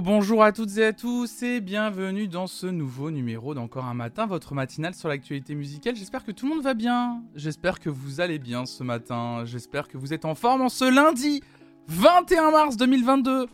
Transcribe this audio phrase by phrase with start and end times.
[0.00, 4.24] Bonjour, à toutes et à tous et bienvenue dans ce nouveau numéro d'Encore un matin,
[4.26, 5.96] votre matinale sur l'actualité musicale.
[5.96, 9.88] J'espère que tout le monde va bien, j'espère que vous allez bien ce matin, j'espère
[9.88, 11.42] que vous êtes en forme en ce lundi
[11.88, 13.48] 21 mars 2022.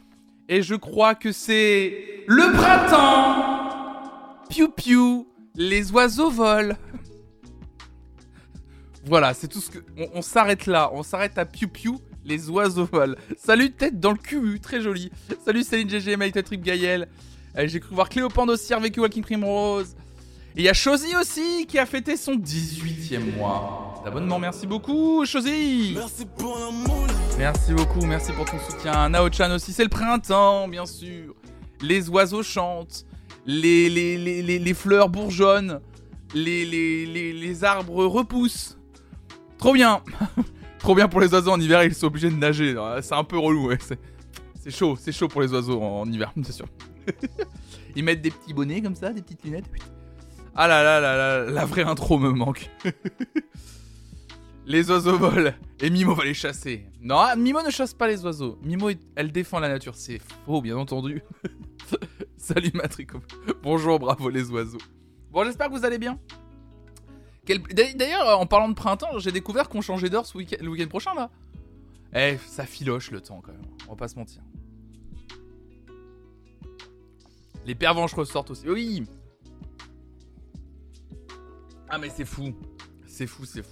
[0.49, 3.65] Et je crois que c'est le printemps.
[4.49, 5.25] Piu piu,
[5.57, 6.77] les oiseaux volent.
[9.05, 9.79] Voilà, c'est tout ce que...
[10.15, 11.95] On, s'arrête là, on s'arrête à piu piu,
[12.29, 13.15] les oiseaux volent.
[13.39, 15.11] Salut tête dans le cul, très joli.
[15.45, 17.09] Salut Céline GG, Maïta Trip Gaël.
[17.57, 19.97] Euh, J'ai cru voir Cléopande aussi avec Walking Primrose.
[20.55, 24.39] Et il y a Chosy aussi qui a fêté son 18e mois d'abonnement.
[24.39, 25.95] Merci beaucoup, Chosy.
[25.97, 27.07] Merci pour l'amour.
[27.39, 29.09] Merci beaucoup, merci pour ton soutien.
[29.09, 31.35] Nao-chan aussi, c'est le printemps, bien sûr.
[31.81, 33.07] Les oiseaux chantent,
[33.47, 35.81] les, les, les, les, les fleurs bourgeonnent,
[36.35, 38.77] les, les, les, les arbres repoussent.
[39.59, 40.03] Trop bien
[40.89, 42.75] Trop bien pour les oiseaux en hiver, ils sont obligés de nager.
[43.03, 43.71] C'est un peu relou.
[44.59, 46.65] C'est chaud, c'est chaud pour les oiseaux en, hiver, c'est sûr.
[47.95, 49.67] ils mettent des petits bonnets comme ça, des petites lunettes.
[50.55, 52.71] Ah là là là là, la vraie intro me manque.
[54.65, 56.87] les oiseaux volent et Mimo va les chasser.
[57.03, 58.59] Non, Mimo ne chasse pas les oiseaux.
[58.63, 59.95] Mimo, elle défend la nature.
[59.95, 61.23] C'est faux, bien entendu.
[62.39, 63.19] Salut Matrico.
[63.63, 64.79] Bonjour, bravo les oiseaux.
[65.31, 66.19] Bon, j'espère que vous allez bien.
[67.95, 71.31] D'ailleurs, en parlant de printemps, j'ai découvert qu'on changeait d'heure le week-end prochain là.
[72.15, 73.67] Eh, ça filoche le temps quand même.
[73.87, 74.43] On va pas se mentir.
[77.67, 78.69] Les pervenches ressortent aussi.
[78.69, 79.05] Oui.
[81.91, 82.55] Ah mais c'est fou.
[83.07, 83.71] C'est fou, c'est fou.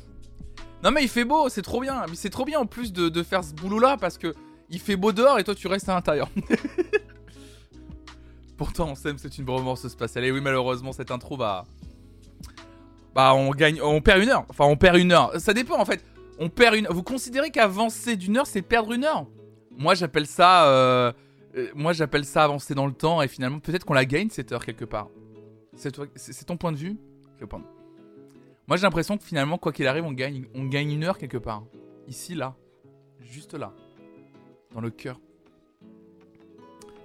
[0.82, 2.04] Non mais il fait beau, c'est trop bien.
[2.08, 4.34] Mais c'est trop bien en plus de, faire ce boulot là parce que
[4.68, 6.28] il fait beau dehors et toi tu restes à l'intérieur.
[8.56, 10.24] Pourtant on c'est une bromance spatiale.
[10.24, 11.64] Et oui malheureusement cette intro va
[13.16, 14.44] bah on gagne, on perd une heure.
[14.50, 15.32] Enfin, on perd une heure.
[15.40, 16.04] Ça dépend en fait.
[16.38, 16.86] On perd une.
[16.90, 19.26] Vous considérez qu'avancer d'une heure, c'est perdre une heure?
[19.70, 20.68] Moi, j'appelle ça.
[20.68, 21.12] Euh,
[21.56, 24.52] euh, moi, j'appelle ça avancer dans le temps et finalement, peut-être qu'on la gagne cette
[24.52, 25.08] heure quelque part.
[25.74, 26.98] C'est ton point de vue?
[28.68, 31.38] Moi, j'ai l'impression que finalement, quoi qu'il arrive, on gagne, on gagne une heure quelque
[31.38, 31.64] part.
[32.08, 32.54] Ici, là,
[33.22, 33.72] juste là,
[34.74, 35.18] dans le cœur.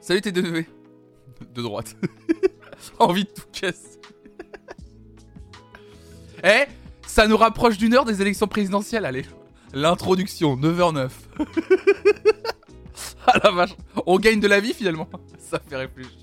[0.02, 0.66] Salut tes deux
[1.54, 1.96] de droite.
[3.00, 4.02] Envie de tout casser.
[6.44, 6.66] Eh,
[7.06, 9.26] ça nous rapproche d'une heure des élections présidentielles, allez.
[9.74, 11.10] L'introduction, 9h09.
[13.28, 13.76] ah la vache,
[14.06, 15.08] on gagne de la vie finalement.
[15.38, 16.18] Ça fait réfléchir.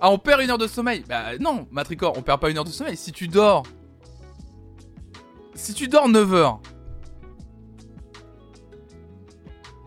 [0.00, 2.64] Ah, on perd une heure de sommeil Bah non, Matricor, on perd pas une heure
[2.64, 2.96] de sommeil.
[2.96, 3.62] Si tu dors...
[5.54, 6.60] Si tu dors 9 heures...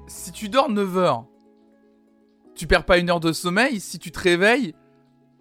[0.07, 1.25] Si tu dors 9 heures...
[2.55, 4.73] Tu perds pas une heure de sommeil si tu te réveilles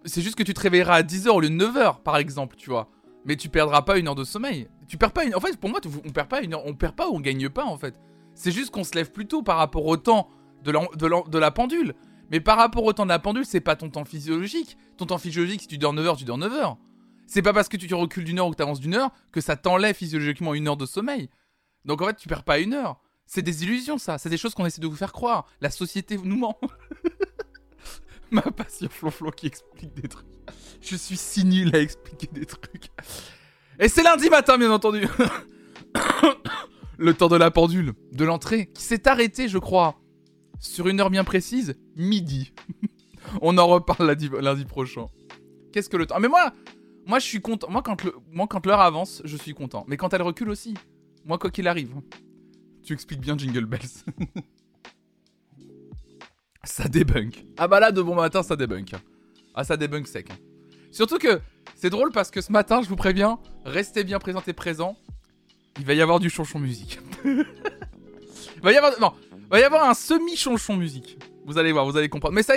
[0.05, 2.69] c'est juste que tu te réveilleras à 10h au lieu de 9h, par exemple, tu
[2.69, 2.89] vois.
[3.25, 4.67] Mais tu perdras pas une heure de sommeil.
[4.87, 5.35] Tu perds pas une...
[5.35, 6.65] En fait, pour moi, on perd pas une heure.
[6.65, 7.99] On perd pas ou on gagne pas, en fait.
[8.35, 10.29] C'est juste qu'on se lève plus tôt par rapport au temps
[10.63, 11.95] de la, pendule.
[12.31, 14.77] Mais par rapport au temps de la pendule, c'est pas ton temps physiologique.
[14.97, 16.77] Ton temps physiologique, si tu dors 9h, tu dors 9h.
[17.27, 19.41] C'est pas parce que tu recules d'une heure ou que tu avances d'une heure que
[19.41, 21.29] ça t'enlève physiologiquement une heure de sommeil.
[21.85, 22.99] Donc en fait, tu perds pas une heure.
[23.25, 24.19] C'est des illusions, ça.
[24.19, 25.47] C'est des choses qu'on essaie de vous faire croire.
[25.61, 26.59] La société nous ment.
[28.31, 30.25] Ma passion flonflon qui explique des trucs.
[30.81, 32.89] Je suis si nul à expliquer des trucs.
[33.79, 35.07] Et c'est lundi matin, bien entendu.
[36.97, 39.99] Le temps de la pendule, de l'entrée, qui s'est arrêté, je crois,
[40.59, 42.53] sur une heure bien précise, midi.
[43.41, 45.07] On en reparle lundi, prochain.
[45.73, 46.15] Qu'est-ce que le temps?
[46.17, 46.53] Ah, Mais moi,
[47.05, 47.69] moi je suis content.
[47.69, 49.83] Moi quand, le, moi, quand l'heure avance, je suis content.
[49.87, 50.73] Mais quand elle recule aussi.
[51.25, 51.95] Moi, quoi qu'il arrive.
[52.83, 54.03] Tu expliques bien Jingle Bells.
[56.65, 57.45] Ça débunk.
[57.57, 58.93] Ah bah là, de bon matin, ça débunk.
[59.53, 60.29] Ah, ça débunk sec.
[60.91, 61.39] Surtout que
[61.75, 64.97] c'est drôle parce que ce matin, je vous préviens, restez bien présenté présent.
[65.77, 66.99] Il va y avoir du chanchon musique.
[67.23, 67.45] il
[68.63, 68.93] va y avoir
[69.51, 71.17] va un semi chanchon musique.
[71.45, 72.33] Vous allez voir, vous allez comprendre.
[72.33, 72.55] Mais ça,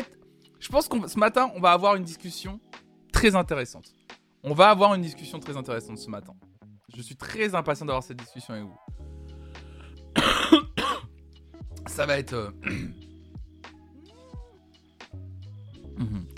[0.59, 2.61] je pense que ce matin, on va avoir une discussion
[3.13, 3.93] très intéressante.
[4.43, 6.35] On va avoir une discussion très intéressante ce matin.
[6.97, 8.79] Je suis très impatient d'avoir cette discussion avec vous.
[11.87, 12.51] ça va être euh,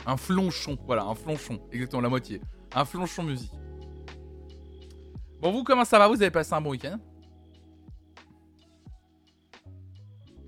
[0.07, 2.41] Un flonchon, voilà, un flonchon, exactement la moitié.
[2.75, 3.53] Un flonchon musique.
[5.41, 6.09] Bon, vous, comment ça va?
[6.09, 6.99] Vous avez passé un bon week-end?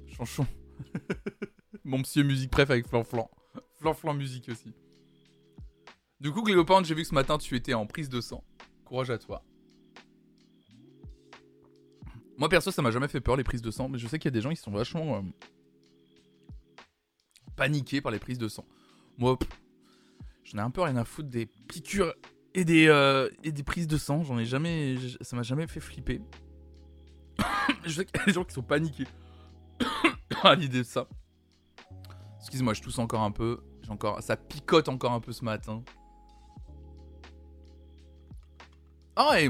[0.06, 0.47] Chanchon.
[1.85, 3.31] Mon monsieur musique préf avec flanflan.
[3.79, 4.75] Flanflan musique aussi.
[6.20, 8.44] Du coup, Cléopâtre, j'ai vu que ce matin tu étais en prise de sang.
[8.85, 9.43] Courage à toi.
[12.38, 14.26] Moi perso, ça m'a jamais fait peur les prises de sang, mais je sais qu'il
[14.26, 15.20] y a des gens qui sont vachement euh,
[17.56, 18.65] paniqués par les prises de sang.
[19.19, 19.38] Moi,
[20.44, 22.14] j'en ai un peu rien à foutre des piqûres
[22.55, 23.29] et des, euh,
[23.64, 24.23] prises de sang.
[24.25, 24.97] J'en ai jamais.
[25.20, 26.20] Ça m'a jamais fait flipper.
[27.85, 29.06] je sais qu'il y a des gens qui sont paniqués
[30.43, 31.06] à l'idée de ça.
[32.41, 33.61] Excuse-moi, je tousse encore un peu.
[33.88, 35.82] encore, ça picote encore un peu ce matin.
[39.17, 39.49] Oh et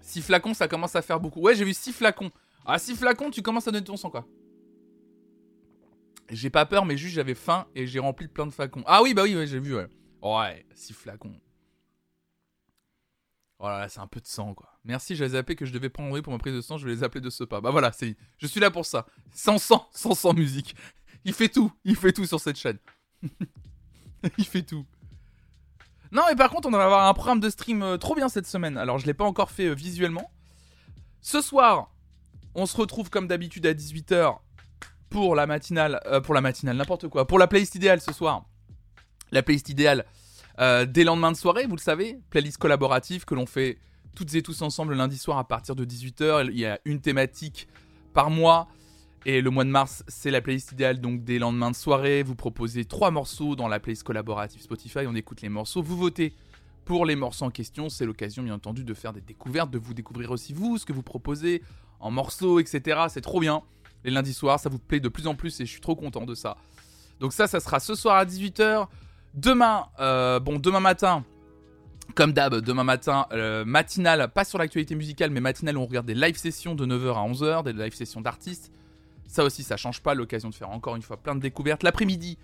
[0.00, 1.40] 6 flacons, ça commence à faire beaucoup.
[1.40, 2.30] Ouais, j'ai vu 6 flacons.
[2.64, 4.24] Ah, 6 flacons, tu commences à donner ton sang quoi.
[6.30, 8.84] J'ai pas peur, mais juste j'avais faim et j'ai rempli plein de flacons.
[8.86, 9.88] Ah oui, bah oui, j'ai vu, ouais.
[10.22, 11.40] Ouais, 6 flacons.
[13.58, 14.70] Oh là là, c'est un peu de sang, quoi.
[14.84, 17.02] Merci, j'avais zappé que je devais prendre pour ma prise de sang, je vais les
[17.02, 17.60] appeler de ce pas.
[17.60, 19.06] Bah voilà, c'est, je suis là pour ça.
[19.34, 20.74] Sans sang, sans sang musique.
[21.24, 22.78] Il fait tout, il fait tout sur cette chaîne.
[24.38, 24.86] il fait tout.
[26.12, 28.46] Non, mais par contre, on va avoir un programme de stream euh, trop bien cette
[28.46, 28.78] semaine.
[28.78, 30.30] Alors, je l'ai pas encore fait euh, visuellement.
[31.20, 31.94] Ce soir,
[32.54, 34.38] on se retrouve comme d'habitude à 18h
[35.10, 36.00] pour la matinale.
[36.06, 37.26] Euh, pour la matinale, n'importe quoi.
[37.26, 38.46] Pour la playlist idéale ce soir.
[39.32, 40.06] La playlist idéale
[40.88, 42.18] des lendemains de soirée, vous le savez.
[42.28, 43.78] Playlist collaborative que l'on fait
[44.14, 46.50] toutes et tous ensemble le lundi soir à partir de 18h.
[46.50, 47.66] Il y a une thématique
[48.12, 48.68] par mois.
[49.26, 52.22] Et le mois de mars, c'est la playlist idéale donc des lendemains de soirée.
[52.22, 55.00] Vous proposez trois morceaux dans la playlist collaborative Spotify.
[55.06, 55.82] On écoute les morceaux.
[55.82, 56.34] Vous votez
[56.86, 57.90] pour les morceaux en question.
[57.90, 60.94] C'est l'occasion, bien entendu, de faire des découvertes, de vous découvrir aussi vous, ce que
[60.94, 61.62] vous proposez
[62.00, 63.02] en morceaux, etc.
[63.08, 63.62] C'est trop bien.
[64.04, 66.24] Les lundis soirs, ça vous plaît de plus en plus et je suis trop content
[66.24, 66.56] de ça.
[67.20, 68.86] Donc ça, ça sera ce soir à 18h.
[69.34, 71.24] Demain, euh, bon, demain matin,
[72.14, 76.14] comme d'hab, demain matin, euh, matinale, pas sur l'actualité musicale, mais matinale, on regarde des
[76.14, 78.72] live sessions de 9h à 11h, des live sessions d'artistes.
[79.26, 80.14] Ça aussi, ça change pas.
[80.14, 81.84] L'occasion de faire encore une fois plein de découvertes.
[81.84, 82.36] L'après-midi,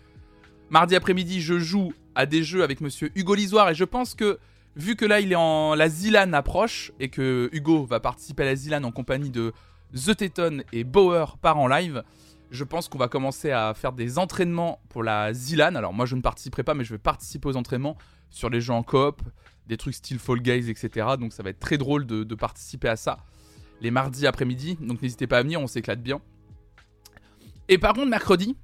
[0.70, 3.70] mardi après-midi, je joue à des jeux avec monsieur Hugo Lisoire.
[3.70, 4.38] Et je pense que,
[4.76, 5.74] vu que là, il est en.
[5.74, 9.52] La Zilan approche et que Hugo va participer à la Zilan en compagnie de
[9.94, 12.02] The Teton et Bauer par en live,
[12.50, 15.74] je pense qu'on va commencer à faire des entraînements pour la Zilan.
[15.74, 17.96] Alors, moi, je ne participerai pas, mais je vais participer aux entraînements
[18.30, 19.22] sur les jeux en coop,
[19.66, 21.06] des trucs style Fall Guys, etc.
[21.18, 23.18] Donc, ça va être très drôle de, de participer à ça
[23.80, 24.78] les mardis après-midi.
[24.80, 26.20] Donc, n'hésitez pas à venir, on s'éclate bien.
[27.68, 28.56] Et par contre, mercredi,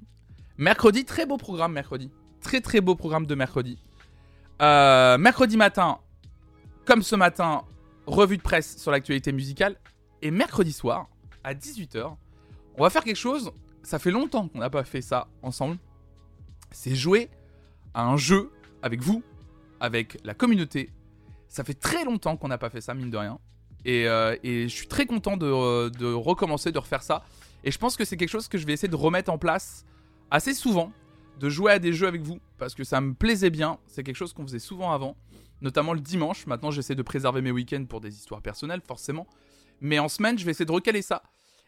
[0.57, 2.09] mercredi, très beau programme, mercredi.
[2.41, 3.77] Très très beau programme de mercredi.
[4.61, 5.99] Euh, mercredi matin,
[6.85, 7.63] comme ce matin,
[8.05, 9.77] revue de presse sur l'actualité musicale.
[10.21, 11.09] Et mercredi soir,
[11.43, 12.15] à 18h,
[12.77, 13.51] on va faire quelque chose.
[13.83, 15.77] Ça fait longtemps qu'on n'a pas fait ça ensemble.
[16.71, 17.29] C'est jouer
[17.93, 18.51] à un jeu
[18.81, 19.23] avec vous,
[19.79, 20.89] avec la communauté.
[21.47, 23.39] Ça fait très longtemps qu'on n'a pas fait ça, mine de rien.
[23.85, 27.23] Et, euh, je suis très content de, de recommencer, de refaire ça.
[27.63, 29.85] Et je pense que c'est quelque chose que je vais essayer de remettre en place
[30.31, 30.91] assez souvent,
[31.39, 33.77] de jouer à des jeux avec vous, parce que ça me plaisait bien.
[33.87, 35.15] C'est quelque chose qu'on faisait souvent avant,
[35.61, 36.47] notamment le dimanche.
[36.47, 39.27] Maintenant, j'essaie de préserver mes week-ends pour des histoires personnelles, forcément.
[39.83, 41.21] Mais en semaine, je vais essayer de recaler ça.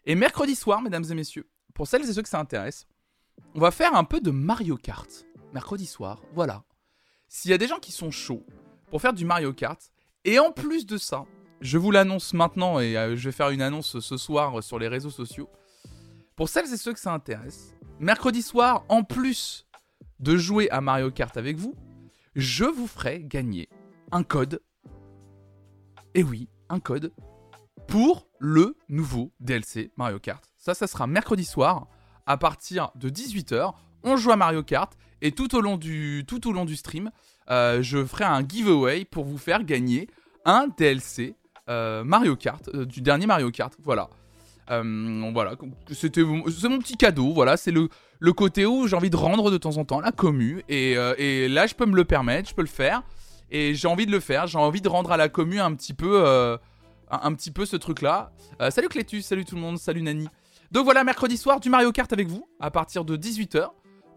[0.06, 2.88] Et mercredi soir, mesdames et messieurs, pour celles et ceux que ça intéresse,
[3.54, 5.26] on va faire un peu de Mario Kart.
[5.54, 6.64] Mercredi soir, voilà.
[7.28, 8.46] S'il y a des gens qui sont chauds
[8.90, 9.92] pour faire du Mario Kart,
[10.24, 11.26] et en plus de ça,
[11.60, 14.88] je vous l'annonce maintenant et euh, je vais faire une annonce ce soir sur les
[14.88, 15.50] réseaux sociaux.
[16.38, 19.68] Pour celles et ceux que ça intéresse, mercredi soir, en plus
[20.22, 21.76] de jouer à Mario Kart avec vous,
[22.34, 23.68] je vous ferai gagner
[24.14, 24.62] un code.
[26.14, 27.12] Et oui, un code
[27.88, 30.44] pour le nouveau DLC Mario Kart.
[30.58, 31.88] Ça, ça sera mercredi soir
[32.26, 33.74] à partir de 18h.
[34.04, 34.92] On joue à Mario Kart
[35.22, 37.10] et tout au long du, tout au long du stream,
[37.50, 40.08] euh, je ferai un giveaway pour vous faire gagner
[40.46, 41.36] un DLC
[41.70, 43.74] euh, Mario Kart, euh, du dernier Mario Kart.
[43.84, 44.10] Voilà.
[44.68, 45.54] Voilà,
[45.92, 47.34] c'était c'est mon petit cadeau.
[47.34, 47.88] Voilà, c'est le,
[48.20, 50.64] le côté où j'ai envie de rendre de temps en temps la commu.
[50.70, 53.04] Et, et, là, je peux me le permettre, je peux le faire.
[53.52, 54.48] Et j'ai envie de le faire.
[54.48, 56.58] J'ai envie de rendre à la commu un petit peu,
[57.12, 58.32] euh, un, petit peu ce truc-là.
[58.70, 60.28] salut Clétus, salut tout le monde, salut Nani.
[60.72, 63.70] Donc voilà, mercredi soir, du Mario Kart avec vous à partir de 18h.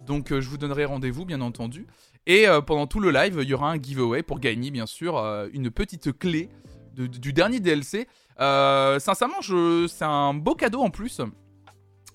[0.07, 1.87] Donc je vous donnerai rendez-vous, bien entendu.
[2.27, 5.19] Et pendant tout le live, il y aura un giveaway pour gagner, bien sûr,
[5.53, 6.49] une petite clé
[7.07, 8.09] du dernier DLC.
[8.41, 11.21] Euh, sincèrement, c'est un beau cadeau en plus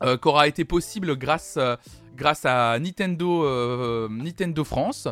[0.02, 1.76] euh, qu'aura été possible grâce, euh,
[2.44, 5.08] à Nintendo, France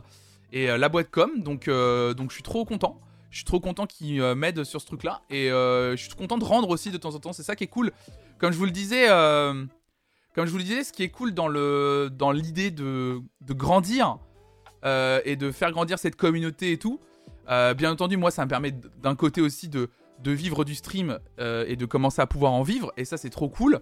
[0.52, 1.42] et la boîte com.
[1.42, 3.00] Donc je suis trop content.
[3.32, 5.22] Je suis trop content qu'ils m'aident sur ce truc-là.
[5.30, 7.34] Et je suis content de rendre aussi de temps en temps.
[7.34, 7.92] C'est ça qui est cool.
[8.38, 11.48] Comme je vous le disais, comme je vous le disais, ce qui est cool dans
[11.48, 14.18] le dans l'idée de, de grandir
[14.84, 17.00] et de faire grandir cette communauté et tout.
[17.48, 18.72] bien entendu, moi, ça me permet
[19.02, 19.90] d'un côté aussi de
[20.22, 22.92] de vivre du stream euh, et de commencer à pouvoir en vivre.
[22.98, 23.80] Et ça, c'est trop cool.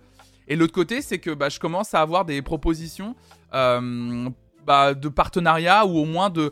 [0.48, 3.16] Et l'autre côté, c'est que bah, je commence à avoir des propositions
[3.54, 4.30] euh,
[4.66, 6.52] bah, de partenariat ou au moins de,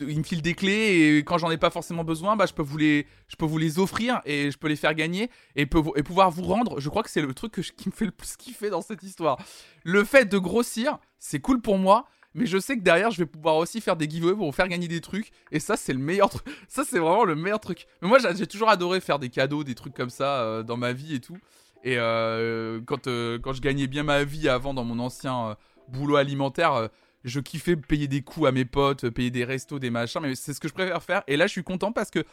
[0.00, 2.62] il me file des clés et quand j'en ai pas forcément besoin, bah, je, peux
[2.62, 6.02] vous les, je peux vous les offrir et je peux les faire gagner et, et
[6.02, 6.80] pouvoir vous rendre.
[6.80, 9.38] Je crois que c'est le truc qui me fait le plus kiffer dans cette histoire.
[9.84, 13.26] Le fait de grossir, c'est cool pour moi, mais je sais que derrière, je vais
[13.26, 15.30] pouvoir aussi faire des giveaways pour vous faire gagner des trucs.
[15.50, 16.44] Et ça, c'est le meilleur truc.
[16.68, 17.86] Ça, c'est vraiment le meilleur truc.
[18.00, 20.92] Mais moi, j'ai toujours adoré faire des cadeaux, des trucs comme ça euh, dans ma
[20.92, 21.38] vie et tout.
[21.82, 25.56] Et euh, quand, euh, quand je gagnais bien ma vie avant dans mon ancien
[25.88, 26.88] boulot alimentaire,
[27.24, 30.54] je kiffais payer des coups à mes potes, payer des restos, des machins, mais c'est
[30.54, 31.22] ce que je préfère faire.
[31.26, 32.24] Et là, je suis content parce que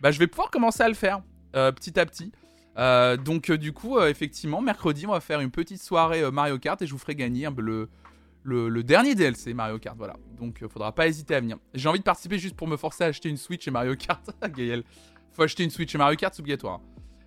[0.00, 1.22] bah, je vais pouvoir commencer à le faire
[1.52, 2.32] petit à petit.
[3.24, 6.92] donc, du coup, effectivement, mercredi, on va faire une petite soirée Mario Kart et je
[6.92, 7.88] vous ferai gagner le,
[8.46, 9.96] le, dernier DLC Mario Kart.
[9.96, 10.16] Voilà.
[10.38, 11.58] Donc, faudra pas hésiter à venir.
[11.74, 14.22] J'ai envie de participer juste pour me forcer à acheter une Switch et Mario Kart.
[14.54, 14.84] Gaël.
[15.32, 16.80] Faut acheter une Switch et Mario Kart, c'est obligatoire.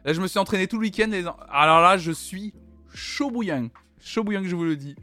[0.05, 1.11] Là, je me suis entraîné tout le week-end.
[1.49, 2.53] Alors là, je suis
[2.93, 3.69] chaud bouillant.
[3.99, 4.95] Chaud bouillant que je vous le dis.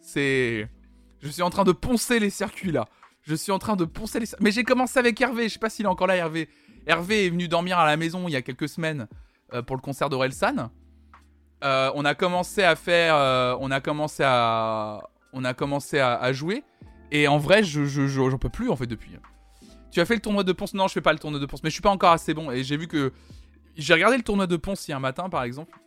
[0.00, 0.68] C'est.
[1.20, 2.86] Je suis en train de poncer les circuits là.
[3.22, 4.26] Je suis en train de poncer les.
[4.40, 5.48] Mais j'ai commencé avec Hervé.
[5.48, 6.48] Je sais pas s'il est encore là, Hervé.
[6.86, 9.06] Hervé est venu dormir à la maison il y a quelques semaines
[9.52, 10.70] euh, pour le concert d'Orelsan.
[11.62, 13.14] Euh, on a commencé à faire.
[13.14, 15.02] Euh, on a commencé à.
[15.32, 16.64] On a commencé à, jouer.
[17.12, 19.12] Et en vrai, je, j'en peux plus en fait depuis.
[19.92, 20.74] Tu as fait le tournoi de Ponce?
[20.74, 22.50] Non, je fais pas le tournoi de Ponce, mais je suis pas encore assez bon.
[22.50, 23.12] Et j'ai vu que
[23.76, 25.78] j'ai regardé le tournoi de Ponce hier matin, par exemple.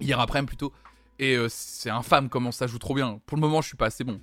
[0.00, 0.72] Hier après-midi plutôt.
[1.18, 3.20] Et c'est infâme comment ça joue trop bien.
[3.26, 4.20] Pour le moment, je suis pas assez bon.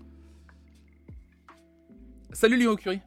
[2.33, 3.01] Salut Léo Curie.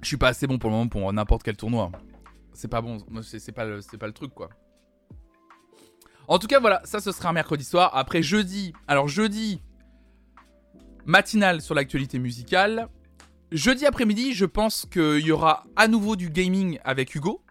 [0.00, 1.90] Je suis pas assez bon pour le moment pour n'importe quel tournoi.
[2.52, 2.98] C'est pas bon.
[3.22, 4.48] C'est pas, le, truc, quoi.
[6.28, 6.80] En tout cas, voilà.
[6.84, 7.90] Ça, ce sera un mercredi soir.
[7.94, 8.72] Après, jeudi.
[8.88, 9.60] Alors, jeudi.
[11.04, 12.88] Matinale sur l'actualité musicale.
[13.52, 17.42] Jeudi après-midi, je pense qu'il y aura à nouveau du gaming avec Hugo.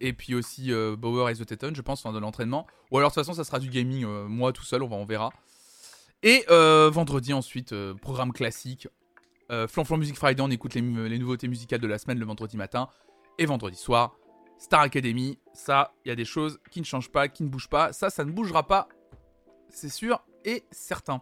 [0.00, 2.66] Et puis aussi euh, Bauer et The Teton, je pense, de l'entraînement.
[2.90, 5.30] Ou alors de toute façon, ça sera du gaming, euh, moi tout seul, on verra.
[6.22, 8.88] Et euh, vendredi ensuite, programme classique.
[9.68, 12.88] Flanflan Music Friday, on écoute les, les, nouveautés musicales de la semaine le vendredi matin.
[13.36, 14.16] Et vendredi soir,
[14.58, 15.38] Star Academy.
[15.52, 17.92] Ça, il y a des choses qui ne changent pas, qui ne bougent pas.
[17.92, 18.88] Ça, ça ne bougera pas.
[19.68, 21.20] C'est sûr et certain.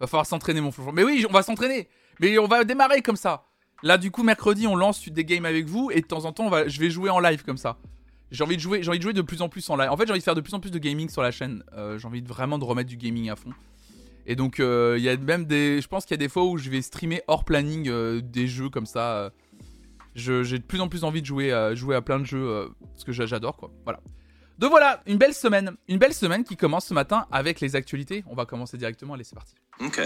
[0.00, 0.92] Va falloir s'entraîner, mon Flanflan.
[0.92, 1.88] Mais oui, on va s'entraîner.
[2.20, 3.46] Mais on va démarrer comme ça.
[3.82, 6.50] Là, du coup, mercredi, on lance des games avec vous et de temps en temps,
[6.66, 7.78] je vais jouer en live comme ça.
[8.32, 9.90] J'ai envie de jouer, j'ai envie de jouer de plus en plus en live.
[9.90, 11.62] En fait, j'ai envie de faire de plus en plus de gaming sur la chaîne.
[11.74, 13.50] Euh, j'ai envie de vraiment de remettre du gaming à fond.
[14.26, 16.44] Et donc, euh, il y a même des, je pense qu'il y a des fois
[16.44, 19.30] où je vais streamer hors planning euh, des jeux comme ça.
[20.14, 23.12] j'ai de plus en plus envie de jouer, jouer à plein de jeux parce que
[23.12, 23.70] j'adore quoi.
[23.84, 24.00] Voilà.
[24.58, 28.24] Donc voilà, une belle semaine, une belle semaine qui commence ce matin avec les actualités.
[28.28, 29.12] On va commencer directement.
[29.12, 29.54] Allez, c'est parti.
[29.78, 30.00] Ok.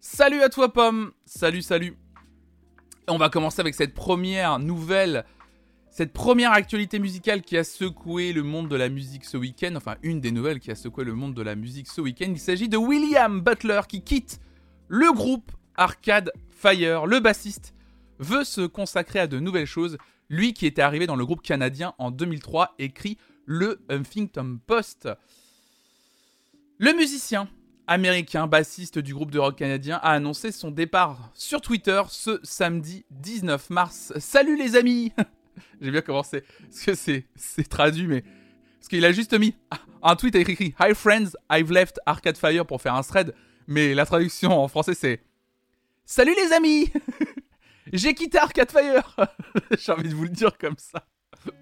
[0.00, 1.96] Salut à toi Pomme Salut, salut
[3.06, 5.26] On va commencer avec cette première nouvelle,
[5.90, 9.96] cette première actualité musicale qui a secoué le monde de la musique ce week-end, enfin
[10.02, 12.28] une des nouvelles qui a secoué le monde de la musique ce week-end.
[12.28, 14.40] Il s'agit de William Butler qui quitte
[14.88, 17.04] le groupe Arcade Fire.
[17.04, 17.74] Le bassiste
[18.18, 19.98] veut se consacrer à de nouvelles choses.
[20.30, 25.10] Lui qui était arrivé dans le groupe canadien en 2003 écrit le Huffington Post.
[26.78, 27.48] Le musicien
[27.86, 33.04] américain, bassiste du groupe de rock canadien, a annoncé son départ sur Twitter ce samedi
[33.10, 34.12] 19 mars.
[34.18, 35.12] Salut les amis
[35.80, 36.42] J'ai bien commencé.
[36.62, 38.22] Parce que c'est, traduit, mais.
[38.78, 39.54] Parce qu'il a juste mis
[40.02, 43.34] un tweet avec écrit Hi friends, I've left Arcade Fire pour faire un thread.
[43.66, 45.22] Mais la traduction en français c'est
[46.04, 46.92] Salut les amis
[47.92, 49.16] J'ai quitté Arcade Fire
[49.78, 51.06] J'ai envie de vous le dire comme ça.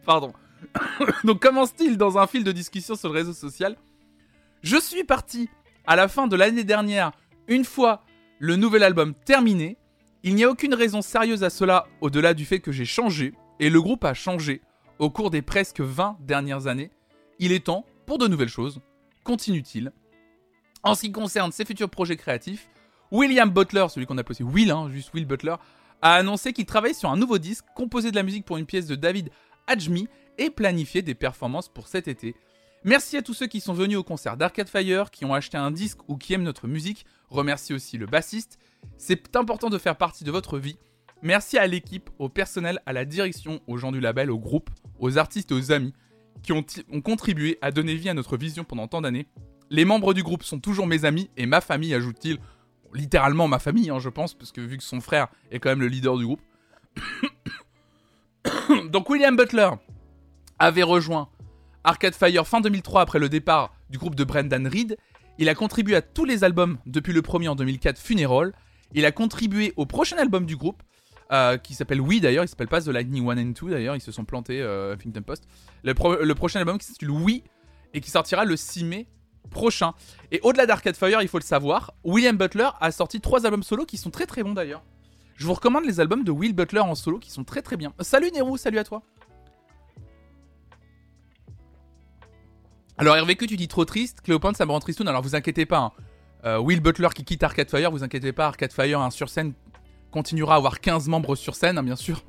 [0.05, 0.33] Pardon.
[1.25, 3.77] Donc commence-t-il dans un fil de discussion sur le réseau social?
[4.63, 5.49] Je suis parti
[5.87, 7.13] à la fin de l'année dernière,
[7.49, 8.05] une fois
[8.39, 9.77] le nouvel album terminé.
[10.25, 13.71] Il n'y a aucune raison sérieuse à cela au-delà du fait que j'ai changé, et
[13.71, 14.61] le groupe a changé
[14.99, 16.91] au cours des presque 20 dernières années.
[17.39, 18.81] Il est temps pour de nouvelles choses.
[19.25, 19.93] Continue-t-il
[20.83, 22.69] En ce qui concerne ses futurs projets créatifs,
[23.11, 25.57] William Butler, celui qu'on appelle aussi Will, hein, juste Will Butler,
[26.01, 28.87] a annoncé qu'il travaille sur un nouveau disque, composé de la musique pour une pièce
[28.87, 29.31] de David
[29.67, 30.09] Adjmi
[30.39, 32.35] et planifié des performances pour cet été.
[32.85, 35.71] Merci à tous ceux qui sont venus au concert d'Arcade Fire, qui ont acheté un
[35.71, 37.07] disque ou qui aiment notre musique.
[37.29, 38.59] Remercie aussi le bassiste.
[38.99, 40.79] C'est important de faire partie de votre vie.
[41.23, 45.17] Merci à l'équipe, au personnel, à la direction, aux gens du label, au groupe, aux
[45.17, 45.95] artistes aux amis
[46.43, 46.65] qui ont,
[47.05, 49.29] contribué à donner vie à notre vision pendant tant d'années.
[49.71, 52.39] Les membres du groupe sont toujours mes amis et ma famille, ajoute-t-il.
[52.93, 55.81] Littéralement ma famille, hein, je pense, parce que vu que son frère est quand même
[55.81, 56.43] le leader du groupe.
[58.91, 59.71] Donc William Butler
[60.59, 61.29] avait rejoint
[61.85, 64.97] Arcade Fire fin 2003 après le départ du groupe de Brendan Reed.
[65.39, 68.53] Il a contribué à tous les albums depuis le premier en 2004, Funeral.
[68.95, 70.83] Il a contribué au prochain album du groupe,
[71.33, 74.03] euh, qui s'appelle Oui d'ailleurs, il s'appelle pas The Lightning 1 and 2 d'ailleurs, ils
[74.03, 75.49] se sont plantés, euh, Huffington Post.
[75.83, 75.95] Le,
[76.35, 77.43] prochain album qui s'appelle Oui
[77.95, 79.07] et qui sortira le 6 mai
[79.51, 79.95] prochain.
[80.31, 83.85] Et au-delà d'Arcade Fire, il faut le savoir, William Butler a sorti trois albums solo
[83.85, 84.83] qui sont très très bons d'ailleurs.
[85.37, 87.93] Je vous recommande les albums de Will Butler en solo qui sont très très bien.
[88.01, 89.03] Salut Nero, salut à toi.
[93.03, 95.67] Alors Hervé, que tu dis trop triste, Cléopâtre ça me rend tristoun, alors vous inquiétez
[95.67, 95.79] pas.
[95.79, 95.93] Hein.
[96.45, 99.55] Euh, Will Butler qui quitte Arcade Fire, vous inquiétez pas, Arcade Fire hein, sur scène
[100.13, 102.23] continuera à avoir 15 membres sur scène, hein, bien sûr.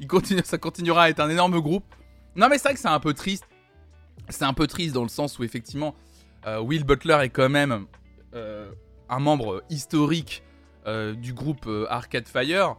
[0.44, 1.82] ça continuera à être un énorme groupe.
[2.36, 3.42] Non, mais c'est vrai que c'est un peu triste.
[4.28, 5.96] C'est un peu triste dans le sens où effectivement,
[6.46, 7.86] euh, Will Butler est quand même
[8.36, 8.70] euh,
[9.08, 10.44] un membre historique
[11.16, 12.76] du groupe Arcade Fire.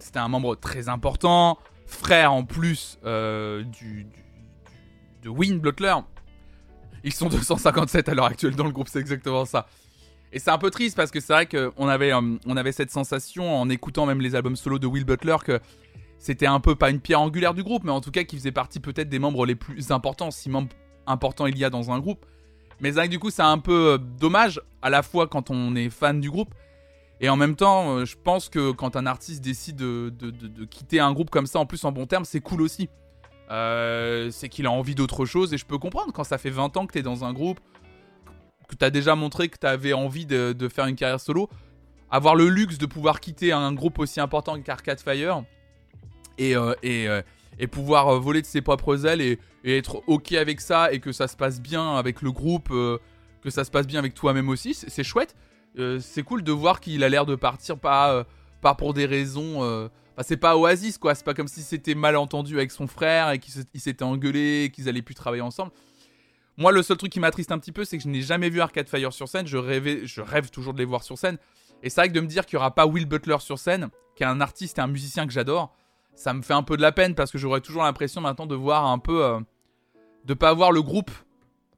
[0.00, 4.06] C'était un membre très important, frère en plus du,
[5.28, 5.94] de Butler.
[7.04, 9.66] Ils sont 257 à l'heure actuelle dans le groupe, c'est exactement ça.
[10.32, 13.60] Et c'est un peu triste parce que c'est vrai qu'on avait, on avait cette sensation
[13.60, 15.58] en écoutant même les albums solo de Will Butler que
[16.18, 18.52] c'était un peu pas une pierre angulaire du groupe, mais en tout cas qui faisait
[18.52, 20.74] partie peut-être des membres les plus importants, si membres
[21.06, 22.26] importants il y a dans un groupe.
[22.80, 25.50] Mais c'est vrai que du coup c'est un peu euh, dommage à la fois quand
[25.50, 26.54] on est fan du groupe
[27.20, 30.12] et en même temps euh, je pense que quand un artiste décide de,
[30.70, 32.88] quitter un groupe comme ça en plus en bon terme c'est cool aussi.
[33.50, 36.76] Euh, c'est qu'il a envie d'autre chose et je peux comprendre quand ça fait 20
[36.76, 37.60] ans que t'es dans un groupe,
[38.68, 41.48] que t'as déjà montré que t'avais envie de, faire une carrière solo,
[42.10, 45.44] avoir le luxe de pouvoir quitter un groupe aussi important qu'Arcade Fire,
[46.36, 47.22] et, euh, euh,
[47.58, 51.26] et, pouvoir voler de ses propres ailes et, être ok avec ça et que ça
[51.26, 55.04] se passe bien avec le groupe, que ça se passe bien avec toi-même aussi, c'est
[55.04, 55.34] chouette.
[56.00, 58.24] c'est cool de voir qu'il a l'air de partir pas,
[58.60, 59.90] pas pour des raisons.
[60.22, 63.38] C'est pas Oasis quoi, c'est pas comme si c'était mal entendu avec son frère et
[63.38, 65.72] qu'ils s'étaient engueulés, qu'ils allaient plus travailler ensemble.
[66.56, 68.60] Moi, le seul truc qui m'attriste un petit peu, c'est que je n'ai jamais vu
[68.60, 69.46] Arcade Fire sur scène.
[69.46, 71.38] Je, rêvais, je rêve toujours de les voir sur scène.
[71.84, 73.90] Et c'est vrai que de me dire qu'il n'y aura pas Will Butler sur scène,
[74.16, 75.72] qui est un artiste et un musicien que j'adore,
[76.16, 78.56] ça me fait un peu de la peine parce que j'aurais toujours l'impression maintenant de
[78.56, 79.24] voir un peu.
[79.24, 79.40] Euh,
[80.24, 81.10] de pas avoir le groupe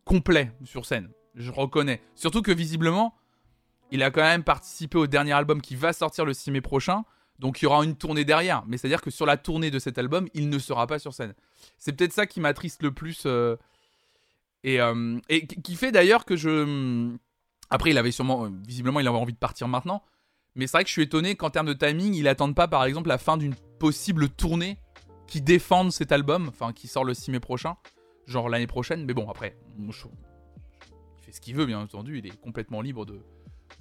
[0.05, 1.11] complet sur scène.
[1.35, 2.01] Je reconnais.
[2.15, 3.15] Surtout que visiblement,
[3.91, 7.05] il a quand même participé au dernier album qui va sortir le 6 mai prochain.
[7.41, 8.63] Donc il y aura une tournée derrière.
[8.67, 11.35] Mais c'est-à-dire que sur la tournée de cet album, il ne sera pas sur scène.
[11.79, 13.23] C'est peut-être ça qui m'attriste le plus.
[13.27, 13.57] Euh,
[14.63, 15.19] et, euh,
[15.65, 17.11] qui fait d'ailleurs que je.
[17.71, 18.49] Après, il avait sûrement.
[18.67, 20.03] Visiblement, il avait envie de partir maintenant.
[20.55, 22.85] Mais c'est vrai que je suis étonné qu'en termes de timing, il attende pas par
[22.85, 24.77] exemple la fin d'une possible tournée
[25.27, 27.77] qui défendent cet album, enfin qui sort le 6 mai prochain,
[28.27, 29.05] genre l'année prochaine.
[29.07, 33.21] Mais bon, après, il fait ce qu'il veut, bien entendu, il est complètement libre de,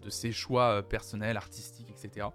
[0.10, 2.28] ses choix euh, personnels, artistiques, etc.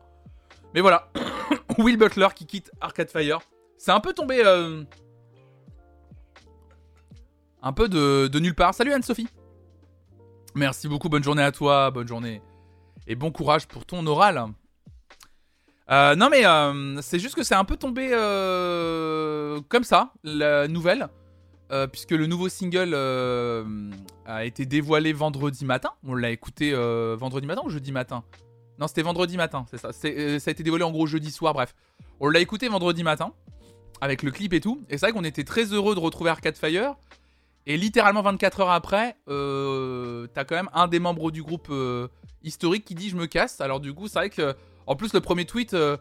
[0.74, 1.08] Mais voilà,
[1.78, 3.38] Will Butler qui quitte Arcade Fire.
[3.78, 4.42] C'est un peu tombé.
[4.44, 4.82] Euh,
[7.62, 8.74] un peu de, nulle part.
[8.74, 9.28] Salut Anne-Sophie.
[10.56, 12.42] Merci beaucoup, bonne journée à toi, bonne journée.
[13.06, 14.44] Et bon courage pour ton oral.
[15.90, 18.08] Euh, non mais euh, c'est juste que c'est un peu tombé
[19.68, 21.08] comme ça, la nouvelle,
[21.92, 22.94] puisque le nouveau single
[24.26, 25.90] a été dévoilé vendredi matin.
[26.06, 26.72] On l'a écouté
[27.16, 28.24] vendredi matin ou jeudi matin?
[28.78, 29.92] Non, c'était vendredi matin, c'est ça.
[29.92, 31.74] ça a été dévoilé en gros jeudi soir, bref.
[32.20, 33.32] On l'a écouté vendredi matin,
[34.00, 34.82] avec le clip et tout.
[34.88, 36.94] Et c'est vrai qu'on était très heureux de retrouver Arcade Fire.
[37.66, 41.72] Et littéralement 24 heures après, t'as quand même un des membres du groupe
[42.42, 43.60] historique qui dit je me casse.
[43.60, 44.54] Alors du coup, c'est vrai que
[44.86, 45.96] en plus, le premier tweet euh,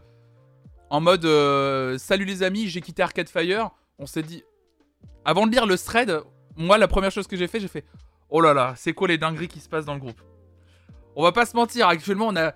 [0.90, 3.70] en mode euh, Salut les amis, j'ai quitté Arcade Fire.
[3.98, 4.44] On s'est dit.
[5.24, 6.20] Avant de lire le thread,
[6.56, 7.84] moi, la première chose que j'ai fait, j'ai fait
[8.28, 10.20] Oh là là, c'est quoi les dingueries qui se passent dans le groupe?
[11.16, 12.52] On va pas se mentir, actuellement, on a.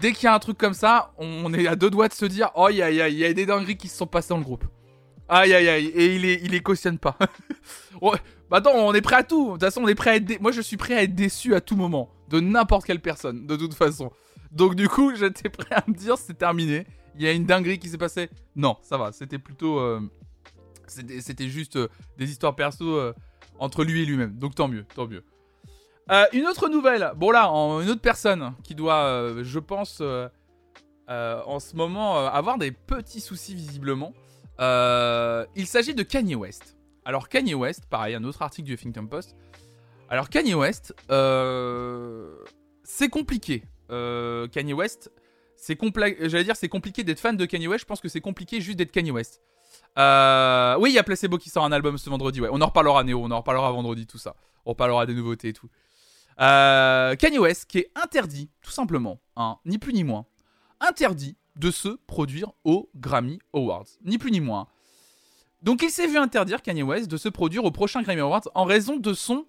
[0.00, 2.24] Dès qu'il y a un truc comme ça, on est à deux doigts de se
[2.24, 4.44] dire Oh, aïe aïe, il y a des dingueries qui se sont passées dans le
[4.44, 4.64] groupe.
[5.28, 7.16] Aïe aïe aïe, et il les, il les cautionne pas.
[8.00, 9.46] bah attends, on est prêt à tout.
[9.46, 10.40] De toute façon, on est prêt à être.
[10.40, 12.10] Moi, je suis prêt à être déçu à tout moment.
[12.28, 14.10] De n'importe quelle personne, de toute façon.
[14.50, 16.86] Donc du coup, j'étais prêt à me dire c'est terminé.
[17.16, 18.30] Il y a une dinguerie qui s'est passée.
[18.56, 19.12] Non, ça va.
[19.12, 20.00] C'était plutôt, euh,
[20.86, 23.12] c'était juste euh, des histoires perso euh,
[23.58, 24.36] entre lui et lui-même.
[24.38, 25.24] Donc tant mieux, tant mieux.
[26.32, 27.12] Une autre nouvelle.
[27.16, 33.20] Bon là, une autre personne qui doit, je pense, en ce moment avoir des petits
[33.20, 34.12] soucis visiblement.
[34.58, 36.76] il s'agit de Kanye West.
[37.04, 39.36] Alors Kanye West, pareil, un autre article du Huffington Post.
[40.08, 40.94] Alors Kanye West,
[42.82, 43.62] c'est compliqué.
[43.90, 45.10] Euh, Kanye West,
[45.56, 45.78] c'est
[46.20, 47.82] j'allais dire c'est compliqué d'être fan de Kanye West.
[47.82, 49.40] Je pense que c'est compliqué juste d'être Kanye West.
[49.98, 52.40] Euh, oui, il y a Placebo qui sort un album ce vendredi.
[52.40, 54.36] Ouais, on en reparlera Néo, on en reparlera vendredi tout ça.
[54.64, 55.68] On parlera des nouveautés et tout.
[56.40, 60.26] Euh, Kanye West qui est interdit, tout simplement, hein, ni plus ni moins,
[60.80, 64.66] interdit de se produire aux Grammy Awards, ni plus ni moins.
[65.62, 68.64] Donc il s'est vu interdire Kanye West de se produire au prochain Grammy Awards en
[68.64, 69.44] raison de son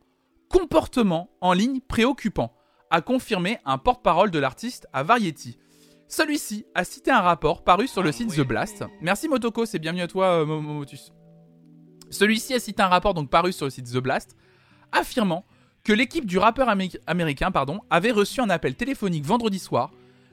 [0.50, 2.54] comportement en ligne préoccupant
[2.90, 5.58] a confirmé un porte-parole de l'artiste à Variety.
[6.10, 8.84] Celui-ci a cité un rapport paru sur le ah site The Blast.
[9.00, 11.14] Merci Motoko, c'est bienvenu à toi euh, Momotus.
[12.10, 14.36] Celui-ci a cité un rapport donc paru sur le site The Blast,
[14.92, 15.46] affirmant
[15.84, 19.92] que l'équipe du rappeur américain pardon, avait reçu un appel téléphonique vendredi soir,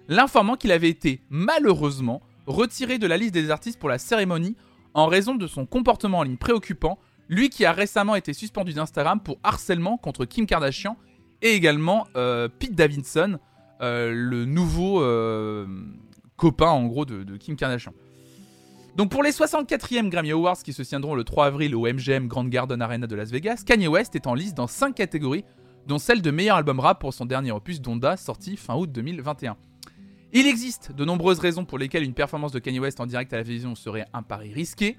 [0.09, 4.57] l'informant qu'il avait été malheureusement retiré de la liste des artistes pour la cérémonie
[4.95, 9.21] en raison de son comportement en ligne préoccupant, lui qui a récemment été suspendu d'Instagram
[9.21, 10.97] pour harcèlement contre Kim Kardashian
[11.43, 13.39] et également euh, Pete Davidson,
[13.81, 15.67] euh, le nouveau euh,
[16.37, 17.93] copain en gros de, Kim Kardashian.
[18.99, 22.45] Donc pour les 64e Grammy Awards qui se tiendront le 3 avril au MGM Grand
[22.47, 25.45] Garden Arena de Las Vegas, Kanye West est en liste dans 5 catégories,
[25.87, 29.57] dont celle de meilleur album rap pour son dernier opus Donda, sorti fin août 2021.
[30.33, 33.37] Il existe de nombreuses raisons pour lesquelles une performance de Kanye West en direct à
[33.37, 34.97] la télévision serait un pari risqué.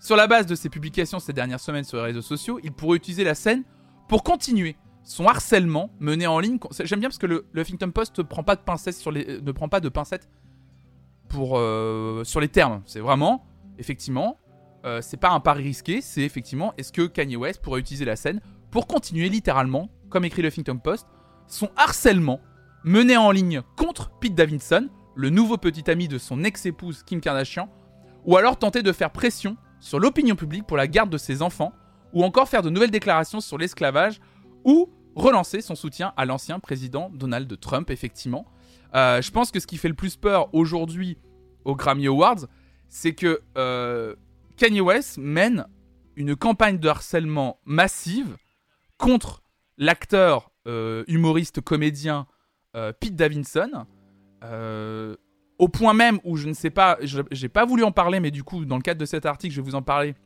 [0.00, 2.96] Sur la base de ses publications ces dernières semaines sur les réseaux sociaux, il pourrait
[2.96, 3.64] utiliser la scène
[4.08, 6.58] pour continuer son harcèlement mené en ligne.
[6.82, 10.30] J'aime bien parce que le, Huffington Post les, ne prend pas de pincettes
[11.42, 12.82] euh, sur les termes.
[12.86, 13.46] C'est vraiment,
[13.78, 14.38] effectivement,
[14.84, 18.16] euh, c'est pas un pari risqué, c'est effectivement, est-ce que Kanye West pourrait utiliser la
[18.16, 21.06] scène pour continuer littéralement, comme écrit le Huffington Post,
[21.46, 22.40] son harcèlement
[22.84, 27.68] mené en ligne contre Pete Davidson, le nouveau petit ami de son ex-épouse Kim Kardashian,
[28.24, 31.72] ou alors tenter de faire pression sur l'opinion publique pour la garde de ses enfants,
[32.12, 34.20] ou encore faire de nouvelles déclarations sur l'esclavage,
[34.64, 38.46] ou relancer son soutien à l'ancien président Donald Trump, effectivement.
[38.94, 41.18] Euh, je pense que ce qui fait le plus peur aujourd'hui
[41.64, 42.46] aux Grammy Awards,
[42.88, 44.14] c'est que euh,
[44.56, 45.66] Kanye West mène
[46.16, 48.36] une campagne de harcèlement massive
[48.98, 49.42] contre
[49.78, 52.26] l'acteur, euh, humoriste, comédien
[52.98, 53.86] Pete Davidson,
[55.58, 58.42] au point même où je ne sais pas, j'ai pas voulu en parler, mais du
[58.42, 60.16] coup, dans le cadre de cet article, je vais vous en parler.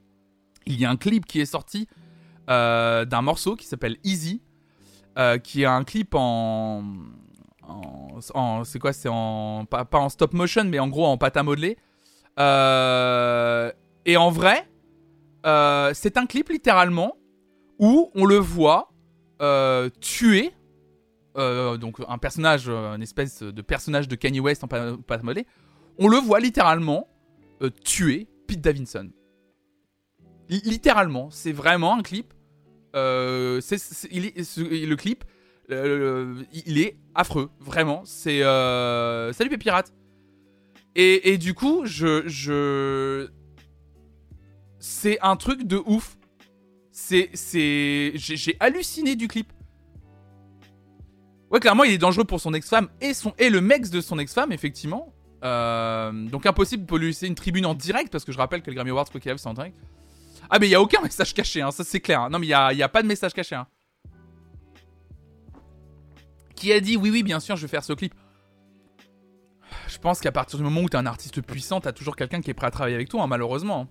[0.65, 1.89] Il y a un clip qui est sorti
[2.47, 4.41] d'un morceau qui s'appelle Easy,
[5.43, 6.83] qui est un clip en,
[8.65, 11.77] c'est quoi C'est en pas, en stop motion, mais en gros en pâte à modeler.
[12.39, 13.73] Euh,
[14.05, 14.69] et en vrai,
[15.47, 17.17] euh, c'est un clip littéralement
[17.79, 18.93] où on le voit
[19.43, 20.53] euh, tuer
[21.37, 25.47] donc un personnage, une espèce de personnage de Kanye West en pâte à modeler.
[25.97, 27.07] On le voit littéralement
[27.85, 29.11] tuer Pete Davidson.
[30.49, 32.35] littéralement, c'est vraiment un clip.
[32.93, 35.25] c'est, le clip
[35.71, 38.03] il est affreux, vraiment.
[38.05, 39.33] C'est euh...
[39.33, 39.93] salut les pirates.
[40.95, 43.29] Et, du coup, je, je...
[44.81, 46.17] c'est un truc de ouf.
[46.91, 49.53] C'est, c'est, j'ai halluciné du clip.
[51.53, 54.19] Ouais, clairement, il est dangereux pour son ex-femme et son et le mec de son
[54.19, 55.15] ex-femme, effectivement.
[55.45, 58.71] Euh, donc impossible pour lui laisser une tribune en direct parce que je rappelle que
[58.71, 59.79] le Grammy Awards quoi qu'il c'est en direct.
[60.51, 62.23] Ah mais il y a aucun message caché, hein, ça c'est clair.
[62.23, 62.31] Hein.
[62.31, 63.55] Non mais il y a, a, pas de message caché.
[63.55, 63.69] Hein
[66.59, 68.15] qui a dit oui, oui, bien sûr, je vais faire ce clip.
[69.87, 72.51] Je pense qu'à partir du moment où t'es un artiste puissant, t'as toujours quelqu'un qui
[72.51, 73.89] est prêt à travailler avec toi, hein, malheureusement.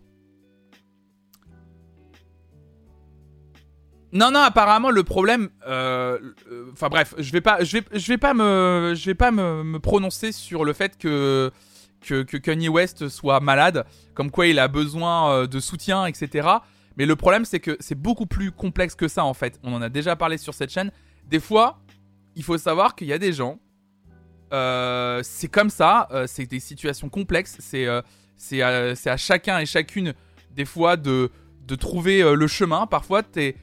[4.13, 5.49] Non, non, apparemment le problème.
[5.67, 6.17] Euh,
[6.49, 10.31] euh, enfin bref, je vais pas, je vais, pas me, je vais pas me, prononcer
[10.31, 11.51] sur le fait que,
[12.01, 16.47] que, que Kanye West soit malade, comme quoi il a besoin euh, de soutien, etc.
[16.95, 19.59] Mais le problème c'est que c'est beaucoup plus complexe que ça en fait.
[19.63, 20.91] On en a déjà parlé sur cette chaîne.
[21.25, 21.79] Des fois,
[22.37, 23.59] il faut savoir qu'il y a des gens.
[24.53, 27.57] Euh, c'est comme ça, euh, c'est des situations complexes.
[27.59, 28.01] C'est euh,
[28.37, 30.13] c'est à, chacun et chacune,
[30.51, 31.31] des fois, de,
[31.65, 32.85] de trouver le chemin.
[32.85, 33.55] Parfois, t'es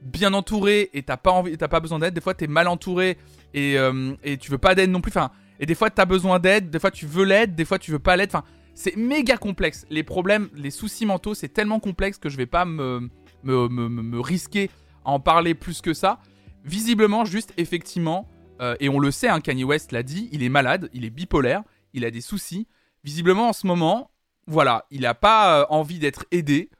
[0.00, 2.14] bien entouré et t'as pas, pas besoin d'aide.
[2.14, 3.18] Des fois, t'es mal entouré
[3.52, 3.76] et,
[4.24, 5.10] et tu veux pas d'aide non plus.
[5.10, 6.70] Enfin, et des fois, t'as besoin d'aide.
[6.70, 7.54] Des fois, tu veux l'aide.
[7.54, 8.30] Des fois, tu veux pas l'aide.
[8.30, 9.84] Enfin, c'est méga complexe.
[9.90, 13.10] Les problèmes, les soucis mentaux, c'est tellement complexe que je vais pas me,
[13.42, 14.70] me, me, me risquer
[15.04, 16.20] à en parler plus que ça
[16.64, 18.28] visiblement, juste effectivement,
[18.62, 21.10] euh, et on le sait, hein, Kanye West l'a dit, il est malade, il est
[21.10, 21.62] bipolaire,
[21.94, 22.68] il a des soucis.
[23.02, 24.10] Visiblement, en ce moment,
[24.46, 26.70] voilà, il n'a pas euh, envie d'être aidé.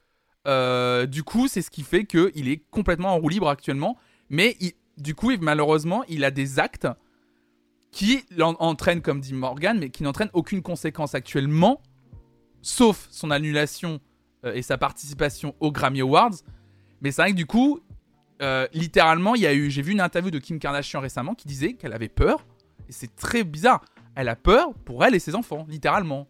[0.47, 3.97] Euh, du coup, c'est ce qui fait qu'il est complètement en roue libre actuellement.
[4.31, 4.57] Mais
[4.97, 6.88] du coup, malheureusement, il a des actes
[7.90, 11.83] qui entraînent, comme dit Morgan, mais qui n'entraînent aucune conséquence actuellement,
[12.62, 14.01] sauf son annulation
[14.45, 16.37] et sa participation aux Grammy Awards.
[17.03, 17.81] Mais c'est vrai que du coup,
[18.43, 21.47] euh, littéralement, il y a eu, j'ai vu une interview de Kim Kardashian récemment qui
[21.47, 22.45] disait qu'elle avait peur.
[22.89, 23.85] Et c'est très bizarre.
[24.15, 26.29] Elle a peur pour elle et ses enfants, littéralement.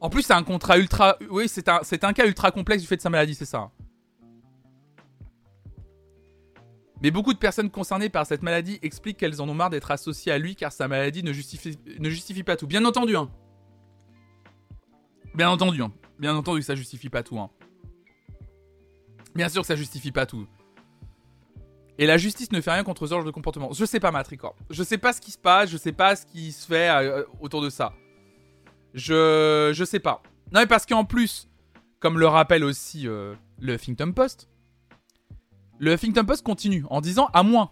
[0.00, 1.16] En plus, c'est un contrat ultra.
[1.30, 3.70] Oui, c'est un, c'est un cas ultra complexe du fait de sa maladie, c'est ça.
[7.02, 10.32] Mais beaucoup de personnes concernées par cette maladie expliquent qu'elles en ont marre d'être associées
[10.32, 12.66] à lui car sa maladie ne justifie, ne justifie pas tout.
[12.66, 13.30] Bien entendu, hein.
[15.34, 15.92] Bien entendu, hein.
[16.18, 17.50] Bien entendu, ça justifie pas tout, hein.
[19.36, 20.46] Bien sûr que ça justifie pas tout.
[21.98, 23.72] Et la justice ne fait rien contre ce genre de comportement.
[23.72, 24.54] Je sais pas, Matricor.
[24.70, 27.24] Je sais pas ce qui se passe, je sais pas ce qui se fait euh,
[27.40, 27.94] autour de ça.
[28.94, 29.72] Je.
[29.74, 30.22] Je sais pas.
[30.52, 31.48] Non, mais parce qu'en plus,
[32.00, 34.48] comme le rappelle aussi euh, le Huffington Post,
[35.78, 37.70] le Huffington Post continue en disant à moins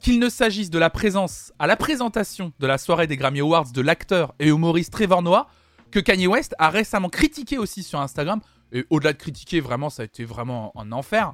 [0.00, 3.72] qu'il ne s'agisse de la présence à la présentation de la soirée des Grammy Awards
[3.72, 5.48] de l'acteur et humoriste Trevor Noah,
[5.90, 8.40] que Kanye West a récemment critiqué aussi sur Instagram
[8.76, 11.32] et au-delà de critiquer, vraiment, ça a été vraiment un enfer.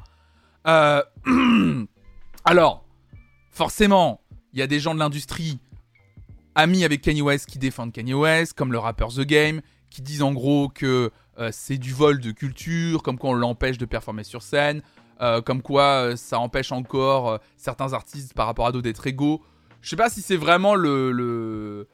[0.67, 1.03] Euh,
[2.45, 2.85] alors,
[3.51, 4.21] forcément,
[4.53, 5.59] il y a des gens de l'industrie
[6.55, 10.23] amis avec Kanye West qui défendent Kanye West, comme le rappeur The Game, qui disent
[10.23, 11.11] en gros que
[11.51, 14.83] c'est du vol de culture, comme quoi on l'empêche de performer sur scène,
[15.47, 19.43] comme quoi ça empêche encore certains artistes par rapport à d'autres d'être égaux.
[19.83, 21.89] Je sais pas si c'est vraiment le,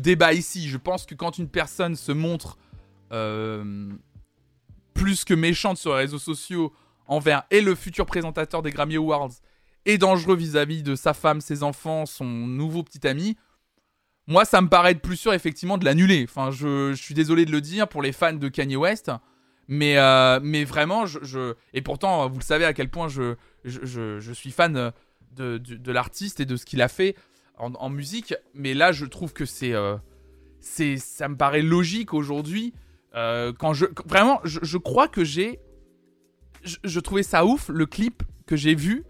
[0.00, 0.68] débat ici.
[0.68, 2.58] Je pense que quand une personne se montre
[4.94, 6.72] plus que méchante sur les réseaux sociaux
[7.06, 9.32] envers et le futur présentateur des Grammy Awards
[9.84, 13.36] et dangereux vis-à-vis de sa femme, ses enfants, son nouveau petit ami,
[14.26, 16.24] moi ça me paraît être plus sûr effectivement de l'annuler.
[16.28, 19.10] Enfin, je, suis désolé de le dire pour les fans de Kanye West,
[19.68, 24.32] mais, euh, mais vraiment, je, et pourtant vous le savez à quel point je, je,
[24.32, 24.92] suis fan
[25.32, 27.16] de, de, l'artiste et de ce qu'il a fait
[27.56, 29.96] en, musique, mais là je trouve que c'est, euh,
[30.60, 32.72] c'est ça me paraît logique aujourd'hui.
[33.14, 35.60] Euh, quand je vraiment, je, crois que j'ai,
[36.62, 39.04] je trouvais ça ouf le clip que j'ai vu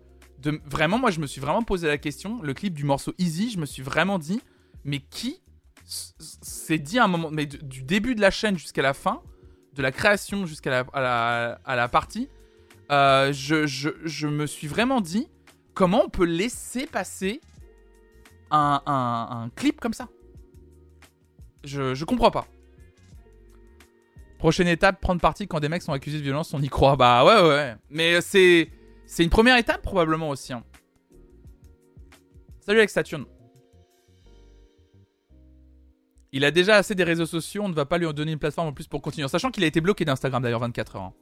[0.51, 2.43] vraiment, moi, je me suis vraiment posé la question.
[2.43, 4.41] Le clip du morceau Easy, je me suis vraiment dit,
[4.85, 5.41] mais qui
[5.85, 9.23] s'est dit à un moment, mais du début de la chaîne jusqu'à la fin,
[9.75, 12.29] de la création jusqu'à la, à la, partie,
[12.91, 15.29] euh, je, je, me suis vraiment dit,
[15.75, 17.41] comment on peut laisser passer
[18.51, 20.09] un, un, clip comme ça?
[21.65, 22.47] Je, je comprends pas.
[24.43, 26.97] Prochaine étape, prendre parti quand des mecs sont accusés de violence, on y croit.
[26.97, 27.77] Bah ouais, ouais.
[27.91, 28.73] Mais c'est.
[29.07, 30.53] C'est une première étape probablement aussi.
[30.53, 30.65] Hein.
[32.59, 33.25] Salut Alex Saturne.
[36.33, 38.41] Il a déjà assez des réseaux sociaux, on ne va pas lui en donner une
[38.41, 39.29] plateforme en plus pour continuer.
[39.29, 41.03] Sachant qu'il a été bloqué d'Instagram d'ailleurs 24 heures.
[41.03, 41.13] Hein.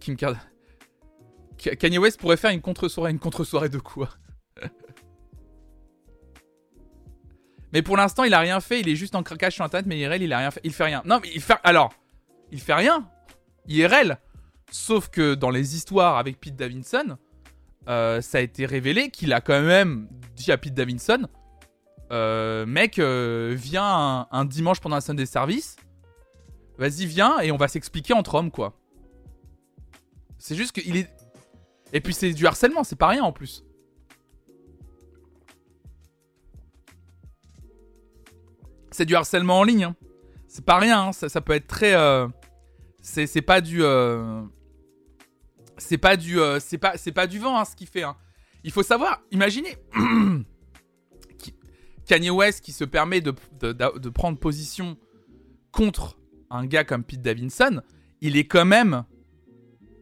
[0.00, 0.48] Kim Kardashian.
[1.78, 3.10] Kanye West pourrait faire une contre-soirée.
[3.10, 4.08] Une contre-soirée de quoi?
[7.74, 8.80] Mais pour l'instant, il a rien fait.
[8.80, 10.60] Il est juste en craquage sur Internet, mais IRL, il a rien fait.
[10.62, 11.02] Il fait rien.
[11.04, 11.56] Non, mais il fait.
[11.64, 11.92] Alors,
[12.52, 13.10] il fait rien.
[13.66, 14.18] IRL.
[14.70, 17.18] Sauf que dans les histoires avec Pete Davidson,
[17.88, 21.28] euh, ça a été révélé qu'il a quand même dit à Pete Davidson
[22.12, 25.76] euh, Mec, euh, viens un, dimanche pendant la scène des services.
[26.78, 28.78] Vas-y, viens et on va s'expliquer entre hommes, quoi.
[30.38, 31.10] C'est juste qu'il est.
[31.92, 33.64] Et puis c'est du harcèlement, c'est pas rien en plus.
[38.94, 39.82] C'est du harcèlement en ligne.
[39.82, 39.96] Hein.
[40.46, 41.12] C'est pas rien, hein.
[41.12, 41.96] ça, peut être très.
[43.02, 43.82] C'est pas du.
[43.82, 44.40] Euh,
[45.78, 46.38] c'est pas du.
[46.38, 48.04] Euh, c'est pas, pas du vent hein, ce qu'il fait.
[48.62, 49.76] Il faut savoir, imaginez.
[52.06, 53.32] Kanye West qui se permet de,
[54.10, 54.96] prendre position
[55.72, 56.16] contre
[56.48, 57.82] un gars comme Pete Davidson,
[58.20, 59.02] il est quand même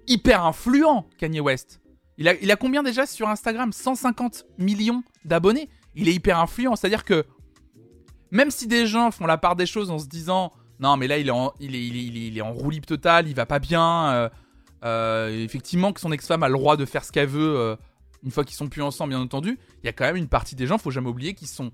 [0.07, 1.81] hyper influent, Kanye West.
[2.19, 3.73] Il il a combien déjà sur Instagram?
[3.73, 5.71] 150 millions d'abonnés.
[5.95, 6.77] Il est hyper influent.
[6.77, 7.25] C'est-à-dire que
[8.33, 11.19] même si des gens font la part des choses en se disant non, mais là,
[11.19, 14.11] il est en, il est, il est, en il va pas bien.
[14.11, 14.29] Euh,
[14.85, 17.77] euh, effectivement, que son ex-femme a le droit de faire ce qu'elle veut euh,
[18.25, 19.61] une fois qu'ils sont plus ensemble, bien entendu.
[19.83, 21.71] Il y a quand même une partie des gens, faut jamais oublier, qui sont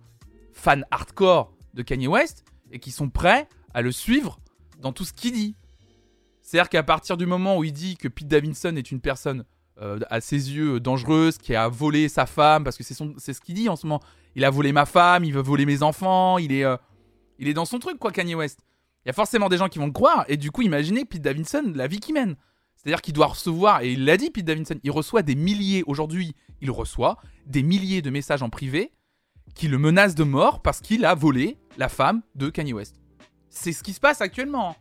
[0.52, 4.38] fans hardcore de Kanye West et qui sont prêts à le suivre
[4.78, 5.56] dans tout ce qu'il dit.
[6.42, 9.44] C'est-à-dire qu'à partir du moment où il dit que Pete Davidson est une personne
[10.10, 12.94] à ses yeux dangereuse, qui a volé sa femme, parce que c'est
[13.32, 14.00] ce qu'il dit en ce moment.
[14.34, 16.64] Il a volé ma femme, il veut voler mes enfants, il est,
[17.38, 18.60] il est dans son truc, quoi, Kanye West
[19.04, 20.24] il y a forcément des gens qui vont le croire.
[20.28, 22.36] Et du coup, imaginez Pete Davidson, la vie qu'il mène.
[22.76, 26.34] C'est-à-dire qu'il doit recevoir, et il l'a dit, Pete Davidson, il reçoit des milliers, aujourd'hui,
[26.60, 28.92] il reçoit des milliers de messages en privé
[29.54, 32.96] qui le menacent de mort parce qu'il a volé la femme de Kanye West.
[33.48, 34.76] C'est ce qui se passe actuellement.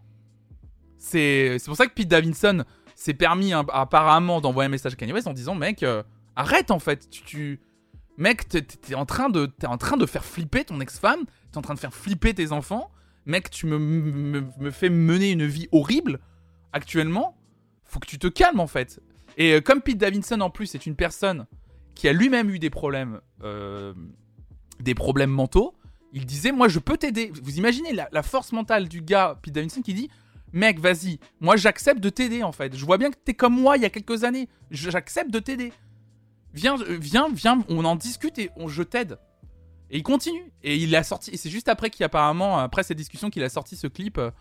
[0.98, 2.66] C'est pour ça que Pete Davidson
[3.00, 6.04] s'est permis hein, apparemment d'envoyer un message à Kanye West en disant Mec, euh,
[6.36, 7.10] arrête en fait.
[7.10, 7.60] Tu.
[8.18, 11.62] Mec, t'es en, train de, es en train de faire flipper ton ex-femme, t'es en
[11.62, 12.90] train de faire flipper tes enfants
[13.28, 16.20] mec, tu me, fais mener une vie horrible
[16.74, 17.38] actuellement.
[17.84, 19.00] Faut que tu te calmes en fait.
[19.38, 21.46] Et euh, comme Pete Davidson en plus est une personne
[21.94, 23.94] qui a lui-même eu des problèmes, euh,
[24.80, 25.76] des problèmes mentaux,
[26.14, 27.32] il disait moi je peux t'aider.
[27.44, 30.10] Vous imaginez la, force mentale du gars Pete Davidson qui dit
[30.54, 32.76] mec vas-y, moi j'accepte de t'aider en fait.
[32.76, 34.50] Je vois bien que t'es comme moi il y a quelques années.
[34.72, 35.74] J'accepte de t'aider.
[36.54, 39.20] Viens, euh, viens, viens, on en discute et on, je t'aide.
[39.90, 40.52] Et il continue.
[40.64, 41.38] Et il a sorti.
[41.38, 44.32] C'est juste après qu'il apparemment, après cette discussion, qu'il a sorti ce clip euh,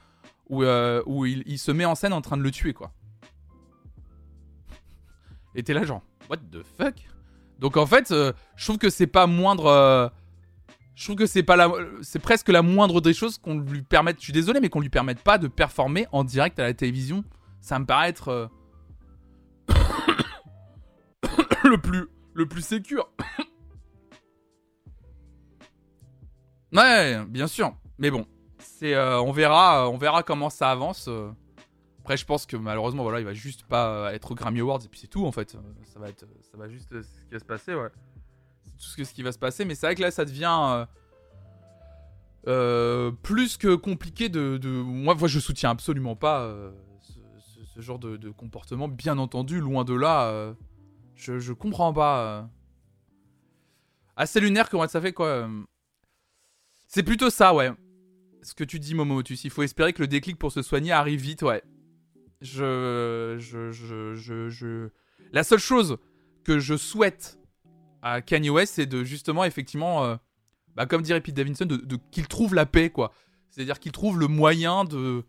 [0.46, 2.92] où, euh, il, se met en scène en train de le tuer, quoi.
[5.54, 6.94] Et t'es là, genre, what the fuck?
[7.58, 10.10] Donc en fait, je trouve que c'est pas moindre.
[10.96, 11.70] Je trouve que c'est pas la.
[12.02, 14.16] C'est presque la moindre des choses qu'on lui permette.
[14.18, 17.22] Je suis désolé, mais qu'on lui permette pas de performer en direct à la télévision.
[17.60, 18.50] Ça me paraît être.
[21.64, 22.08] le plus.
[22.34, 23.08] Le plus sécure.
[26.72, 27.74] Ouais, bien sûr.
[27.98, 28.26] Mais bon,
[28.58, 31.06] c'est, euh, on verra, euh, on verra comment ça avance.
[31.08, 31.30] Euh.
[32.00, 34.88] Après, je pense que malheureusement, voilà, il va juste pas être au Grammy Awards et
[34.88, 35.50] puis c'est tout en fait.
[35.84, 37.88] Ça va être, ça va juste ce qui va se passer, ouais.
[38.78, 39.64] Tout ce qui va se passer.
[39.64, 40.86] Mais c'est vrai que là, ça devient.
[43.22, 46.54] plus que compliqué de, Moi, moi, je soutiens absolument pas
[47.74, 48.88] ce, genre de, comportement.
[48.88, 50.54] Bien entendu, loin de là.
[51.14, 52.48] je, je comprends pas.
[54.16, 55.48] Assez lunaire, comment ça fait quoi
[56.88, 57.70] C'est plutôt ça, ouais.
[58.42, 59.44] Ce que tu dis, Momotus.
[59.44, 61.62] Il faut espérer que le déclic pour se soigner arrive vite, ouais.
[62.40, 63.36] Je.
[63.38, 63.72] Je.
[63.72, 64.48] Je.
[64.48, 64.88] je...
[65.32, 65.98] La seule chose
[66.44, 67.38] que je souhaite
[68.02, 70.16] à Kanye West, c'est de justement, effectivement, euh,
[70.74, 73.12] bah, comme dirait Pete Davidson, de, qu'il trouve la paix, quoi.
[73.50, 75.24] C'est-à-dire qu'il trouve le moyen de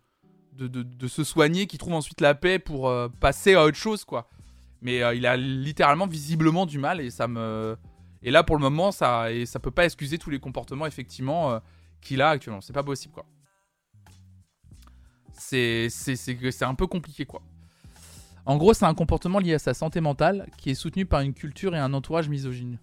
[0.52, 4.04] de, de, se soigner, qu'il trouve ensuite la paix pour euh, passer à autre chose,
[4.04, 4.28] quoi.
[4.82, 7.76] Mais euh, il a littéralement, visiblement du mal et ça me.
[8.22, 11.60] Et là, pour le moment, ça, et ça peut pas excuser tous les comportements, effectivement,
[12.00, 12.60] qu'il a actuellement.
[12.60, 13.24] C'est pas possible, quoi.
[15.32, 15.88] C'est
[16.62, 17.40] un peu compliqué, quoi.
[18.48, 21.34] En gros, c'est un comportement lié à sa santé mentale qui est soutenu par une
[21.34, 22.78] culture et un entourage misogyne.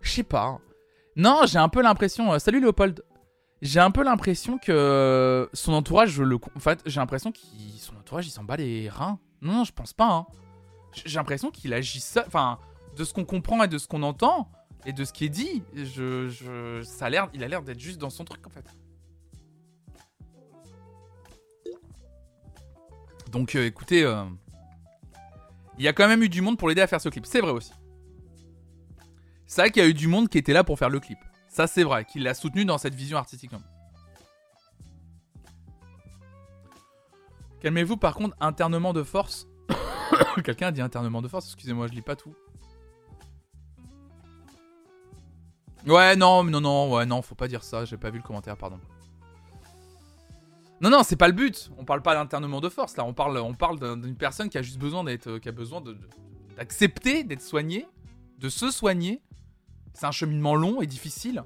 [0.00, 0.44] Je sais pas.
[0.44, 0.58] Hein.
[1.16, 2.32] Non, j'ai un peu l'impression.
[2.32, 3.02] Euh, salut Léopold.
[3.62, 6.38] J'ai un peu l'impression que son entourage, le.
[6.54, 9.18] En fait, j'ai l'impression qu'il son entourage, il s'en bat les reins.
[9.42, 10.08] Non, non, je pense pas.
[10.08, 10.26] Hein.
[11.04, 12.22] J'ai l'impression qu'il agit ça.
[12.28, 12.60] Enfin,
[12.96, 14.52] de ce qu'on comprend et de ce qu'on entend
[14.86, 16.80] et de ce qui est dit, je,
[17.34, 18.64] il a l'air d'être juste dans son truc en fait.
[23.32, 24.24] Donc, euh, écoutez, euh,
[25.80, 27.24] il y a quand même eu du monde pour l'aider à faire ce clip.
[27.24, 27.72] C'est vrai aussi.
[29.46, 31.18] C'est vrai qu'il y a eu du monde qui était là pour faire le clip.
[31.48, 33.52] Ça, c'est vrai, qu'il l'a soutenu dans cette vision artistique.
[37.62, 39.48] Calmez-vous, par contre, internement de force.
[40.44, 42.34] Quelqu'un a dit internement de force, excusez-moi, je lis pas tout.
[45.86, 48.58] Ouais, non, non, non, ouais, non, faut pas dire ça, j'ai pas vu le commentaire,
[48.58, 48.78] pardon.
[50.80, 51.70] Non, non, c'est pas le but.
[51.76, 53.04] On parle pas d'internement de force là.
[53.04, 55.82] On parle, d'une personne qui a juste besoin d'être, euh, qui a besoin
[56.56, 57.86] d'accepter d'être soignée,
[58.38, 59.20] de se soigner.
[59.92, 61.44] C'est un cheminement long et difficile.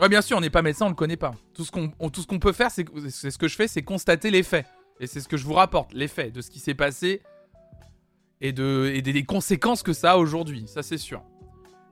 [0.00, 1.34] Ouais, bien sûr, on n'est pas médecin, on le connaît pas.
[1.54, 4.66] Tout ce qu'on, peut faire, c'est, c'est ce que je fais, c'est constater les faits.
[5.00, 7.22] Et c'est ce que je vous rapporte, les faits de ce qui s'est passé
[8.40, 10.66] et, de, et des conséquences que ça a aujourd'hui.
[10.66, 11.22] Ça, c'est sûr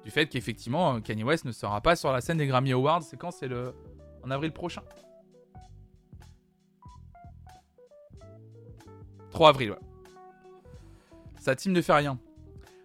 [0.05, 3.03] du fait qu'effectivement Kanye West ne sera pas sur la scène des Grammy Awards.
[3.03, 3.31] C'est quand?
[3.31, 3.75] C'est le
[4.25, 4.83] en avril prochain.
[9.33, 9.79] 3 avril, ouais.
[11.41, 12.19] Sa team ne fait rien.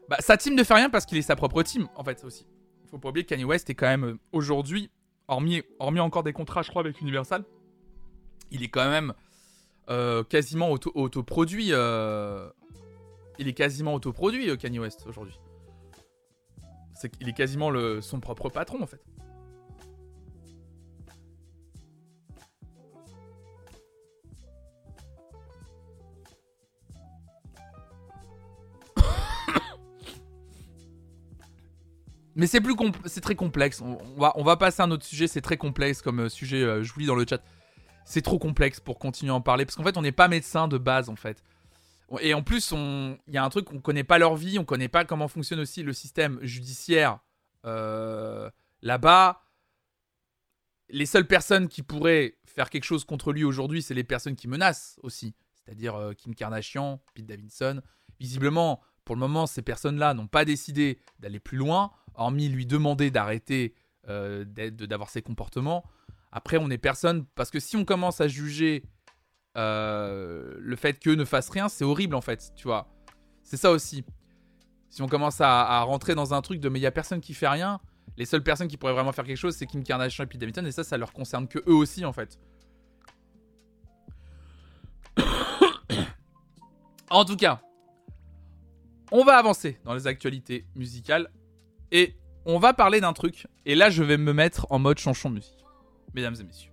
[0.10, 2.47] Bah, sa team ne fait rien parce qu'il est sa propre team, en fait, aussi.
[2.84, 4.89] Il faut pas oublier que Kanye West est quand même, euh, aujourd'hui,
[5.27, 7.43] hormis, hormis encore des contrats, je crois, avec Universal,
[8.49, 9.13] il est quand même
[9.89, 11.69] euh, quasiment auto autoproduit.
[11.71, 12.49] Euh,
[13.38, 15.38] il est quasiment autoproduit, Kanye West, aujourd'hui.
[16.98, 19.00] C'est est quasiment son propre patron en fait.
[32.36, 33.80] Mais c'est plus c'est très complexe.
[33.82, 35.28] On, va, on va passer à un autre sujet.
[35.28, 36.64] C'est très complexe comme euh, sujet.
[36.64, 37.44] Euh, je vous lis dans le chat.
[38.06, 40.68] C'est trop complexe pour continuer à en parler parce qu'en fait, on n'est pas médecin
[40.68, 41.44] de base en fait.
[42.22, 44.88] Et en plus, il y a un truc, on connaît pas leur vie, on connaît
[44.88, 47.20] pas comment fonctionne aussi le système judiciaire
[47.65, 48.50] euh,
[48.82, 49.43] là-bas.
[50.89, 54.48] Les seules personnes qui pourraient faire quelque chose contre lui aujourd'hui, c'est les personnes qui
[54.48, 57.82] menacent aussi, c'est-à-dire euh, Kim Kardashian, Pete Davidson.
[58.22, 63.12] Visiblement, pour le moment, ces personnes-là n'ont pas décidé d'aller plus loin, hormis lui demander
[63.12, 63.76] d'arrêter
[64.08, 65.84] euh, d'avoir ses comportements.
[66.32, 68.86] Après, on est personne, parce que si on commence à juger
[69.58, 72.88] le fait qu'eux ne fassent rien, c'est horrible en fait, tu vois.
[73.43, 74.04] C'est ça aussi.
[74.89, 77.34] Si on commence à, rentrer dans un truc de mais il y a personne qui
[77.34, 77.80] fait rien,
[78.17, 80.65] les seules personnes qui pourraient vraiment faire quelque chose, c'est Kim Kardashian et Pete Davidson,
[80.65, 82.39] et ça, ça leur concerne que eux aussi en fait.
[87.10, 87.62] en tout cas,
[89.12, 91.32] on va avancer dans les actualités musicales
[91.91, 93.47] et on va parler d'un truc.
[93.66, 95.66] Et là, je vais me mettre en mode chanson musique,
[96.14, 96.72] mesdames et messieurs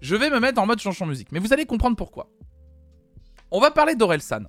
[0.00, 1.32] je vais me mettre en mode chanson musique.
[1.32, 2.28] Mais vous allez comprendre pourquoi.
[3.50, 4.44] On va parler d'Orelsan.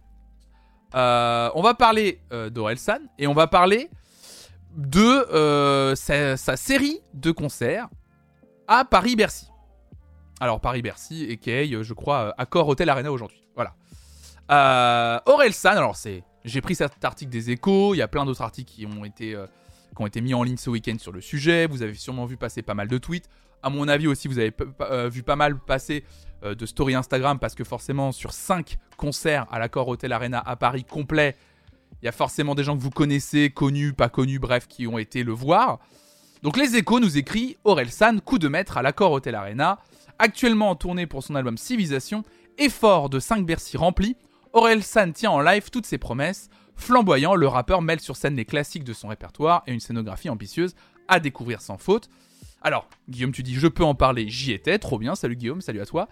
[0.94, 3.90] Euh, on va parler euh, d'Orelsan et on va parler
[4.76, 7.88] de euh, sa, série de concerts
[8.68, 9.48] à Paris-Bercy.
[10.40, 13.44] Alors Paris-Bercy, et je crois, Accor Hotel Arena aujourd'hui.
[13.56, 15.22] Voilà.
[15.26, 16.24] Orelsan, alors c'est...
[16.44, 19.38] J'ai pris cet article des échos, il y a plein d'autres articles qui ont été
[19.96, 21.68] qui ont été mis en ligne ce week-end sur le sujet.
[21.68, 23.30] Vous avez sûrement vu passer pas mal de tweets.
[23.64, 26.04] À mon avis aussi, vous avez euh, vu pas mal passer
[26.44, 30.56] euh, de stories Instagram parce que forcément, sur 5 concerts à l'accord Hotel Arena à
[30.56, 31.36] Paris complet,
[32.02, 34.98] il y a forcément des gens que vous connaissez, connus, pas connus, bref, qui ont
[34.98, 35.80] été le voir.
[36.42, 39.80] Donc les échos nous écrit Aurel San, coup de maître à l'accord Hotel Arena,
[40.18, 42.24] actuellement en tournée pour son album Civilisation,
[42.58, 44.16] effort de 5 Bercy remplis,
[44.54, 46.50] Aurel San tient en live toutes ses promesses.
[46.76, 50.74] Flamboyant, le rappeur mêle sur scène les classiques de son répertoire et une scénographie ambitieuse
[51.08, 52.10] à découvrir sans faute.
[52.62, 55.82] Alors, Guillaume, tu dis je peux en parler, j'y étais, trop bien, salut Guillaume, salut
[55.82, 56.08] à toi.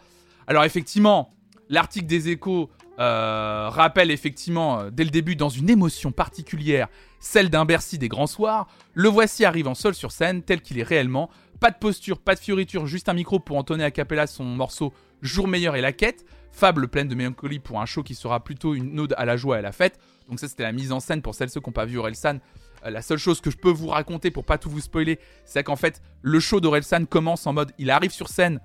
[0.48, 1.32] Alors effectivement,
[1.70, 2.70] l'article des échos
[3.00, 6.88] euh, rappelle effectivement euh, dès le début dans une émotion particulière,
[7.20, 10.84] celle d'un Bercy des grands soirs, le voici arrivant seul sur scène tel qu'il est
[10.84, 11.30] réellement,
[11.60, 14.94] pas de posture, pas de fioriture, juste un micro pour entonner a cappella son morceau
[15.22, 18.74] Jour meilleur et la quête, fable pleine de mélancolie pour un show qui sera plutôt
[18.74, 20.00] une ode à la joie et à la fête.
[20.30, 22.40] Donc ça c'était la mise en scène pour celles ceux qui n'ont pas vu Orelsan.
[22.86, 25.64] Euh, la seule chose que je peux vous raconter pour pas tout vous spoiler, c'est
[25.64, 28.60] qu'en fait le show d'Orelsan commence en mode il arrive sur scène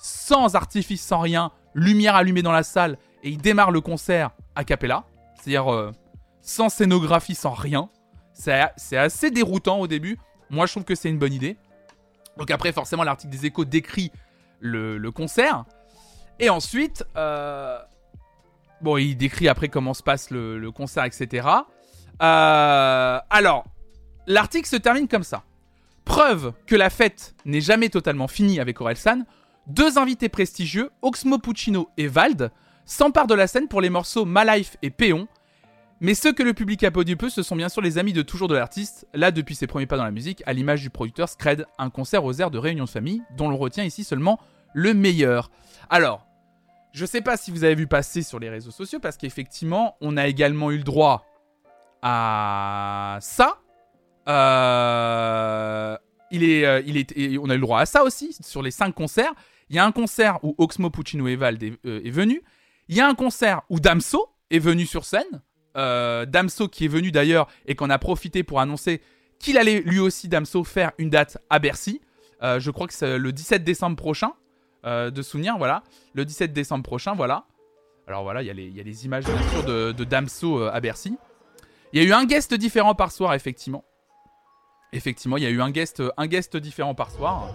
[0.00, 4.64] sans artifice, sans rien, lumière allumée dans la salle et il démarre le concert a
[4.64, 5.92] cappella, c'est-à-dire euh,
[6.40, 7.90] sans scénographie, sans rien.
[8.32, 10.16] C'est assez déroutant au début.
[10.50, 11.56] Moi je trouve que c'est une bonne idée.
[12.36, 14.12] Donc après forcément l'article des échos décrit
[14.60, 15.64] le concert.
[16.40, 17.78] Et ensuite, euh,
[18.80, 21.48] bon, il décrit après comment se passe le, concert, etc.
[22.22, 23.64] Euh, alors,
[24.26, 25.44] l'article se termine comme ça.
[26.04, 29.24] Preuve que la fête n'est jamais totalement finie avec Orelsan,
[29.66, 32.50] deux invités prestigieux, Oxmo Puccino et Vald,
[32.86, 35.28] s'emparent de la scène pour les morceaux My Life et Péon.
[36.00, 38.48] Mais ceux que le public applaudit peu, ce sont bien sûr les amis de toujours
[38.48, 41.66] de l'artiste, là depuis ses premiers pas dans la musique, à l'image du producteur Scred,
[41.76, 44.38] un concert aux airs de réunion de famille, dont l'on retient ici seulement
[44.72, 45.50] le meilleur.
[45.90, 46.26] Alors,
[46.92, 50.16] je sais pas si vous avez vu passer sur les réseaux sociaux parce qu'effectivement, on
[50.16, 51.26] a également eu le droit
[52.02, 53.58] à ça.
[54.28, 55.96] Euh,
[56.30, 59.32] il est, euh, on a eu le droit à ça aussi sur les cinq concerts.
[59.70, 62.42] Il y a un concert où Oxmo Puccino Evald est, euh, est venu.
[62.88, 65.42] Il y a un concert où Damso est venu sur scène.
[65.74, 69.00] Damso qui est venu d'ailleurs et qu'on a profité pour annoncer
[69.38, 72.00] qu'il allait lui aussi Damso faire une date à Bercy.
[72.42, 74.32] je crois que c'est le 17 décembre prochain.
[74.82, 75.84] De souvenirs, voilà.
[76.14, 77.44] Le 17 décembre prochain, voilà.
[78.08, 81.16] Alors voilà, il y, a les images sûr de, Damso à Bercy.
[81.92, 83.84] Il y a eu un guest différent par soir, effectivement.
[84.92, 87.48] Effectivement, il y a eu un guest, un guest différent par soir.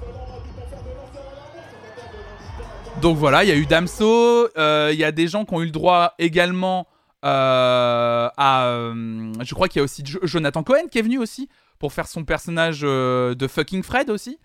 [3.02, 4.50] Donc voilà, il y a eu Damso.
[4.58, 6.88] Euh, il y a des gens qui ont eu le droit également
[7.22, 8.32] à.
[8.36, 12.24] je crois qu'il y a aussi Jonathan Cohen qui est venu aussi pour faire son
[12.24, 14.40] personnage de fucking Fred aussi.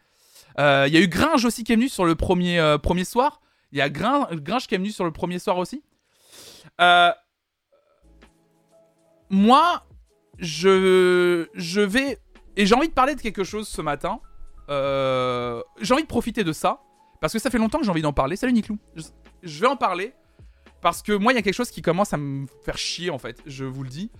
[0.59, 3.05] Euh, il y a eu Gringe aussi qui est venu sur le premier, euh, premier
[3.05, 3.41] soir.
[3.71, 5.83] Il y a Gringe, qui est venu sur le premier soir aussi.
[9.31, 9.85] Euh, moi,
[10.39, 12.19] je, je vais.
[12.57, 14.21] Et j'ai envie de parler de quelque chose ce matin.
[14.69, 16.81] j'ai envie de profiter de ça.
[17.21, 18.37] Parce que ça fait longtemps que j'ai envie d'en parler.
[18.37, 18.79] Salut Niklou.
[19.43, 20.13] Je, vais en parler.
[20.81, 23.19] Parce que moi, il y a quelque chose qui commence à me faire chier en
[23.19, 23.43] fait.
[23.47, 24.11] Je vous le dis.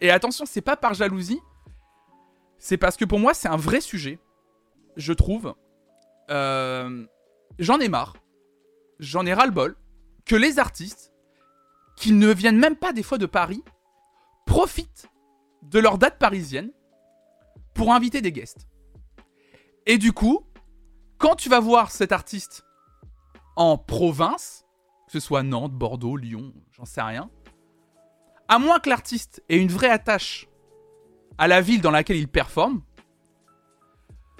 [0.00, 1.40] et attention, c'est pas par jalousie.
[2.58, 4.18] C'est parce que pour moi, c'est un vrai sujet
[4.98, 5.54] je trouve,
[6.30, 7.06] euh,
[7.58, 8.16] j'en ai marre,
[8.98, 9.76] j'en ai ras-le-bol,
[10.26, 11.12] que les artistes,
[11.96, 13.62] qui ne viennent même pas des fois de Paris,
[14.48, 15.10] profitent
[15.62, 16.72] de leur date parisienne
[17.74, 18.66] pour inviter des guests.
[19.84, 20.46] Et du coup,
[21.18, 22.64] quand tu vas voir cet artiste
[23.56, 24.64] en province,
[25.06, 27.30] que ce soit Nantes, Bordeaux, Lyon, j'en sais rien,
[28.48, 30.48] à moins que l'artiste ait une vraie attache
[31.36, 32.82] à la ville dans laquelle il performe,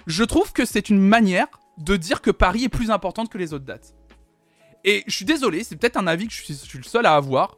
[0.07, 3.53] je trouve que c'est une manière de dire que Paris est plus importante que les
[3.53, 3.95] autres dates.
[4.83, 7.57] Et je suis désolé, c'est peut-être un avis que je suis, le seul à avoir,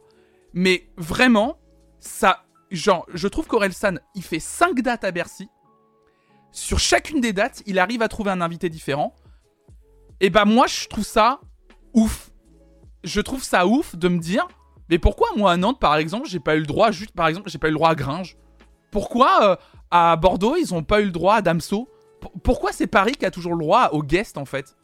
[0.52, 1.56] mais vraiment,
[2.02, 5.48] ça, genre, je trouve qu'Orelsan, il fait 5 dates à Bercy.
[6.50, 9.14] Sur chacune des dates, il arrive à trouver un invité différent.
[10.20, 11.40] Et bah moi, je trouve ça
[11.94, 12.30] ouf.
[13.04, 14.46] Je trouve ça ouf de me dire,
[14.90, 17.48] mais pourquoi moi à Nantes, par exemple, j'ai pas eu le droit, juste par exemple,
[17.48, 18.36] j'ai pas eu le droit à Gringe?
[18.90, 19.56] Pourquoi euh,
[19.90, 21.88] à Bordeaux, ils ont pas eu le droit à Damso?
[22.42, 24.76] Pourquoi c'est Paris qui a toujours le droit aux guests en fait?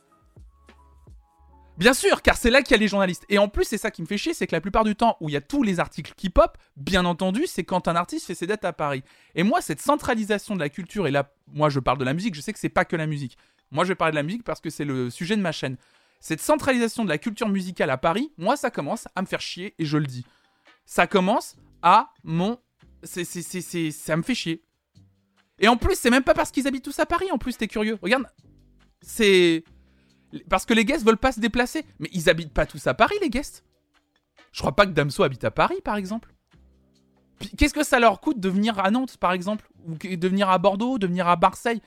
[1.79, 3.25] Bien sûr, car c'est là qu'il y a les journalistes.
[3.29, 5.17] Et en plus, c'est ça qui me fait chier, c'est que la plupart du temps
[5.21, 8.27] où il y a tous les articles qui pop, bien entendu, c'est quand un artiste
[8.27, 9.05] fait ses dettes à Paris.
[9.37, 12.35] Et moi, cette centralisation de la culture, et là, moi je parle de la musique,
[12.35, 13.39] je sais que c'est pas que la musique.
[13.71, 15.77] Moi je vais parler de la musique parce que c'est le sujet de ma chaîne.
[16.19, 19.77] Cette centralisation de la culture musicale à Paris, moi ça commence à me faire chier,
[19.79, 20.27] et je le dis.
[20.85, 22.59] Ça commence à mon...
[23.05, 24.65] C'est, ça me fait chier.
[25.61, 27.69] Et en plus, c'est même pas parce qu'ils habitent tous à Paris, en plus, t'es
[27.69, 27.99] curieux.
[28.03, 28.27] Regarde,
[29.01, 29.63] c'est.
[30.49, 31.85] Parce que les guests veulent pas se déplacer.
[31.99, 33.65] Mais ils habitent pas tous à Paris, les guests.
[34.53, 36.33] Je crois pas que Damso habite à Paris, par exemple.
[37.57, 39.71] Qu'est-ce que ça leur coûte de venir à Nantes, par exemple?
[39.87, 41.81] Ou de venir à Bordeaux, de venir à Marseille?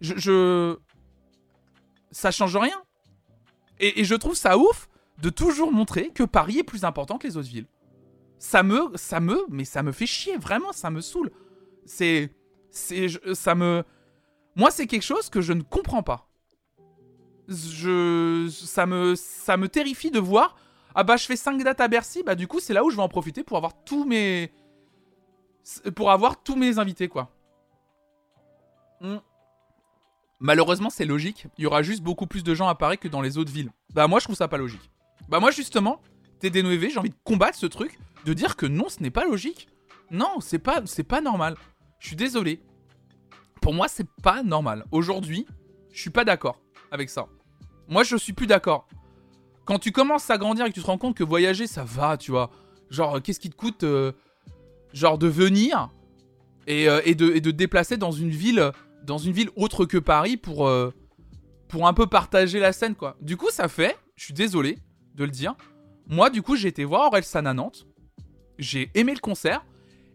[0.00, 0.76] Je,
[2.10, 2.82] Ça change rien.
[3.78, 4.88] Et, et, je trouve ça ouf
[5.22, 7.68] de toujours montrer que Paris est plus important que les autres villes.
[8.38, 8.90] Ça me.
[8.96, 9.38] Ça me.
[9.48, 11.30] Mais ça me fait chier, vraiment, ça me saoule.
[11.84, 12.30] C'est.
[12.72, 13.84] C'est, ça me,
[14.56, 16.29] moi, c'est quelque chose que je ne comprends pas.
[17.50, 20.56] Je, ça me, terrifie de voir
[20.94, 22.96] Ah bah je fais 5 dates à Bercy, bah du coup c'est là où je
[22.96, 24.52] vais en profiter pour avoir tous mes...
[25.96, 27.32] Pour avoir tous mes invités quoi.
[29.00, 29.18] Hmm.
[30.38, 33.20] Malheureusement c'est logique, il y aura juste beaucoup plus de gens à Paris que dans
[33.20, 33.72] les autres villes.
[33.94, 34.90] Bah moi je trouve ça pas logique.
[35.28, 36.00] Bah moi justement,
[36.40, 39.68] TD9V, j'ai envie de combattre ce truc, de dire que non ce n'est pas logique.
[40.12, 41.56] Non, c'est pas, c'est pas normal.
[41.98, 42.62] Je suis désolé.
[43.60, 44.84] Pour moi c'est pas normal.
[44.92, 45.46] Aujourd'hui,
[45.92, 46.60] je suis pas d'accord
[46.92, 47.26] avec ça.
[47.90, 48.88] Moi je suis plus d'accord
[49.70, 52.16] quand tu commences à grandir et que tu te rends compte que voyager, ça va,
[52.16, 52.50] tu vois.
[52.90, 54.10] Genre, qu'est-ce qui te coûte, euh,
[54.92, 55.90] genre, de venir
[56.66, 58.72] et, euh, et, de, te déplacer dans une ville,
[59.04, 60.92] dans une ville autre que Paris pour, euh,
[61.68, 63.16] pour un peu partager la scène, quoi.
[63.20, 64.76] Du coup, ça fait, je suis désolé
[65.14, 65.54] de le dire,
[66.08, 67.86] moi, du coup, j'ai été voir Orelsan à Nantes.
[68.58, 69.64] J'ai aimé le concert.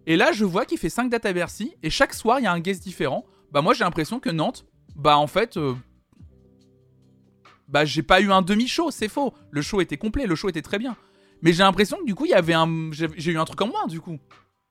[0.05, 1.73] Et là, je vois qu'il fait 5 dates à Bercy.
[1.81, 3.23] Et chaque soir, il y a un guest différent.
[3.53, 4.65] Bah, moi, j'ai l'impression que Nantes,
[4.97, 5.57] bah, en fait,
[7.75, 9.33] bah j'ai pas eu un demi-show, c'est faux.
[9.51, 10.95] Le show était complet, le show était très bien.
[11.41, 13.67] Mais j'ai l'impression que du coup, il y avait un j'ai eu un truc en
[13.67, 14.17] moins du coup.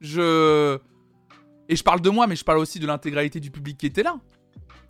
[0.00, 0.78] Je
[1.68, 4.02] et je parle de moi mais je parle aussi de l'intégralité du public qui était
[4.02, 4.18] là.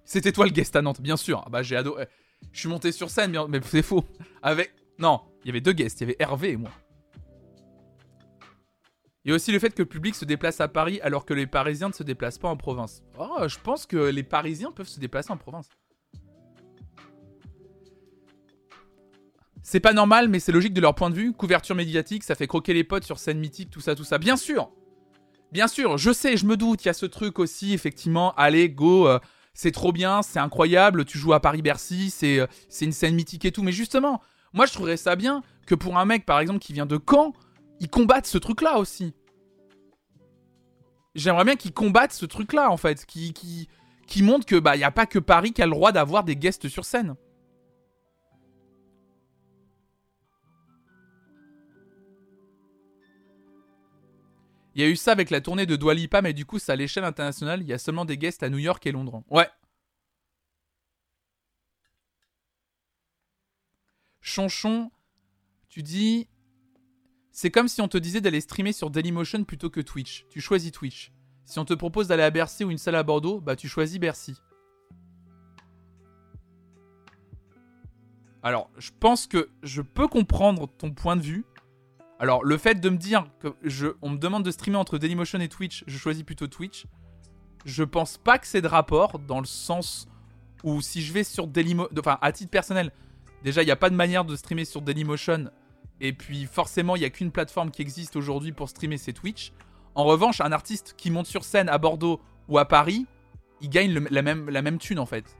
[0.05, 1.43] C'était toi le guest à Nantes, bien sûr.
[1.45, 2.07] Ah bah j'ai adoré.
[2.53, 4.05] Je suis monté sur scène mais c'est faux.
[4.45, 6.71] Avec non, il y avait deux guests, il y avait Hervé et moi.
[9.25, 11.35] Il y a aussi le fait que le public se déplace à Paris alors que
[11.35, 13.03] les Parisiens ne se déplacent pas en province.
[13.19, 15.69] Oh, je pense que les Parisiens peuvent se déplacer en province.
[19.65, 21.33] C'est pas normal, mais c'est logique de leur point de vue.
[21.33, 24.19] Couverture médiatique, ça fait croquer les potes sur scène mythique, tout ça, tout ça.
[24.19, 24.71] Bien sûr
[25.53, 28.35] Bien sûr, je sais, je me doute, il y a ce truc aussi, effectivement.
[28.35, 29.19] Allez, go, euh,
[29.55, 33.45] c'est trop bien, c'est incroyable, tu joues à Paris-Bercy, c'est, euh, c'est une scène mythique
[33.47, 33.63] et tout.
[33.63, 34.21] Mais justement,
[34.53, 37.33] moi je trouverais ça bien que pour un mec, par exemple, qui vient de Caen,
[37.81, 39.15] il combatte ce truc-là aussi.
[41.15, 43.07] J'aimerais bien qu'il combatte ce truc-là, en fait.
[43.07, 43.69] Qui, qui,
[44.07, 46.25] qui montre que, bah, il n'y a pas que Paris qui a le droit d'avoir
[46.25, 47.15] des guests sur scène.
[54.75, 56.77] Il y a eu ça avec la tournée de Dwalipa, mais du coup, c'est à
[56.77, 57.63] l'échelle internationale.
[57.63, 59.23] Il y a seulement des guests à New York et Londres.
[59.31, 59.49] Ouais.
[64.21, 64.91] Chonchon,
[65.69, 66.29] tu dis.
[67.31, 70.25] C'est comme si on te disait d'aller streamer sur Dailymotion plutôt que Twitch.
[70.31, 71.13] Tu choisis Twitch.
[71.45, 73.99] Si on te propose d'aller à Bercy ou une salle à Bordeaux, bah tu choisis
[73.99, 74.37] Bercy.
[78.43, 81.45] Alors, je pense que je peux comprendre ton point de vue.
[82.25, 85.41] Alors, le fait de me dire que je, on me demande de streamer entre Dailymotion
[85.41, 86.87] et Twitch, je choisis plutôt Twitch.
[87.67, 90.09] Je pense pas que c'est de rapport dans le sens
[90.63, 92.93] où si je vais sur Dailymotion, enfin à titre personnel,
[93.43, 95.51] déjà il n'y a pas de manière de streamer sur Dailymotion
[96.01, 99.53] et puis forcément il n'y a qu'une plateforme qui existe aujourd'hui pour streamer, c'est Twitch.
[99.95, 103.05] En revanche, un artiste qui monte sur scène à Bordeaux ou à Paris,
[103.61, 105.37] il gagne la, même, la thune en fait.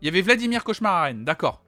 [0.00, 1.63] Il y avait Vladimir Cauchemar d'accord.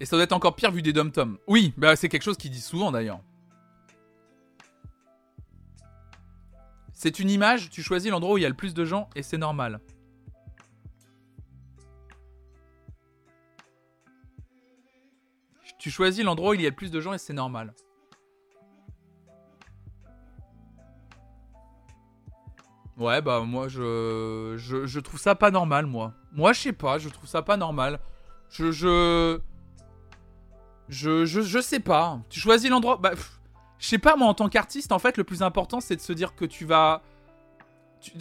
[0.00, 1.38] Et ça doit être encore pire vu des dom-toms.
[1.46, 3.20] Oui, bah c'est quelque chose qu'ils disent souvent d'ailleurs.
[6.92, 9.22] C'est une image, tu choisis l'endroit où il y a le plus de gens et
[9.22, 9.80] c'est normal.
[15.78, 17.72] Tu choisis l'endroit où il y a le plus de gens et c'est normal.
[22.96, 26.14] Ouais, bah moi je, je, je trouve ça pas normal, moi.
[26.32, 28.00] Moi je sais pas, je trouve ça pas normal.
[28.50, 29.38] Je, je,
[30.88, 32.20] je, sais pas.
[32.30, 32.96] Tu choisis l'endroit.
[32.96, 33.12] Bah,
[33.78, 36.12] je sais pas, moi, en tant qu'artiste, en fait, le plus important, c'est de se
[36.12, 37.02] dire que tu vas.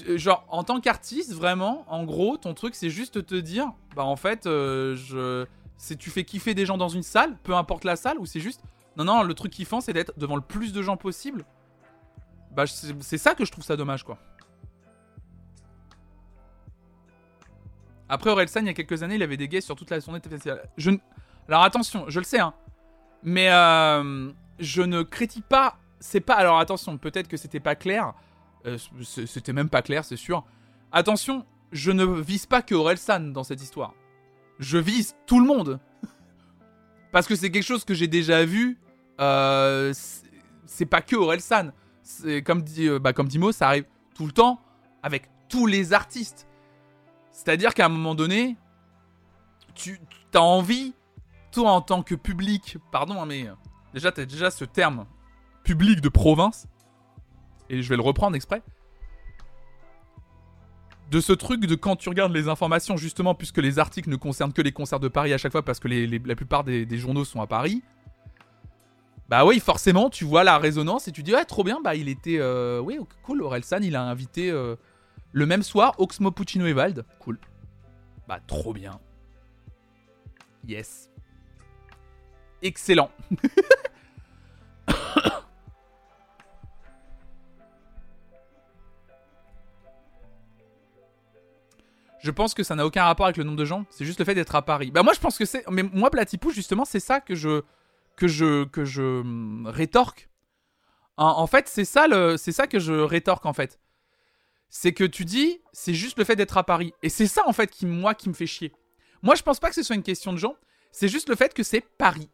[0.07, 4.03] Euh, genre, en tant qu'artiste, vraiment, en gros, ton truc, c'est juste te dire, bah,
[4.03, 5.45] en fait, euh, je.
[5.79, 8.39] C'est tu fais kiffer des gens dans une salle, peu importe la salle, ou c'est
[8.39, 8.61] juste.
[8.97, 11.45] Non, non, le truc kiffant, c'est d'être devant le plus de gens possible.
[12.51, 14.17] Bah, c'est ça que je trouve ça dommage, quoi.
[18.09, 20.19] Après Orelsan, il y a quelques années, il avait des gays sur toute la journée
[20.77, 20.91] Je,
[21.47, 22.53] alors attention, je le sais, hein.
[23.23, 25.77] Mais euh, je ne critique pas.
[25.99, 26.35] C'est pas.
[26.35, 28.13] Alors attention, peut-être que c'était pas clair.
[28.65, 28.77] Euh,
[29.25, 30.45] c'était même pas clair, c'est sûr.
[30.91, 33.93] Attention, je ne vise pas que Orelsan dans cette histoire.
[34.59, 35.79] Je vise tout le monde.
[37.11, 38.77] Parce que c'est quelque chose que j'ai déjà vu.
[39.19, 39.93] Euh,
[40.65, 41.71] c'est pas que Orelsan.
[42.03, 43.85] C'est comme dit, bah, comme dit Mo, ça arrive
[44.15, 44.61] tout le temps
[45.03, 46.47] avec tous les artistes.
[47.31, 48.57] C'est-à-dire qu'à un moment donné,
[49.75, 49.99] tu
[50.33, 50.93] as envie
[51.57, 53.53] toi en tant que public, pardon, hein, mais euh,
[53.93, 55.07] déjà, tu as déjà ce terme
[55.63, 56.67] public de province,
[57.69, 58.61] et je vais le reprendre exprès,
[61.09, 64.53] de ce truc de quand tu regardes les informations, justement, puisque les articles ne concernent
[64.53, 67.41] que les concerts de Paris à chaque fois, parce que la plupart des, journaux sont
[67.41, 67.81] à Paris.
[69.27, 72.07] Bah oui, forcément, tu vois la résonance et tu dis, ouais, trop bien, bah il
[72.07, 74.75] était, euh, oui, cool, Orelsan, il a invité euh,
[75.31, 77.03] Le même soir, Oxmo Puccino et Vald.
[77.19, 77.39] Cool.
[78.27, 78.99] Bah, trop bien.
[80.67, 81.09] Yes.
[82.61, 83.11] Excellent.
[92.27, 93.85] je pense que ça n'a aucun rapport avec le nombre de gens.
[93.89, 94.91] C'est juste le fait d'être à Paris.
[94.91, 95.63] Bah moi je pense que c'est.
[95.69, 97.61] Mais moi Platypouche justement c'est ça que je
[98.15, 100.29] que je que je hum, rétorque.
[101.19, 103.79] En, fait c'est ça le c'est ça que je rétorque en fait.
[104.69, 107.53] C'est que tu dis c'est juste le fait d'être à Paris et c'est ça en
[107.53, 108.73] fait qui moi qui me fait chier.
[109.23, 110.55] Moi je pense pas que ce soit une question de gens.
[110.91, 112.29] C'est juste le fait que c'est Paris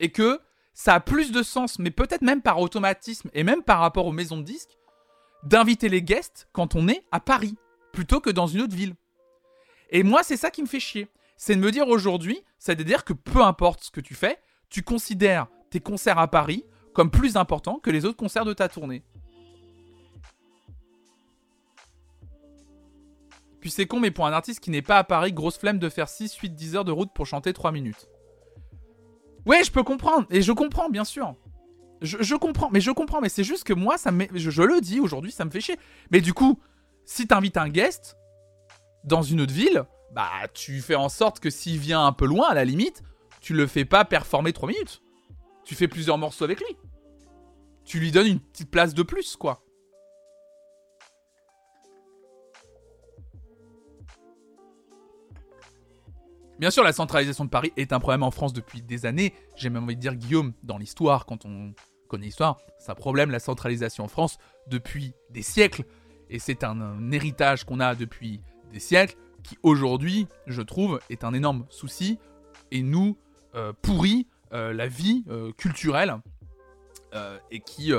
[0.00, 0.40] et que
[0.74, 4.12] ça a plus de sens, mais peut-être même par automatisme et même par rapport aux
[4.12, 4.78] maisons de disques,
[5.42, 7.56] d'inviter les guests quand on est à Paris
[7.92, 8.94] plutôt que dans une autre ville.
[9.90, 11.08] Et moi, c'est ça qui me fait chier.
[11.36, 14.38] C'est de me dire aujourd'hui, c'est-à-dire que peu importe ce que tu fais,
[14.68, 18.68] tu considères tes concerts à Paris comme plus importants que les autres concerts de ta
[18.68, 19.04] tournée.
[23.60, 25.88] Puis c'est con, mais pour un artiste qui n'est pas à Paris, grosse flemme de
[25.88, 28.08] faire 6, 8, 10 heures de route pour chanter 3 minutes.
[29.48, 30.26] Ouais, je peux comprendre.
[30.30, 31.34] Et je comprends, bien sûr.
[32.02, 33.22] Je, comprends, mais je comprends.
[33.22, 35.60] Mais c'est juste que moi, ça me je, je le dis aujourd'hui, ça me fait
[35.60, 35.78] chier.
[36.12, 36.60] Mais du coup,
[37.06, 38.16] si t'invites un guest,
[39.04, 42.48] dans une autre ville, bah tu fais en sorte que s'il vient un peu loin,
[42.48, 43.02] à la limite,
[43.40, 45.02] tu le fais pas performer 3 minutes.
[45.64, 46.76] Tu fais plusieurs morceaux avec lui.
[47.84, 49.64] Tu lui donnes une petite place de plus, quoi.
[56.58, 59.32] Bien sûr, la centralisation de Paris est un problème en France depuis des années.
[59.54, 61.72] J'ai même envie de dire, Guillaume, dans l'histoire, quand on
[62.08, 65.84] connaît l'histoire, c'est un problème, la centralisation en France, depuis des siècles.
[66.30, 68.40] Et c'est un héritage qu'on a depuis
[68.72, 72.18] des siècles, qui aujourd'hui, je trouve, est un énorme souci
[72.72, 73.16] et nous
[73.54, 76.16] euh, pourrit euh, la vie euh, culturelle
[77.50, 77.92] et qui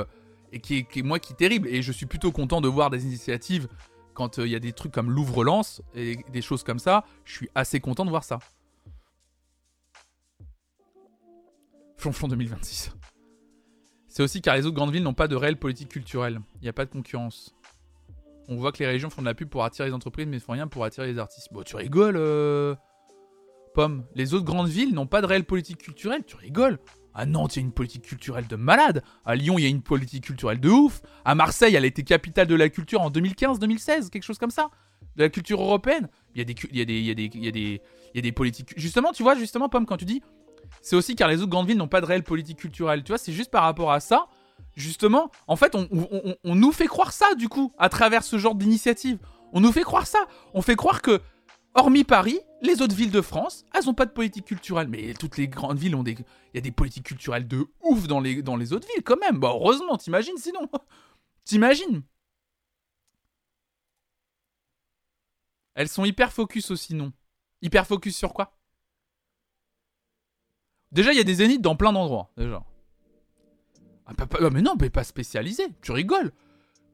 [0.52, 1.66] et qui est, moi qui est terrible.
[1.68, 3.68] Et je suis plutôt content de voir des initiatives
[4.20, 7.04] quand il y a des trucs comme l'ouvre-lance et des choses comme ça.
[7.24, 8.38] Je suis assez content de voir ça.
[11.96, 12.92] Flonflon 2026.
[14.08, 16.40] C'est aussi car les autres grandes villes n'ont pas de réelle politique culturelle.
[16.56, 17.54] Il n'y a pas de concurrence
[18.50, 20.52] on voit que les régions font de la pub pour attirer les entreprises, mais font
[20.52, 21.48] rien pour attirer les artistes.
[21.52, 22.74] Bon, tu rigoles, euh...
[23.74, 24.04] Pomme.
[24.16, 26.80] Les autres grandes villes n'ont pas de réelle politique culturelle, tu rigoles.
[27.14, 29.02] À Nantes, il y a une politique culturelle de malade.
[29.24, 31.02] À Lyon, il y a une politique culturelle de ouf.
[31.24, 34.70] À Marseille, elle a été capitale de la culture en 2015-2016, quelque chose comme ça.
[35.16, 36.08] De la culture européenne.
[36.34, 36.80] Il y
[38.14, 38.72] a des, politiques.
[38.76, 40.22] Justement, tu vois, justement, Pomme, quand tu dis,
[40.82, 43.02] c'est aussi car les autres grandes villes n'ont pas de réelle politique culturelle.
[43.02, 44.28] Tu vois, c'est juste par rapport à ça
[44.76, 49.18] justement, en fait, on, nous fait croire ça, du coup, à travers ce genre d'initiative.
[49.52, 50.26] On nous fait croire ça.
[50.54, 51.20] On fait croire que,
[51.74, 54.88] hormis Paris, les autres villes de France, elles n'ont pas de politique culturelle.
[54.88, 56.12] Mais toutes les grandes villes ont des.
[56.12, 59.38] Il y a des politiques culturelles de ouf dans les, autres villes, quand même.
[59.38, 60.68] Bah, heureusement, t'imagines sinon.
[61.44, 62.02] t'imagines
[65.74, 67.12] Elles sont hyper focus aussi, non?
[67.62, 68.56] Hyper focus sur quoi?
[70.92, 72.62] Déjà, il y a des zéniths dans plein d'endroits, déjà.
[74.06, 74.12] Ah,
[74.52, 76.32] mais non, mais pas spécialisé, tu rigoles.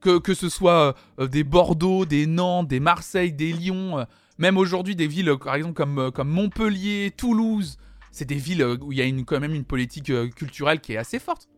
[0.00, 4.04] Que, que ce soit euh, des Bordeaux, des Nantes, des Marseille, des Lyon, euh,
[4.38, 7.78] même aujourd'hui des villes par exemple comme, euh, comme Montpellier, Toulouse,
[8.10, 10.96] c'est des villes où il y a une, quand même une politique culturelle qui est
[10.96, 11.48] assez forte.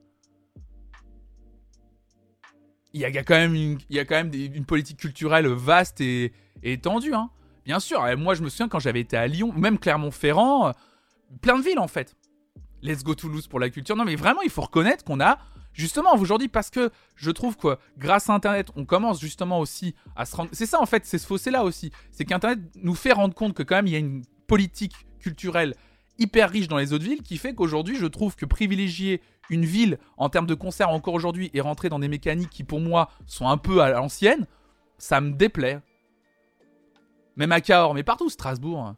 [2.95, 6.01] Il y a, quand même une, il y a quand même une politique culturelle vaste
[6.01, 7.14] et, et étendue.
[7.14, 7.31] Hein.
[7.64, 10.72] Bien sûr, moi je me souviens quand j'avais été à Lyon, même Clermont-Ferrand,
[11.43, 12.16] plein de villes en fait.
[12.83, 13.97] Let's go Toulouse pour la culture.
[13.97, 15.39] Non, mais vraiment, il faut reconnaître qu'on a,
[15.79, 20.26] justement, aujourd'hui, parce que je trouve que grâce à Internet, on commence justement aussi à
[20.26, 20.51] se rendre.
[20.53, 21.93] C'est ça, en fait, c'est ce fossé-là aussi.
[22.11, 25.74] C'est qu'Internet nous fait rendre compte que, quand même, il y a une politique culturelle
[26.18, 29.99] hyper riche dans les autres villes qui fait qu'aujourd'hui, je trouve que privilégier une ville
[30.16, 33.49] en termes de concert encore aujourd'hui et rentrer dans des mécaniques qui, pour moi, sont
[33.49, 34.47] un peu à l'ancienne,
[34.99, 35.81] ça me déplaît.
[37.37, 38.95] Même à Cahors, mais partout, Strasbourg.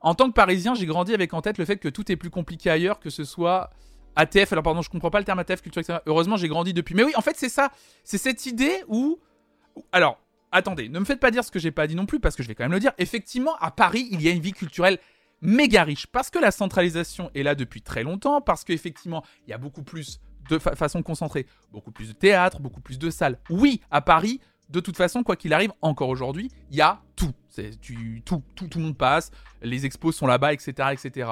[0.00, 2.30] En tant que Parisien, j'ai grandi avec en tête le fait que tout est plus
[2.30, 3.70] compliqué ailleurs, que ce soit
[4.16, 4.52] ATF.
[4.52, 5.98] Alors pardon, je comprends pas le terme ATF, culture, etc.
[6.06, 6.94] Heureusement, j'ai grandi depuis.
[6.94, 7.70] Mais oui, en fait, c'est ça.
[8.04, 9.18] C'est cette idée où.
[9.92, 10.18] Alors,
[10.52, 12.42] attendez, ne me faites pas dire ce que j'ai pas dit non plus, parce que
[12.42, 12.92] je vais quand même le dire.
[12.98, 14.98] Effectivement, à Paris, il y a une vie culturelle
[15.42, 19.54] méga riche, parce que la centralisation est là depuis très longtemps, parce qu'effectivement, il y
[19.54, 23.38] a beaucoup plus de façon concentrée, beaucoup plus de théâtre, beaucoup plus de salles.
[23.48, 27.32] Oui, à Paris, de toute façon, quoi qu'il arrive, encore aujourd'hui, il y a tout.
[27.48, 27.70] C'est
[28.24, 29.30] tout, tout, tout le monde passe,
[29.62, 31.30] les expos sont là-bas, etc., etc.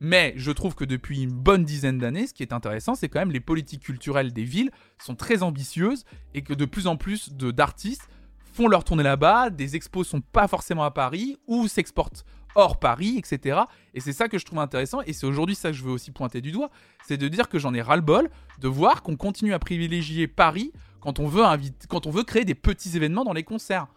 [0.00, 3.20] Mais je trouve que depuis une bonne dizaine d'années, ce qui est intéressant, c'est quand
[3.20, 7.32] même les politiques culturelles des villes sont très ambitieuses et que de plus en plus
[7.32, 8.08] d'artistes
[8.52, 12.24] font leur tournée là-bas, des expos sont pas forcément à Paris ou s'exportent
[12.54, 13.60] hors Paris, etc.
[13.94, 16.12] Et c'est ça que je trouve intéressant et c'est aujourd'hui ça que je veux aussi
[16.12, 16.70] pointer du doigt,
[17.04, 18.30] c'est de dire que j'en ai ras-le-bol
[18.60, 21.42] de voir qu'on continue à privilégier Paris Quand on veut
[21.88, 23.88] quand on veut créer des petits événements dans les concerts.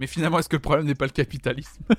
[0.00, 1.84] Mais finalement, est-ce que le problème n'est pas le capitalisme?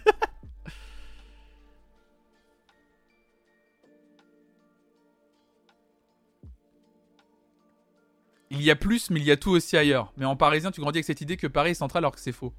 [8.50, 10.12] Il y a plus, mais il y a tout aussi ailleurs.
[10.18, 12.34] Mais en parisien, tu grandis avec cette idée que Paris est central alors que c'est
[12.34, 12.54] faux.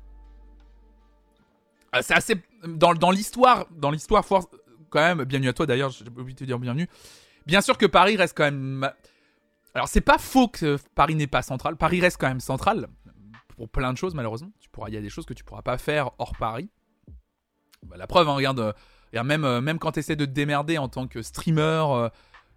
[1.93, 2.37] Ah, c'est assez.
[2.67, 4.25] Dans, dans l'histoire, dans l'histoire,
[4.89, 6.89] quand même, bienvenue à toi d'ailleurs, j'ai oublié de te dire bienvenue.
[7.45, 8.91] Bien sûr que Paris reste quand même.
[9.75, 11.77] Alors, c'est pas faux que Paris n'est pas central.
[11.77, 12.89] Paris reste quand même central
[13.63, 14.51] pour plein de choses, malheureusement.
[14.59, 16.69] Tu pourras, il y a des choses que tu pourras pas faire hors Paris.
[17.85, 20.79] Bah, la preuve, hein, regarde, euh, même, euh, même quand tu essaies de te démerder
[20.79, 22.09] en tant que streamer, euh,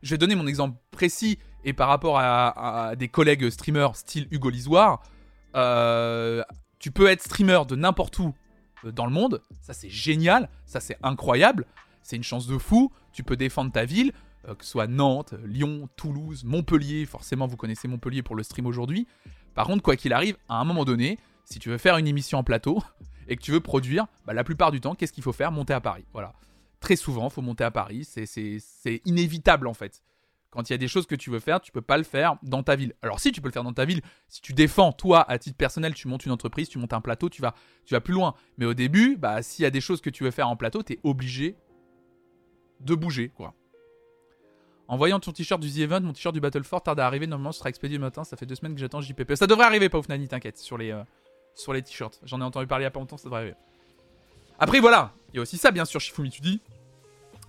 [0.01, 4.49] je vais donner mon exemple précis et par rapport à, des collègues streamers style Hugo
[4.49, 5.03] Lisoire,
[5.55, 6.43] euh,
[6.79, 8.33] tu peux être streamer de n'importe où
[8.83, 9.43] dans le monde.
[9.61, 10.49] Ça, c'est génial.
[10.65, 11.67] Ça, c'est incroyable.
[12.01, 12.91] C'est une chance de fou.
[13.11, 14.11] Tu peux défendre ta ville,
[14.43, 17.05] que ce soit Nantes, Lyon, Toulouse, Montpellier.
[17.05, 19.07] Forcément, vous connaissez Montpellier pour le stream aujourd'hui.
[19.55, 22.37] Par contre, quoi qu'il arrive, à un moment donné, si tu veux faire une émission
[22.37, 22.83] en plateau
[23.27, 25.51] et que tu veux produire, bah, la plupart du temps, qu'est-ce qu'il faut faire?
[25.51, 26.05] Monter à Paris.
[26.13, 26.33] Voilà.
[26.81, 28.05] Très souvent, il faut monter à Paris.
[28.05, 30.03] C'est inévitable en fait.
[30.51, 32.37] Quand il y a des choses que tu veux faire, tu peux pas le faire
[32.43, 32.93] dans ta ville.
[33.01, 35.57] Alors si tu peux le faire dans ta ville, si tu défends toi à titre
[35.57, 38.35] personnel, tu montes une entreprise, tu montes un plateau, tu vas, tu vas plus loin.
[38.57, 40.83] Mais au début, bah s'il y a des choses que tu veux faire en plateau,
[40.83, 41.57] tu es obligé
[42.79, 43.53] de bouger quoi.
[44.87, 47.27] En voyant ton t-shirt du The Event, mon t-shirt du Battlefort tarde à arriver.
[47.27, 48.23] Normalement, ce sera expédié le matin.
[48.23, 49.35] Ça fait deux semaines que j'attends JPP.
[49.35, 51.03] Ça devrait arriver, pas Nani, t'inquiète, sur les, euh,
[51.55, 52.19] sur les t-shirts.
[52.23, 53.55] J'en ai entendu parler il y a pas longtemps, ça devrait arriver.
[54.59, 55.11] Après, voilà.
[55.33, 56.61] Il y a aussi ça, bien sûr, Shifumi, tu dis.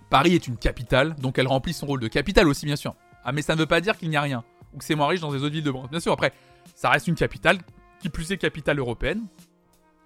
[0.08, 2.94] Paris est une capitale, donc elle remplit son rôle de capitale aussi, bien sûr.
[3.24, 5.08] Ah, mais ça ne veut pas dire qu'il n'y a rien, ou que c'est moins
[5.08, 5.90] riche dans les autres villes de France.
[5.90, 6.32] Bien sûr, après,
[6.74, 7.58] ça reste une capitale,
[8.00, 9.26] qui plus est capitale européenne.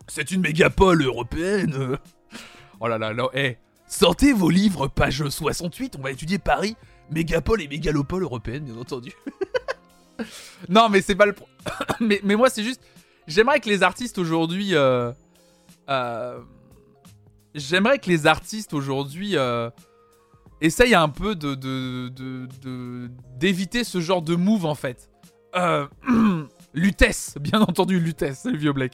[0.08, 1.98] C'est une mégapole européenne.
[2.82, 6.76] Oh là là, là, eh, sortez vos livres, page 68, on va étudier Paris,
[7.10, 9.12] mégapole et mégalopole européenne, bien entendu.
[10.68, 11.34] non, mais c'est pas le.
[12.00, 12.82] mais, mais moi, c'est juste.
[13.26, 14.74] J'aimerais que les artistes aujourd'hui.
[14.74, 15.12] Euh,
[15.88, 16.40] euh,
[17.54, 19.36] j'aimerais que les artistes aujourd'hui.
[19.36, 19.70] Euh,
[20.60, 21.54] essaye un peu de,
[23.36, 25.10] d'éviter ce genre de move en fait.
[25.56, 25.86] Euh,
[26.74, 28.92] Lutèce, bien entendu Lutèce, le vieux Black.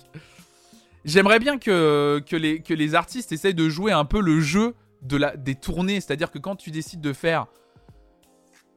[1.04, 4.74] J'aimerais bien que, que, les, que les artistes essayent de jouer un peu le jeu
[5.02, 7.46] de la, des tournées, c'est-à-dire que quand tu décides de faire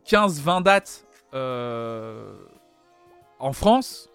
[0.10, 2.34] 15-20 dates euh,
[3.38, 4.10] en France,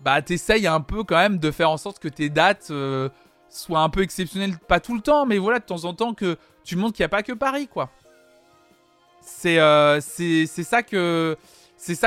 [0.00, 3.08] bah t'essayes un peu quand même de faire en sorte que tes dates euh,
[3.48, 6.38] soient un peu exceptionnelles, pas tout le temps, mais voilà, de temps en temps que
[6.62, 7.90] tu montres qu'il n'y a pas que Paris, quoi.
[9.46, 11.36] Euh, c'est ça que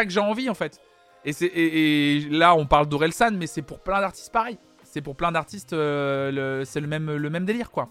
[0.07, 0.79] j'ai envie en fait.
[1.25, 4.57] Et, là on parle d'Orelsan, mais c'est pour plein d'artistes pareil.
[4.83, 7.89] C'est pour plein d'artistes, c'est le même le même délire quoi.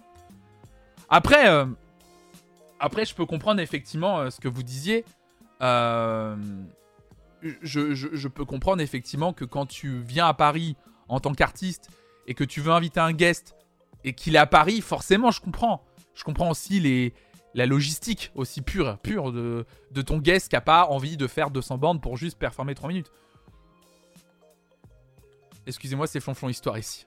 [1.09, 1.45] Après
[2.81, 5.05] après je peux comprendre effectivement ce que vous disiez.
[5.61, 6.45] Je,
[7.95, 10.77] je, peux comprendre effectivement que quand tu viens à Paris
[11.09, 11.91] en tant qu'artiste
[12.27, 13.55] et que tu veux inviter un guest
[14.05, 15.85] et qu'il est à Paris, forcément je comprends.
[16.15, 17.15] Je comprends aussi les,
[17.55, 21.51] la logistique aussi pure, pure de, de ton guest qui a pas envie de faire
[21.51, 23.13] 200 bandes pour juste performer 3 minutes.
[25.67, 27.07] Excusez-moi, c'est flonflon histoire ici.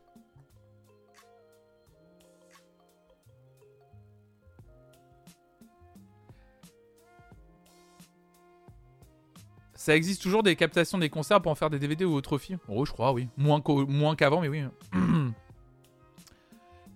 [9.79, 12.59] Ça existe toujours des captations des concerts pour en faire des DVD ou autre film
[12.67, 13.29] Oh, je crois, oui.
[13.37, 14.61] Moins qu'avant, mais oui.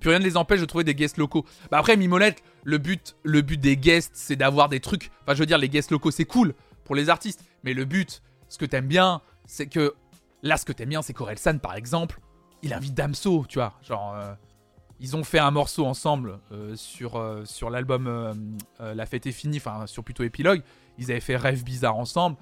[0.01, 1.45] Plus rien ne les empêche de trouver des guests locaux.
[1.71, 5.11] Bah après, Mimolette, le but, le but des guests, c'est d'avoir des trucs.
[5.21, 7.45] Enfin, je veux dire, les guests locaux, c'est cool pour les artistes.
[7.63, 9.93] Mais le but, ce que t'aimes bien, c'est que.
[10.41, 12.19] Là, ce que t'aimes bien, c'est San, par exemple.
[12.63, 13.79] Il invite Damso, tu vois.
[13.81, 14.13] Genre.
[14.13, 14.33] Euh,
[14.99, 19.57] ils ont fait un morceau ensemble euh, sur, euh, sur l'album La fête est finie,
[19.57, 20.63] enfin, sur plutôt épilogue.
[20.97, 22.35] Ils avaient fait Rêve bizarre ensemble.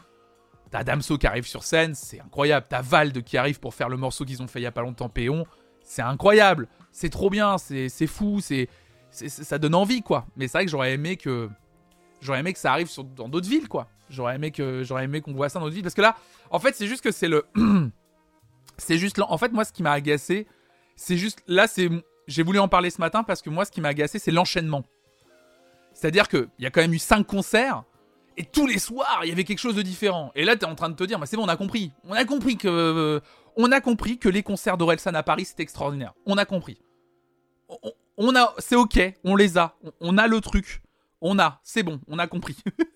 [0.72, 2.66] T'as Damso qui arrive sur scène, c'est incroyable.
[2.70, 4.82] T'as Vald qui arrive pour faire le morceau qu'ils ont fait il y a pas
[4.82, 5.46] longtemps, Péon.
[5.84, 6.68] C'est incroyable.
[6.92, 8.70] C'est trop bien, c'est fou, c'est
[9.12, 10.26] ça donne envie, quoi.
[10.38, 11.50] Mais c'est vrai que j'aurais aimé que
[12.22, 13.88] j'aurais aimé que ça arrive dans d'autres villes, quoi.
[14.10, 16.16] J'aurais aimé que j'aurais aimé qu'on voit ça dans d'autres villes, parce que là,
[16.50, 17.46] en fait, c'est juste que c'est le,
[18.78, 20.48] c'est juste, en fait, moi, ce qui m'a agacé,
[20.96, 21.90] c'est juste, là, c'est,
[22.28, 24.84] j'ai voulu en parler ce matin parce que moi, ce qui m'a agacé, c'est l'enchaînement.
[25.94, 27.84] C'est-à-dire qu'il y a quand même eu cinq concerts.
[28.42, 30.32] Et tous les soirs, il y avait quelque chose de différent.
[30.34, 31.92] Et là, t'es en train de te dire, bah, c'est bon, on a compris.
[32.08, 33.22] On a compris que,
[33.56, 36.14] on a compris que les concerts d'Orelsan à Paris, c'était extraordinaire.
[36.26, 36.80] On a compris
[38.18, 40.82] on a, c'est ok, on les a, on, a le truc,
[41.22, 42.56] on a, c'est bon, on a compris.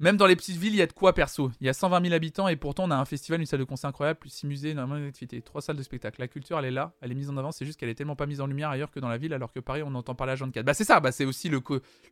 [0.00, 1.52] Même dans les petites villes, il y a de quoi perso.
[1.60, 3.64] Il y a 120 000 habitants et pourtant on a un festival, une salle de
[3.64, 6.20] concert incroyable, plus 6 musées, énormément d'activités, 3 salles de spectacle.
[6.20, 8.16] La culture, elle est là, elle est mise en avant, c'est juste qu'elle est tellement
[8.16, 10.32] pas mise en lumière ailleurs que dans la ville, alors que Paris, on entend parler
[10.32, 10.66] à 24.
[10.66, 11.62] Bah c'est ça, bah c'est aussi le,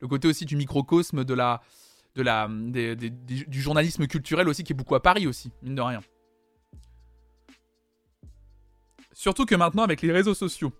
[0.01, 1.61] le côté aussi du microcosme de la,
[2.14, 6.01] de la, du journalisme culturel aussi qui est beaucoup à Paris aussi, mine de rien.
[9.12, 10.72] Surtout que maintenant, avec les réseaux sociaux,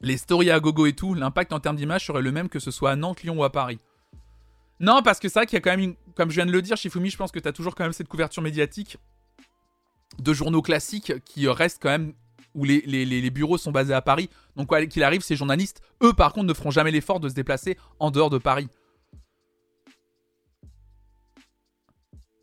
[0.00, 2.70] les stories à gogo et tout, l'impact en termes d'image serait le même que ce
[2.70, 3.78] soit à Nantes, Lyon ou à Paris.
[4.82, 6.60] Non, parce que c'est vrai qu'il y a quand même, comme je viens de le
[6.60, 8.98] dire, Shifumi, je pense que tu as toujours quand même cette couverture médiatique
[10.18, 12.14] de journaux classiques qui restent quand même
[12.54, 14.28] où les, bureaux sont basés à Paris.
[14.56, 17.34] Donc quoi qu'il arrive, ces journalistes, eux par contre, ne feront jamais l'effort de se
[17.34, 18.68] déplacer en dehors de Paris.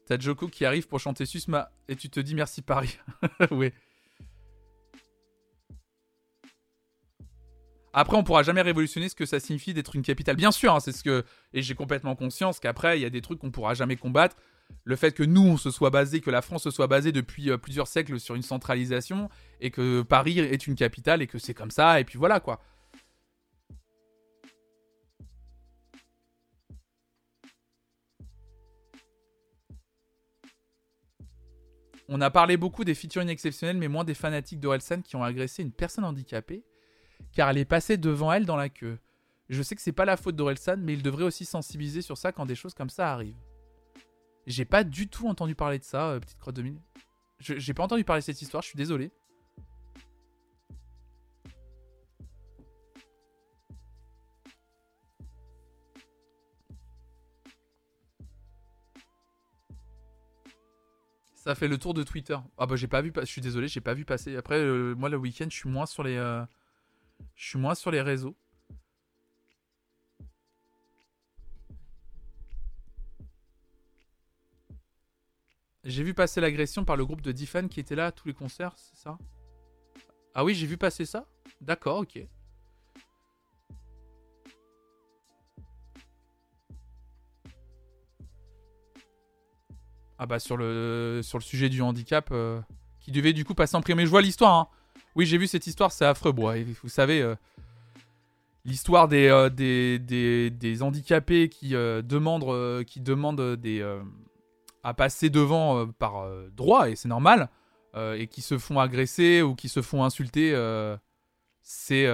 [0.08, 2.98] T'as Joko qui arrive pour chanter Susma et tu te dis merci Paris.
[3.52, 3.72] oui.
[8.00, 10.38] Après, on pourra jamais révolutionner ce que ça signifie d'être une capitale.
[10.38, 11.26] Bien sûr, hein, c'est ce que.
[11.54, 14.38] Et j'ai complètement conscience qu'après, il y a des trucs qu'on pourra jamais combattre.
[14.86, 17.50] Le fait que nous, on se soit basé, que la France se soit basée depuis
[17.50, 19.28] euh, plusieurs siècles sur une centralisation,
[19.60, 22.62] et que Paris est une capitale, et que c'est comme ça, et puis voilà quoi.
[32.08, 35.64] On a parlé beaucoup des featuring exceptionnels, mais moins des fanatiques d'Orelsan qui ont agressé
[35.64, 36.64] une personne handicapée
[37.32, 38.98] car elle est passée devant elle dans la queue.
[39.50, 42.32] Je sais que c'est pas la faute d'Orelsan, mais il devrait aussi sensibiliser sur ça
[42.32, 43.42] quand des choses comme ça arrivent.
[44.46, 46.80] J'ai pas du tout entendu parler de ça, euh, petite crotte de mine.
[47.40, 49.12] J'ai pas entendu parler de cette histoire, je suis désolé.
[61.36, 62.38] Ça fait le tour de Twitter.
[62.58, 64.36] Ah bah j'ai pas vu, je suis désolé, j'ai pas vu passer.
[64.36, 66.44] Après, euh, moi le week-end, je suis moins sur les, euh,
[67.36, 68.36] je suis moins sur les réseaux.
[75.86, 78.28] J'ai vu passer l'agression par le groupe de 10 fans qui étaient là à tous
[78.28, 79.18] les concerts, c'est ça?
[80.36, 81.26] Ah oui, j'ai vu passer ça?
[81.62, 82.20] D'accord, ok.
[90.22, 92.62] Ah bah sur le, sur le sujet du handicap, euh,
[93.00, 94.06] qui devait du coup passer en primaire.
[94.06, 94.68] Je vois l'histoire, hein.
[95.20, 96.56] Oui, j'ai vu cette histoire, c'est affreux, bois.
[96.82, 97.36] Vous savez, euh,
[98.64, 103.86] l'histoire des, euh, des, des, handicapés qui, euh, demandent, qui demandent des,
[104.82, 107.50] à passer devant par droit, et c'est normal,
[107.98, 110.54] et qui se font agresser ou qui se font insulter,
[111.64, 112.08] c'est...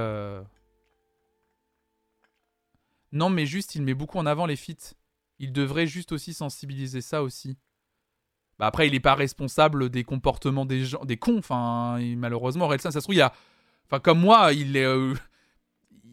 [3.12, 4.96] Non, mais juste, il met beaucoup en avant les feats.
[5.38, 7.56] Il devrait juste aussi sensibiliser ça aussi.
[8.58, 11.40] Bah après, il n'est pas responsable des comportements des gens, des cons.
[11.40, 13.34] Enfin, malheureusement, Relsan, ça se trouve, il a.
[13.86, 14.86] Enfin, comme moi, il est.
[14.86, 15.14] Euh,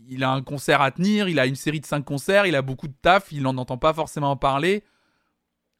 [0.08, 2.62] il a un concert à tenir, il a une série de 5 concerts, il a
[2.62, 4.84] beaucoup de taf, il n'en entend pas forcément parler.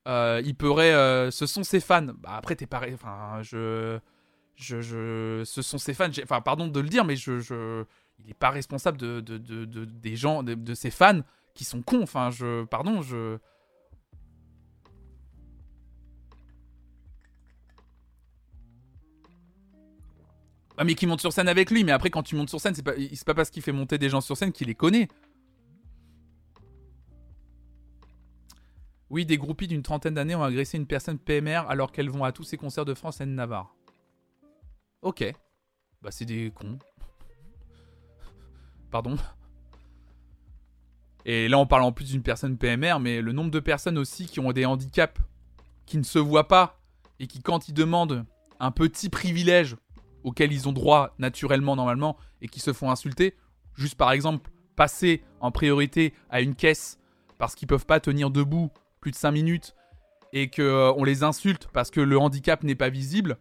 [0.07, 0.93] Euh, il pourrait.
[0.95, 2.07] Euh, ce sont ses fans.
[2.19, 2.95] Bah après, t'es pareil.
[2.95, 3.99] Enfin, je.
[4.55, 6.11] Je, je, ce sont ses fans.
[6.23, 7.85] Enfin, pardon de le dire, mais je, je
[8.21, 11.21] il n'est pas responsable de, de, de, de, des gens, de ses fans
[11.55, 12.03] qui sont cons.
[12.03, 13.39] Enfin, je, pardon, je,
[20.79, 21.85] Ah, mais qui monte sur scène avec lui.
[21.85, 22.95] Mais après, quand tu montes sur scène, c'est pas,
[23.27, 25.09] pas parce qu'il fait monter des gens sur scène qu'il les connaît.
[29.11, 32.33] Oui, des groupies d'une trentaine d'années ont agressé une personne PMR alors qu'elles vont à
[32.33, 33.75] tous ces concerts de France et de Navarre.
[35.03, 35.23] Ok.
[36.01, 36.79] Bah, c'est des cons.
[38.91, 39.17] Pardon.
[41.25, 44.27] Et là, on parle en plus d'une personne PMR, mais le nombre de personnes aussi
[44.27, 45.21] qui ont des handicaps,
[45.87, 46.81] qui ne se voient pas,
[47.21, 48.25] et qui, quand ils demandent
[48.61, 49.77] un petit privilège
[50.25, 53.35] auxquels ils ont droit naturellement normalement et qui se font insulter.
[53.75, 56.99] Juste par exemple, passer en priorité à une caisse
[57.39, 58.71] parce qu'ils peuvent pas tenir debout
[59.01, 59.75] plus de 5 minutes
[60.33, 63.39] et qu'on euh, les insulte parce que le handicap n'est pas visible.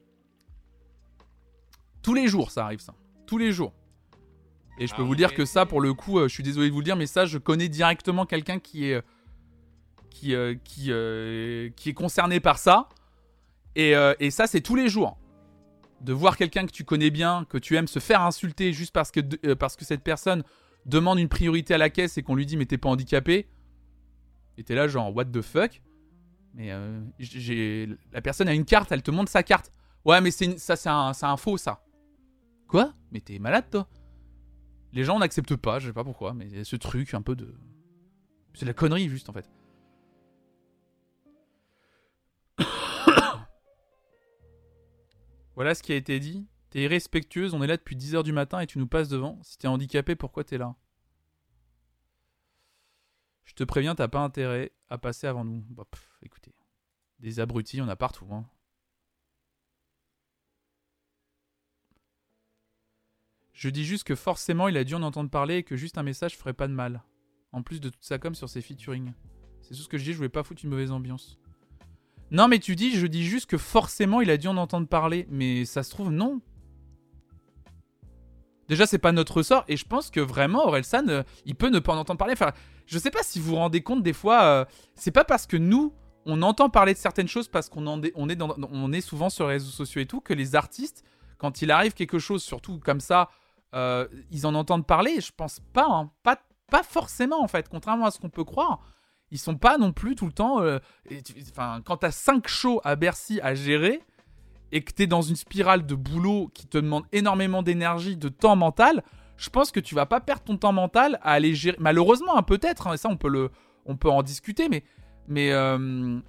[2.02, 2.94] Tous les jours, ça arrive ça.
[3.28, 3.74] Tous les jours.
[4.80, 6.70] Et je peux ah vous dire que ça, pour le coup, euh, je suis désolé
[6.70, 9.02] de vous le dire, mais ça, je connais directement quelqu'un qui est
[10.10, 10.92] qui qui,
[11.76, 12.90] qui est concerné par ça.
[13.76, 15.18] Et, et ça, c'est tous les jours
[16.02, 19.12] de voir quelqu'un que tu connais bien, que tu aimes se faire insulter juste parce
[19.12, 20.44] que, euh, parce que cette personne
[20.86, 23.48] demande une priorité à la caisse et qu'on lui dit mais t'es pas handicapé.
[24.58, 25.82] Et t'es là genre what the fuck?
[26.54, 29.72] Mais euh, j'ai la personne a une carte, elle te montre sa carte.
[30.04, 31.84] Ouais mais c'est ça c'est un, un faux ça.
[32.68, 32.94] Quoi?
[33.12, 33.88] Mais t'es malade toi?
[34.94, 37.54] Les gens n'acceptent pas, je sais pas pourquoi, mais ce truc un peu de...
[38.54, 39.50] C'est de la connerie juste en fait.
[45.62, 46.48] Voilà ce qui a été dit.
[46.72, 49.38] T'es irrespectueuse, on est là depuis 10h du matin et tu nous passes devant.
[49.44, 50.76] Si t'es handicapé, pourquoi t'es là?
[53.44, 55.64] Je te préviens, t'as pas intérêt à passer avant nous.
[55.70, 55.84] Bah,
[56.24, 56.56] écoutez,
[57.20, 58.26] des abrutis, on a partout.
[58.32, 58.50] Hein.
[63.54, 66.04] Je dis juste que forcément il a dû en entendre parler et que juste un
[66.04, 67.04] message ferait pas de mal.
[67.52, 69.14] En plus de tout ça comme sur ses featuring.
[69.62, 71.40] C'est tout ce que je dis, je voulais pas foutre une mauvaise ambiance.
[72.32, 75.28] Non mais tu dis, je dis juste que forcément il a dû en entendre parler.
[75.30, 76.42] Mais ça se trouve, non.
[78.70, 81.80] Déjà, c'est pas notre sort, et je pense que vraiment, Orelsan, euh, il peut ne
[81.80, 82.34] pas en entendre parler.
[82.34, 82.54] Enfin,
[82.86, 84.66] je sais pas si vous vous rendez compte, des fois, euh,
[84.96, 85.94] c'est pas parce que nous,
[86.26, 89.56] on entend parler de certaines choses parce qu'on on est, on est souvent sur les
[89.56, 91.04] réseaux sociaux et tout, que les artistes,
[91.38, 93.30] quand il arrive quelque chose, surtout comme ça,
[93.74, 95.20] euh, ils en entendent parler.
[95.20, 96.12] Je pense pas, hein.
[96.24, 98.80] pas, pas forcément en fait, contrairement à ce qu'on peut croire.
[99.32, 100.62] Ils sont pas non plus tout le temps.
[100.62, 100.80] Euh,
[101.86, 104.02] quand t'as 5 shows à Bercy à gérer
[104.74, 108.58] et que t'es dans une spirale de boulot qui te demande énormément d'énergie, de temps
[108.58, 109.04] mental,
[109.38, 111.78] je pense que tu vas pas perdre ton temps mental à aller gérer.
[111.80, 113.50] Malheureusement, hein, peut-être, hein, ça on peut le,
[113.86, 114.84] on peut en discuter, mais,
[115.28, 116.20] mais euh,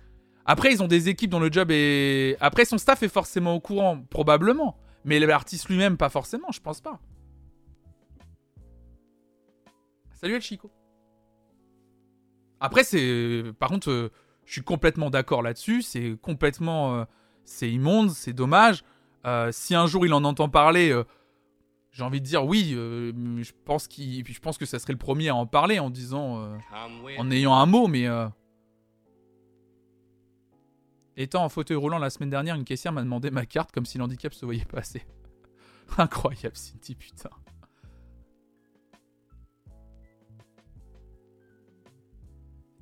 [0.44, 2.36] après ils ont des équipes dont le job est.
[2.40, 6.80] Après son staff est forcément au courant, probablement, mais l'artiste lui-même pas forcément, je pense
[6.80, 7.00] pas.
[10.12, 10.70] Salut El Chico.
[12.62, 13.42] Après, c'est.
[13.58, 14.12] Par contre, euh,
[14.46, 15.82] je suis complètement d'accord là-dessus.
[15.82, 16.94] C'est complètement.
[16.94, 17.04] Euh,
[17.44, 18.84] c'est immonde, c'est dommage.
[19.26, 20.96] Euh, si un jour il en entend parler,
[21.90, 22.70] j'ai envie de dire oui.
[22.70, 23.88] je pense.
[23.88, 26.56] Puis je pense que ça serait le premier à en parler en disant.
[27.18, 28.06] en ayant un mot, mais.
[31.14, 33.98] Étant en fauteuil roulant la semaine dernière, une caissière m'a demandé ma carte comme si
[33.98, 35.04] l'handicap se voyait passer.
[35.98, 37.28] Incroyable, Cinti, putain.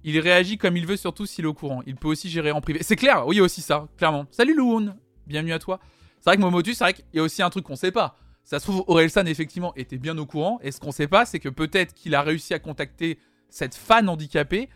[0.03, 1.83] Il réagit comme il veut, surtout s'il est au courant.
[1.87, 2.83] Il peut aussi gérer en privé.
[2.83, 4.27] C'est clair, oui, aussi ça, clairement.
[4.31, 4.97] Salut Lououn,
[5.27, 5.79] bienvenue à toi.
[6.19, 8.17] C'est vrai que Momotu, c'est vrai qu'il y a aussi un truc qu'on sait pas.
[8.43, 10.59] Ça se trouve, Orelsan, effectivement, était bien au courant.
[10.63, 13.19] Et ce qu'on sait pas, c'est que peut-être qu'il a réussi à contacter
[13.51, 14.69] cette fan handicapée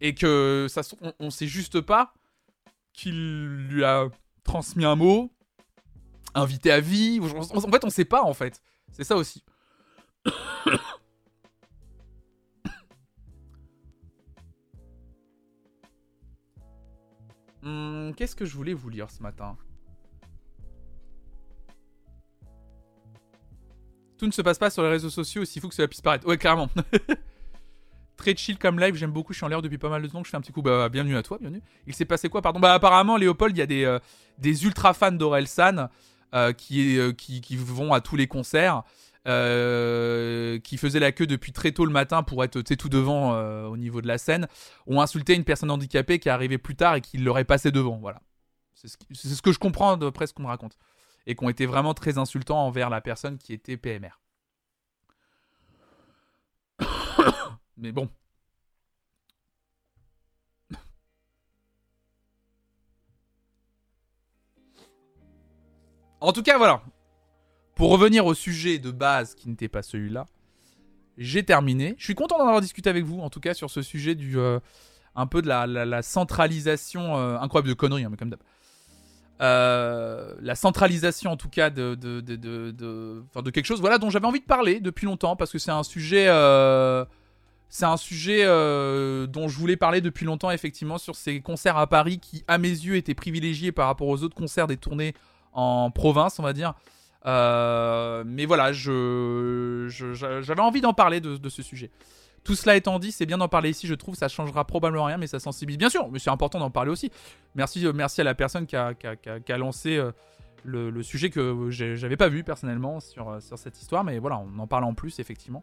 [0.00, 2.14] et que ça, on, on sait juste pas
[2.92, 4.08] qu'il lui a
[4.44, 5.32] transmis un mot,
[6.34, 7.20] invité à vie.
[7.20, 8.60] En fait, on sait pas, en fait.
[8.92, 9.42] C'est ça aussi.
[17.62, 19.56] Hmm, qu'est-ce que je voulais vous lire ce matin?
[24.18, 26.26] Tout ne se passe pas sur les réseaux sociaux, aussi fou que cela puisse paraître.
[26.26, 26.68] Ouais, clairement.
[28.18, 30.22] Très chill comme live, j'aime beaucoup, je suis en l'air depuis pas mal de temps,
[30.22, 31.62] je fais un petit coup, bah bienvenue à toi, bienvenue.
[31.86, 32.60] Il s'est passé quoi, pardon?
[32.60, 33.98] Bah apparemment, Léopold, il y a des, euh,
[34.62, 35.88] ultra fans d'Orelsan
[36.34, 38.82] euh, euh, qui, vont à tous les concerts.
[39.30, 43.66] Euh, qui faisaient la queue depuis très tôt le matin pour être tout devant euh,
[43.66, 44.48] au niveau de la scène,
[44.88, 47.96] ont insulté une personne handicapée qui est arrivée plus tard et qui l'aurait passé devant.
[47.98, 48.20] Voilà.
[48.74, 50.76] C'est ce, que je comprends d'après ce qu'on me raconte.
[51.26, 54.18] Et qui ont été vraiment très insultants envers la personne qui était PMR.
[57.76, 58.08] Mais bon.
[66.20, 66.82] En tout cas, voilà.
[67.80, 70.26] Pour revenir au sujet de base qui n'était pas celui-là,
[71.16, 71.94] j'ai terminé.
[71.96, 74.38] Je suis content d'en avoir discuté avec vous, en tout cas, sur ce sujet du.
[74.38, 74.60] Euh,
[75.16, 77.16] un peu de la, centralisation.
[77.16, 78.40] Euh, incroyable de conneries, hein, mais comme d'hab.
[79.40, 84.10] Euh, la centralisation, en tout cas, de, de, de, de, de quelque chose voilà, dont
[84.10, 86.26] j'avais envie de parler depuis longtemps, parce que c'est un sujet.
[87.70, 92.18] c'est un sujet dont je voulais parler depuis longtemps, effectivement, sur ces concerts à Paris
[92.18, 95.14] qui, à mes yeux, étaient privilégiés par rapport aux autres concerts des tournées
[95.54, 96.74] en province, on va dire.
[97.26, 101.90] Euh, mais voilà, j'avais envie d'en parler de, ce sujet.
[102.44, 105.18] Tout cela étant dit, c'est bien d'en parler ici, je trouve, ça changera probablement rien,
[105.18, 105.78] mais ça sensibilise.
[105.78, 107.10] Bien sûr, mais c'est important d'en parler aussi.
[107.54, 108.94] Merci, euh, merci à la personne qui a,
[109.58, 110.12] lancé euh,
[110.64, 114.84] le, sujet que j'avais pas vu personnellement sur, cette histoire, mais voilà, on en parle
[114.84, 115.62] en plus, effectivement.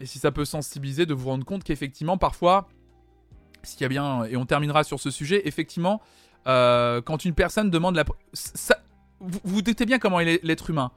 [0.00, 2.68] Et si ça peut sensibiliser, de vous rendre compte qu'effectivement, parfois,
[3.62, 6.00] s'il y a bien, et on terminera sur ce sujet, effectivement,
[6.46, 8.04] quand une personne demande la.
[9.20, 10.90] Vous, vous doutez bien comment est l'être humain.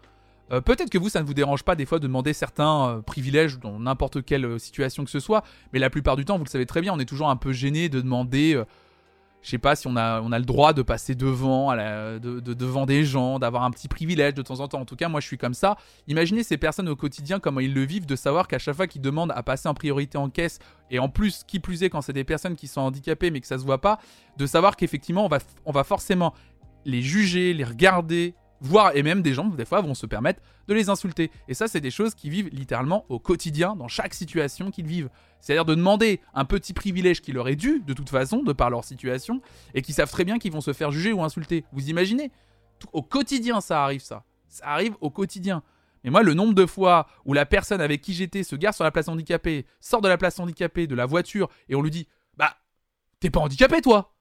[0.52, 3.02] Euh, peut-être que vous, ça ne vous dérange pas des fois de demander certains euh,
[3.02, 6.44] privilèges dans n'importe quelle euh, situation que ce soit, mais la plupart du temps, vous
[6.44, 8.62] le savez très bien, on est toujours un peu gêné de demander,
[9.42, 12.20] je sais pas si on a, on a le droit de passer devant, à la,
[12.20, 14.82] de, devant des gens, d'avoir un petit privilège de temps en temps.
[14.82, 15.78] En tout cas, moi, je suis comme ça.
[16.08, 19.02] Imaginez ces personnes au quotidien, comment ils le vivent, de savoir qu'à chaque fois qu'ils
[19.02, 20.60] demandent à passer en priorité en caisse,
[20.90, 23.48] et en plus, qui plus est, quand c'est des personnes qui sont handicapées mais que
[23.48, 24.00] ça se voit pas,
[24.38, 26.34] de savoir qu'effectivement, on va, on va forcément
[26.86, 30.74] les juger, les regarder, voire et même des gens des fois vont se permettre de
[30.74, 31.32] les insulter.
[31.48, 35.10] Et ça, c'est des choses qui vivent littéralement au quotidien, dans chaque situation qu'ils vivent.
[35.42, 38.70] C'est-à-dire de demander un petit privilège qui leur est dû, de toute façon, de par
[38.70, 39.42] leur situation,
[39.74, 41.66] et qui savent très bien qu'ils vont se faire juger ou insulter.
[41.74, 42.32] Vous imaginez?
[42.94, 44.24] Au quotidien, ça arrive, ça.
[44.48, 45.64] Ça arrive au quotidien.
[46.04, 48.84] Mais moi, le nombre de fois où la personne avec qui j'étais se gare sur
[48.84, 52.08] la place handicapée, sort de la place handicapée, de la voiture, et on lui dit
[52.38, 52.56] Bah,
[53.20, 54.14] t'es pas handicapé, toi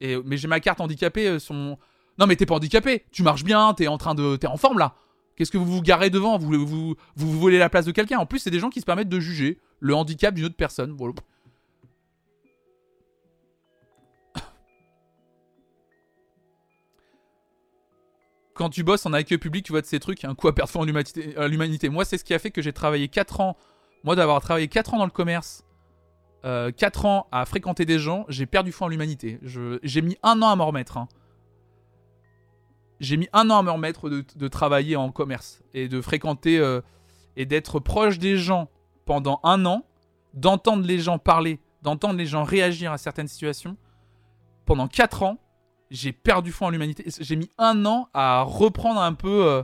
[0.00, 1.54] Mais j'ai ma carte handicapée euh, sur.
[1.54, 4.36] Non, mais t'es pas handicapé, tu marches bien, t'es en train de.
[4.36, 4.94] T'es en forme là.
[5.36, 6.36] Qu'est-ce que vous vous garez devant?
[6.36, 8.18] Vous, vous, vous, volez la place de quelqu'un?
[8.18, 10.96] En plus, c'est des gens qui se permettent de juger le handicap d'une autre personne.
[18.54, 20.76] Quand tu bosses en accueil public, tu vois de ces trucs, un coup à perdre
[20.76, 21.88] en l'humanité.
[21.88, 23.56] Moi, c'est ce qui a fait que j'ai travaillé 4 ans.
[24.02, 25.62] Moi, d'avoir travaillé 4 ans dans le commerce,
[26.42, 29.38] 4 euh, ans à fréquenter des gens, j'ai perdu foi en l'humanité.
[29.82, 30.96] J'ai mis un an à m'en remettre.
[30.96, 31.08] Hein.
[33.00, 36.80] J'ai mis un an à me remettre de, travailler en commerce et de fréquenter euh,
[37.36, 38.68] et d'être proche des gens
[39.04, 39.84] pendant un an,
[40.34, 43.76] d'entendre les gens parler, d'entendre les gens réagir à certaines situations.
[44.64, 45.38] Pendant 4 ans,
[45.90, 47.04] j'ai perdu foi en l'humanité.
[47.20, 49.46] J'ai mis un an à reprendre un peu.
[49.46, 49.62] Euh,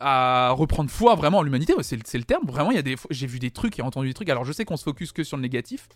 [0.00, 1.74] à reprendre foi vraiment en l'humanité.
[1.82, 2.46] c'est, le terme.
[2.46, 4.28] Vraiment, il y a des j'ai vu des trucs et entendu des trucs.
[4.28, 5.88] Alors, je sais qu'on se focus que sur le négatif.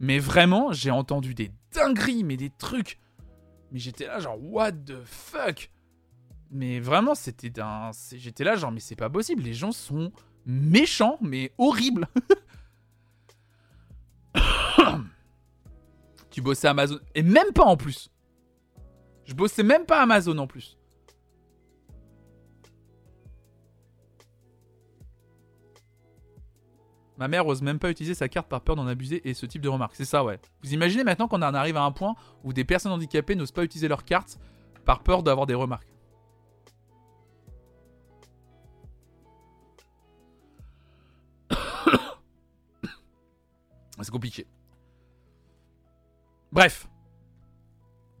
[0.00, 2.98] Mais vraiment, j'ai entendu des dingueries, mais des trucs.
[3.70, 5.70] Mais j'étais là, genre, what the fuck?
[6.50, 7.90] Mais vraiment, c'était d'un.
[8.12, 9.42] J'étais là, genre, mais c'est pas possible.
[9.42, 10.12] Les gens sont
[10.44, 12.08] méchants, mais horribles.
[16.30, 16.98] Tu bossais Amazon.
[17.14, 18.10] Et même pas en plus.
[19.26, 20.78] Je bossais même pas Amazon en plus.
[27.22, 29.62] Ma mère ose même pas utiliser sa carte par peur d'en abuser et ce type
[29.62, 29.94] de remarques.
[29.94, 30.40] C'est ça, ouais.
[30.64, 33.62] Vous imaginez maintenant qu'on en arrive à un point où des personnes handicapées n'osent pas
[33.62, 34.40] utiliser leur carte
[34.84, 35.86] par peur d'avoir des remarques.
[44.00, 44.48] C'est compliqué.
[46.50, 46.88] Bref.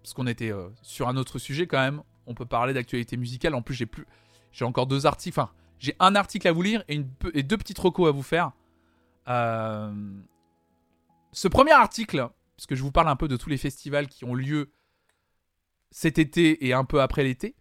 [0.00, 2.04] Parce qu'on était euh, sur un autre sujet quand même.
[2.28, 3.56] On peut parler d'actualité musicale.
[3.56, 4.06] En plus, j'ai plus.
[4.52, 5.40] J'ai encore deux articles.
[5.40, 5.50] Enfin,
[5.80, 8.52] j'ai un article à vous lire et, deux petites recos à vous faire.
[9.28, 9.92] Euh,
[11.32, 14.34] ce premier article, puisque je vous parle un peu de tous les festivals qui ont
[14.34, 14.72] lieu
[15.90, 17.54] cet été et un peu après l'été.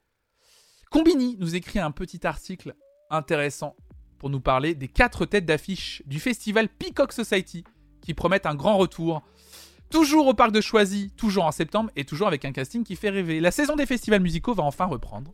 [0.89, 2.75] Combini nous écrit un petit article
[3.09, 3.75] intéressant
[4.17, 7.63] pour nous parler des quatre têtes d'affiche du festival Peacock Society
[8.01, 9.21] qui promettent un grand retour
[9.91, 13.09] Toujours au parc de Choisy, toujours en septembre et toujours avec un casting qui fait
[13.09, 13.41] rêver.
[13.41, 15.33] La saison des festivals musicaux va enfin reprendre.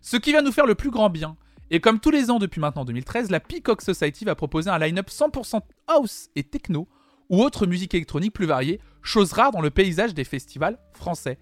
[0.00, 1.36] Ce qui va nous faire le plus grand bien.
[1.70, 5.08] Et comme tous les ans depuis maintenant 2013, la Peacock Society va proposer un line-up
[5.08, 6.88] 100% house et techno
[7.28, 11.38] ou autre musique électronique plus variée, chose rare dans le paysage des festivals français.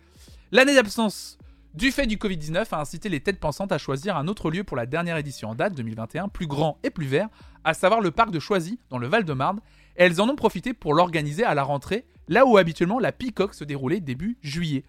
[0.53, 1.39] L'année d'absence
[1.73, 4.77] du fait du Covid-19 a incité les têtes pensantes à choisir un autre lieu pour
[4.77, 7.29] la dernière édition en date 2021, plus grand et plus vert,
[7.65, 9.61] à savoir le parc de Choisy dans le Val-de-Marne,
[9.95, 13.65] elles en ont profité pour l'organiser à la rentrée là où habituellement la Peacock se
[13.65, 14.85] déroulait début juillet.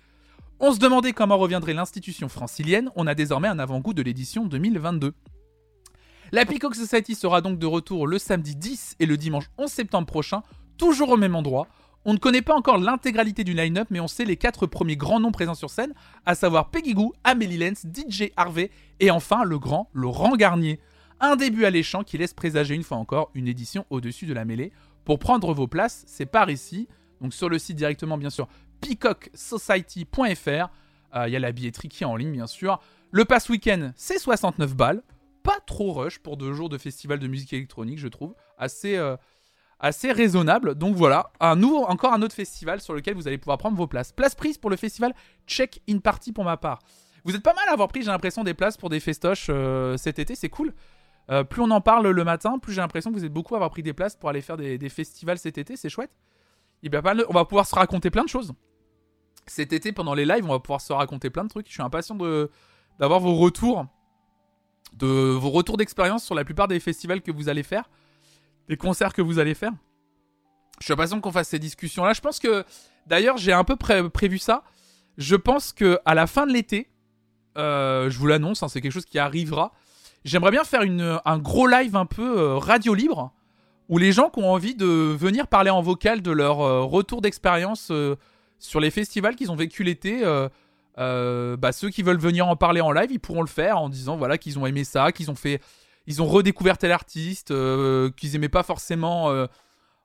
[0.61, 5.13] On se demandait comment reviendrait l'institution francilienne, on a désormais un avant-goût de l'édition 2022.
[6.33, 10.05] La Peacock Society sera donc de retour le samedi 10 et le dimanche 11 septembre
[10.05, 10.43] prochain,
[10.77, 11.67] toujours au même endroit.
[12.03, 15.21] On ne connaît pas encore l'intégralité du line-up, mais on sait les quatre premiers grands
[15.21, 15.93] noms présents sur scène,
[16.25, 20.81] à savoir Peggy Goo, Amélie Lenz, DJ Harvey et enfin le grand Laurent Garnier.
[21.21, 24.73] Un début alléchant qui laisse présager une fois encore une édition au-dessus de la mêlée.
[25.05, 26.89] Pour prendre vos places, c'est par ici.
[27.21, 28.47] Donc sur le site directement, bien sûr,
[28.79, 30.69] peacocksociety.fr.
[31.15, 32.79] Euh, il y a la billetterie qui est en ligne, bien sûr.
[33.11, 35.01] Le pass week-end, c'est 69 balles.
[35.43, 38.35] Pas trop rush pour deux jours de festival de musique électronique, je trouve.
[38.57, 39.15] Assez, euh,
[39.79, 40.75] assez raisonnable.
[40.75, 43.87] Donc voilà, un nouveau, encore un autre festival sur lequel vous allez pouvoir prendre vos
[43.87, 44.11] places.
[44.11, 45.13] Place prise pour le festival
[45.47, 46.79] Check In Party pour ma part.
[47.25, 49.97] Vous êtes pas mal à avoir pris, j'ai l'impression, des places pour des festoches euh,
[49.97, 50.73] cet été, c'est cool.
[51.49, 53.69] plus on en parle le matin, plus j'ai l'impression que vous êtes beaucoup à avoir
[53.69, 56.11] pris des places pour aller faire des festivals cet été, c'est chouette
[56.83, 58.53] on va pouvoir se raconter plein de choses.
[59.47, 61.67] Cet été, pendant les lives, on va pouvoir se raconter plein de trucs.
[61.67, 62.49] Je suis impatient de,
[62.99, 63.85] d'avoir vos retours,
[64.93, 67.89] de vos retours d'expérience sur la plupart des festivals que vous allez faire,
[68.67, 69.71] des concerts que vous allez faire.
[70.79, 72.13] Je suis impatient qu'on fasse ces discussions-là.
[72.13, 72.63] Je pense que,
[73.07, 74.63] d'ailleurs, j'ai un peu prévu ça.
[75.17, 76.89] Je pense que à la fin de l'été,
[77.57, 79.73] euh, je vous l'annonce, hein, c'est quelque chose qui arrivera.
[80.23, 83.33] J'aimerais bien faire une, un gros live un peu euh, radio libre
[83.89, 87.21] ou les gens qui ont envie de venir parler en vocal de leur euh, retour
[87.21, 87.91] d'expérience
[88.59, 90.21] sur les festivals qu'ils ont vécu l'été.
[90.97, 93.89] Euh, bah, ceux qui veulent venir en parler en live, ils pourront le faire en
[93.89, 95.61] disant voilà qu'ils ont aimé ça, qu'ils ont fait,
[96.07, 97.53] ils ont redécouvert tel artiste,
[98.15, 99.31] qu'ils aimaient pas forcément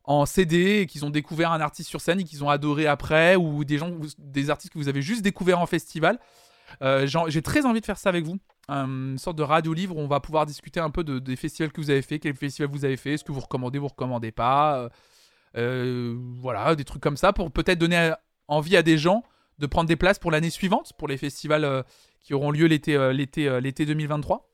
[0.05, 3.65] en CD, qu'ils ont découvert un artiste sur scène et qu'ils ont adoré après, ou
[3.65, 6.19] des gens, des artistes que vous avez juste découvert en festival.
[6.81, 10.21] J'ai très envie de faire ça avec vous une sorte de radio-livre où on va
[10.21, 12.97] pouvoir discuter un peu de, des festivals que vous avez fait, quels festivals vous avez
[12.97, 14.79] fait, ce que vous recommandez, vous recommandez pas.
[14.79, 14.89] Euh,
[15.57, 18.13] euh, voilà, des trucs comme ça pour peut-être donner
[18.49, 19.23] envie à des gens
[19.59, 21.85] de prendre des places pour l'année suivante, pour les festivals
[22.21, 24.51] qui auront lieu l'été l'été l'été 2023.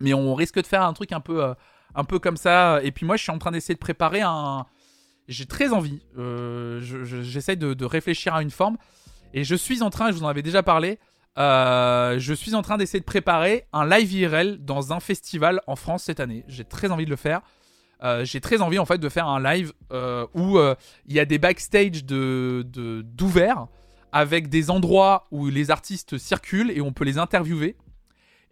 [0.00, 1.54] Mais on risque de faire un truc un peu
[1.94, 2.80] un peu comme ça.
[2.82, 4.66] Et puis moi, je suis en train d'essayer de préparer un.
[5.28, 6.02] J'ai très envie.
[6.16, 8.76] J'essaie de, réfléchir à une forme.
[9.32, 11.00] Et je suis en train, je vous en avais déjà parlé,
[11.38, 15.74] euh, je suis en train d'essayer de préparer un live IRL dans un festival en
[15.74, 16.44] France cette année.
[16.46, 17.40] J'ai très envie de le faire.
[18.02, 20.58] Euh, j'ai très envie en fait de faire un live euh, où
[21.06, 22.66] il y a des backstage de
[24.12, 27.76] avec des endroits où les artistes circulent et on peut les interviewer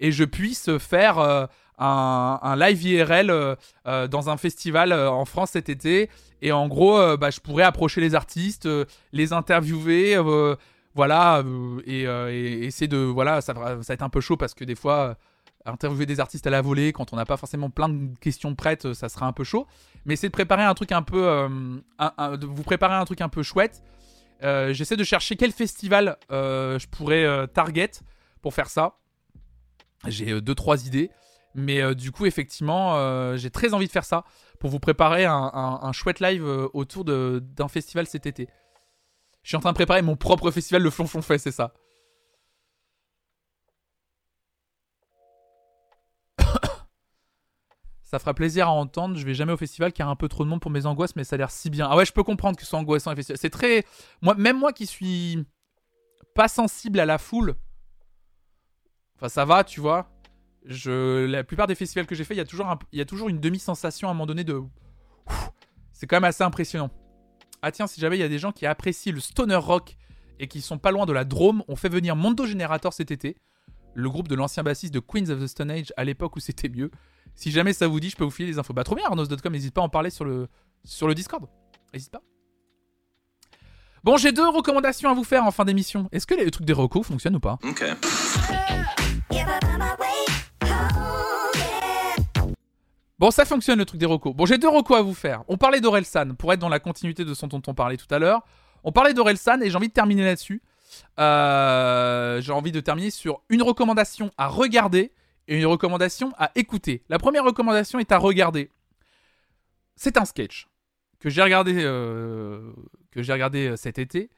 [0.00, 1.48] et je puisse faire
[1.78, 6.10] un, live IRL dans un festival en France cet été
[6.40, 8.68] et en gros bah, je pourrais approcher les artistes
[9.12, 10.16] les interviewer
[10.94, 12.98] voilà, euh, euh, et, essayer de.
[12.98, 15.14] Voilà, ça, va être un peu chaud parce que des fois, euh,
[15.66, 18.92] interviewer des artistes à la volée, quand on n'a pas forcément plein de questions prêtes,
[18.92, 19.66] ça sera un peu chaud.
[20.04, 21.22] Mais c'est de préparer un truc un peu.
[21.98, 23.82] de vous préparer un truc un peu chouette.
[24.42, 27.90] J'essaie de chercher quel festival je pourrais target
[28.40, 28.98] pour faire ça.
[30.06, 31.10] J'ai deux trois idées.
[31.54, 34.24] Mais du coup, effectivement, j'ai très envie de faire ça
[34.58, 38.48] pour vous préparer un, chouette live autour d'un festival cet été.
[39.42, 41.72] Je suis en train de préparer mon propre festival, le Flonflon c'est ça.
[48.12, 49.16] Ça fera plaisir à entendre.
[49.16, 51.24] Je vais jamais au festival car un peu trop de monde pour mes angoisses, mais
[51.24, 51.88] ça a l'air si bien.
[51.90, 53.14] Ah ouais, je peux comprendre que ce soit angoissant.
[53.16, 53.86] C'est très.
[54.20, 55.42] Moi, même moi qui suis
[56.34, 57.54] pas sensible à la foule.
[59.16, 60.10] Enfin, ça va, tu vois.
[60.66, 63.40] La plupart des festivals que j'ai fait, il y, a toujours y a toujours une
[63.40, 64.60] demi-sensation à un moment donné de.
[65.92, 66.90] C'est quand même assez impressionnant.
[67.62, 69.96] Ah tiens, si jamais il y a des gens qui apprécient le stoner rock
[70.38, 73.38] et qui sont pas loin de la Drôme, on fait venir Mondo Generator cet été,
[73.94, 76.68] le groupe de l'ancien bassiste de Queens of the Stone Age à l'époque où c'était
[76.68, 76.90] mieux.
[77.34, 78.72] Si jamais ça vous dit, je peux vous filer les infos.
[78.72, 80.48] Bah trop bien, Arnos.com, n'hésite pas à en parler sur le,
[80.84, 81.46] sur le Discord.
[81.92, 82.22] N'hésite pas.
[84.04, 86.08] Bon, j'ai deux recommandations à vous faire en fin d'émission.
[86.10, 87.58] Est-ce que les trucs des recos fonctionnent ou pas?
[87.64, 87.84] Ok.
[93.18, 94.34] Bon, ça fonctionne le truc des recos.
[94.34, 95.44] Bon, j'ai deux recos à vous faire.
[95.46, 98.18] On parlait d'Orelsan, pour être dans la continuité de ce dont on parlait tout à
[98.18, 98.40] l'heure.
[98.82, 100.60] On parlait d'Orelsan et j'ai envie de terminer là-dessus.
[101.20, 105.12] Euh, j'ai envie de terminer sur une recommandation à regarder
[105.48, 107.02] et une recommandation à écouter.
[107.08, 108.70] La première recommandation est à regarder.
[109.96, 110.68] C'est un sketch
[111.20, 112.72] que j'ai regardé, euh,
[113.10, 114.30] que j'ai regardé euh, cet été.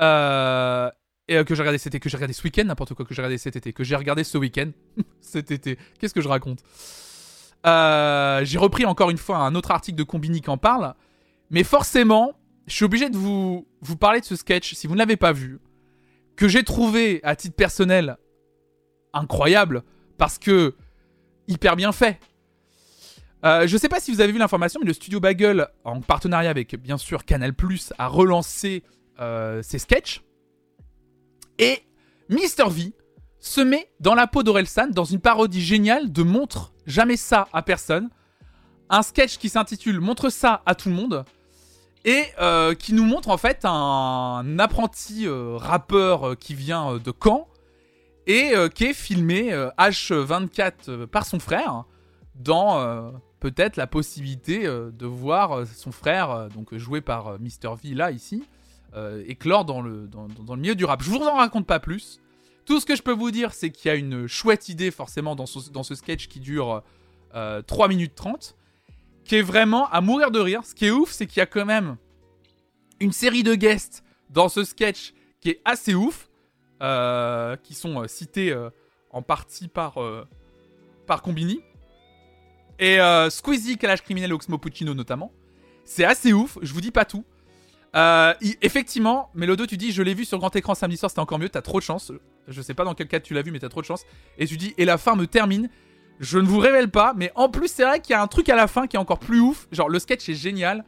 [0.00, 3.22] et que j'ai regardé cet été, que j'ai regardé ce week-end, n'importe quoi que j'ai
[3.22, 4.70] regardé cet été, que j'ai regardé ce week-end,
[5.20, 5.78] cet été.
[5.98, 6.62] Qu'est-ce que je raconte?
[7.66, 10.94] Euh, j'ai repris encore une fois un autre article de Combini qui en parle.
[11.50, 12.34] Mais forcément,
[12.66, 15.32] je suis obligé de vous, vous parler de ce sketch, si vous ne l'avez pas
[15.32, 15.60] vu,
[16.36, 18.16] que j'ai trouvé à titre personnel
[19.12, 19.82] incroyable,
[20.18, 20.74] parce que
[21.46, 22.20] hyper bien fait.
[23.44, 26.50] Euh, je sais pas si vous avez vu l'information, mais le studio Bagel, en partenariat
[26.50, 27.54] avec bien sûr Canal,
[27.98, 28.82] a relancé
[29.20, 30.22] euh, ses sketchs.
[31.58, 31.82] Et
[32.28, 32.92] Mister V
[33.40, 37.62] se met dans la peau d'Orelsan dans une parodie géniale de Montre jamais ça à
[37.62, 38.10] personne.
[38.90, 41.24] Un sketch qui s'intitule Montre ça à tout le monde.
[42.04, 47.48] Et euh, qui nous montre en fait un apprenti euh, rappeur qui vient de Caen
[48.28, 51.84] et qui est filmé H24 par son frère
[52.36, 57.74] dans peut-être la possibilité de voir son frère, donc joué par Mr.
[57.82, 58.44] V là ici,
[59.26, 61.02] éclore dans le, dans, le milieu du rap.
[61.02, 62.20] Je vous en raconte pas plus.
[62.68, 65.34] Tout ce que je peux vous dire, c'est qu'il y a une chouette idée forcément
[65.34, 66.82] dans ce, dans ce sketch qui dure
[67.30, 68.56] 3 euh, minutes 30,
[69.24, 70.60] qui est vraiment à mourir de rire.
[70.66, 71.96] Ce qui est ouf, c'est qu'il y a quand même
[73.00, 76.27] une série de guests dans ce sketch qui est assez ouf,
[76.82, 78.54] euh, qui sont euh, cités
[79.10, 79.98] en partie par,
[81.06, 81.60] par Combini.
[82.78, 82.98] Et
[83.30, 85.32] Squeezie, Kalash Criminel, Oxmo Puccino notamment.
[85.84, 87.24] C'est assez ouf, je vous dis pas tout.
[87.96, 91.38] Euh, effectivement, Melodo, tu dis, je l'ai vu sur grand écran samedi soir, c'était encore
[91.38, 92.12] mieux, t'as trop de chance.
[92.46, 94.04] Je sais pas dans quel cas tu l'as vu, mais t'as trop de chance.
[94.38, 95.68] Et tu dis, et la fin me termine.
[96.20, 98.48] Je ne vous révèle pas, mais en plus, c'est vrai qu'il y a un truc
[98.48, 99.68] à la fin qui est encore plus ouf.
[99.70, 100.84] Genre, le sketch est génial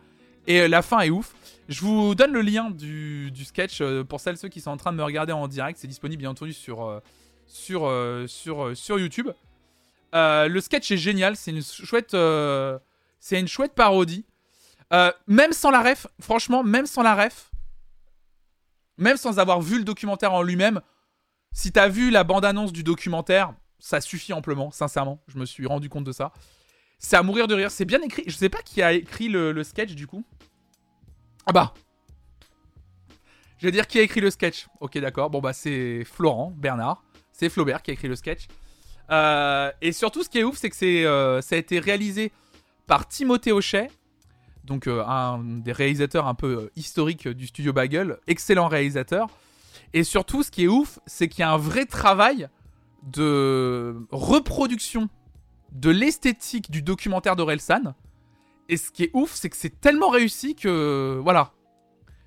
[0.46, 1.34] et euh, la fin est ouf.
[1.70, 4.92] Je vous donne le lien du, sketch euh, pour celles ceux qui sont en train
[4.92, 5.78] de me regarder en direct.
[5.80, 7.00] C'est disponible bien entendu sur,
[7.46, 7.90] sur,
[8.28, 9.30] sur YouTube.
[10.12, 12.14] le sketch est génial, c'est une chouette,
[13.20, 14.26] c'est une chouette parodie.
[14.92, 17.50] Euh, même sans la ref, franchement, même sans la ref,
[18.98, 20.80] même sans avoir vu le documentaire en lui-même,
[21.52, 25.22] si t'as vu la bande-annonce du documentaire, ça suffit amplement, sincèrement.
[25.28, 26.32] Je me suis rendu compte de ça.
[26.98, 27.70] C'est à mourir de rire.
[27.70, 28.24] C'est bien écrit.
[28.26, 30.24] Je sais pas qui a écrit le, sketch du coup.
[31.46, 31.74] Ah bah.
[33.58, 34.68] Je vais dire qui a écrit le sketch.
[34.80, 35.30] Ok, d'accord.
[35.30, 37.02] Bon bah c'est Florent Bernard.
[37.32, 38.48] C'est Flaubert qui a écrit le sketch.
[39.10, 42.32] Euh, et surtout, ce qui est ouf, c'est que euh, ça a été réalisé
[42.86, 43.90] par Timothée Hochet,
[44.64, 49.28] donc euh, un des réalisateurs un peu historiques du studio Bagel, excellent réalisateur.
[49.92, 52.48] Et surtout, ce qui est ouf, c'est qu'il y a un vrai travail
[53.02, 55.08] de reproduction
[55.72, 57.94] de l'esthétique du documentaire d'Orelsan.
[58.70, 61.18] Et ce qui est ouf, c'est que c'est tellement réussi que.
[61.22, 61.52] Voilà.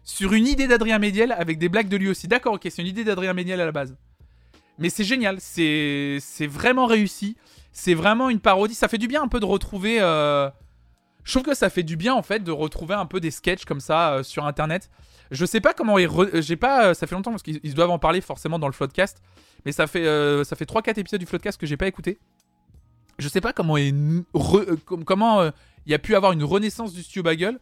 [0.03, 2.27] Sur une idée d'Adrien Méniel avec des blagues de lui aussi.
[2.27, 3.95] D'accord, ok, c'est une idée d'Adrien Méniel à la base.
[4.77, 7.37] Mais c'est génial, c'est vraiment réussi.
[7.71, 8.75] C'est vraiment une parodie.
[8.75, 10.01] Ça fait du bien un peu de retrouver.
[10.01, 10.49] Euh,
[11.23, 13.63] je trouve que ça fait du bien en fait de retrouver un peu des sketchs
[13.63, 14.89] comme ça euh, sur internet.
[15.31, 16.09] Je sais pas comment ils.
[16.41, 16.87] J'ai pas.
[16.87, 19.21] Euh, ça fait longtemps parce qu'ils doivent en parler forcément dans le Floodcast.
[19.65, 20.03] Mais ça fait,
[20.43, 22.19] ça fait 3-4 épisodes du Floodcast que j'ai pas écouté.
[23.19, 24.23] Je sais pas comment il
[24.85, 25.44] comment
[25.85, 27.60] il y a pu avoir une renaissance du studio Bagel.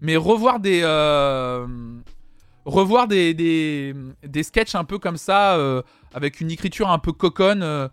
[0.00, 0.82] Mais revoir des
[2.64, 5.82] revoir des, des, sketchs un peu comme ça, euh,
[6.12, 7.88] avec une écriture un peu coconne, euh,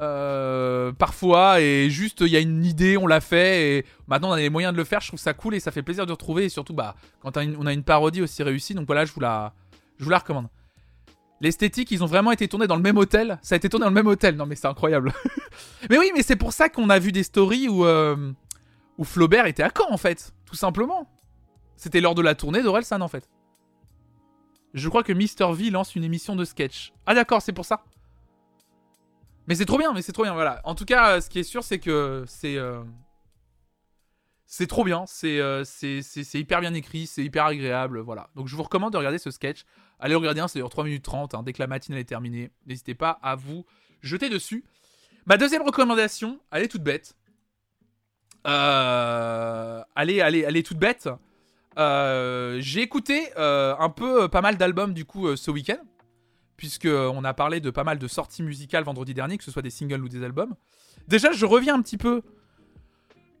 [0.00, 4.32] euh, parfois, et juste il y a une idée, on l'a fait, et maintenant on
[4.32, 6.12] a les moyens de le faire, je trouve ça cool et ça fait plaisir de
[6.12, 9.20] retrouver, et surtout bah, quand on a une parodie aussi réussie, donc voilà, je vous
[9.20, 9.54] la,
[9.98, 10.48] je vous la recommande.
[11.42, 13.38] L'esthétique, ils ont vraiment été tournés dans le même hôtel.
[13.42, 14.36] Ça a été tourné dans le même hôtel.
[14.36, 15.12] Non, mais c'est incroyable.
[15.90, 19.64] mais oui, mais c'est pour ça qu'on a vu des stories où, où Flaubert était
[19.64, 20.32] à Caen, en fait.
[20.46, 21.10] Tout simplement.
[21.76, 23.28] C'était lors de la tournée d'Orelsan, en fait.
[24.72, 25.52] Je crois que Mr.
[25.52, 26.92] V lance une émission de sketch.
[27.06, 27.82] Ah d'accord, c'est pour ça.
[29.48, 30.60] Mais c'est trop bien, mais c'est trop bien, voilà.
[30.64, 32.56] En tout cas, ce qui est sûr, c'est que c'est...
[32.56, 32.82] Euh,
[34.46, 38.28] c'est trop bien, euh, c'est c'est hyper bien écrit, c'est hyper agréable, voilà.
[38.36, 39.64] Donc je vous recommande de regarder ce sketch.
[40.02, 42.50] Allez regarder c'est d'ailleurs 3 minutes 30, hein, dès que la matinée est terminée.
[42.66, 43.64] N'hésitez pas à vous
[44.02, 44.64] jeter dessus.
[45.26, 47.14] Ma deuxième recommandation, elle est toute bête.
[48.48, 51.08] Euh, allez, allez, elle est toute bête.
[51.78, 55.78] Euh, j'ai écouté euh, un peu euh, pas mal d'albums du coup ce week-end,
[56.56, 59.62] puisque on a parlé de pas mal de sorties musicales vendredi dernier, que ce soit
[59.62, 60.56] des singles ou des albums.
[61.06, 62.22] Déjà, je reviens un petit peu.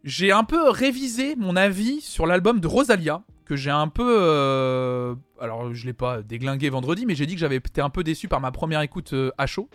[0.04, 5.16] J'ai un peu révisé mon avis sur l'album de Rosalia, que j'ai un peu.
[5.40, 8.28] alors, je l'ai pas déglingué vendredi, mais j'ai dit que j'avais été un peu déçu
[8.28, 9.68] par ma première écoute à chaud.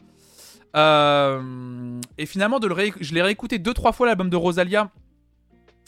[0.75, 4.91] et finalement, je l'ai réécouté deux trois fois l'album de Rosalia.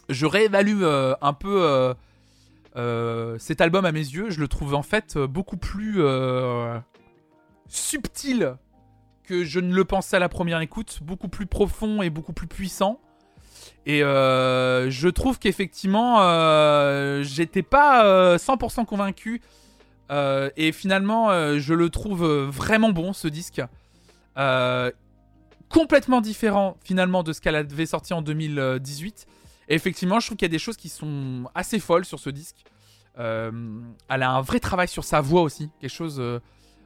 [0.09, 1.95] Je réévalue un peu
[2.75, 6.79] euh, cet album, à mes yeux, je le trouve en fait euh, beaucoup plus euh,
[7.67, 8.55] subtil
[9.23, 12.47] que je ne le pensais à la première écoute, beaucoup plus profond et beaucoup plus
[12.47, 12.99] puissant.
[13.85, 16.17] Et je trouve qu'effectivement,
[17.23, 19.41] j'étais pas 100% convaincu.
[20.11, 23.61] et finalement, je le trouve vraiment bon, ce disque.
[25.69, 29.27] complètement différent finalement de ce qu'elle avait sorti en 2018.
[29.69, 32.29] Et effectivement, je trouve qu'il y a des choses qui sont assez folles sur ce
[32.29, 32.65] disque.
[33.19, 33.51] Euh,
[34.09, 36.21] elle a un vrai travail sur sa voix aussi, quelque chose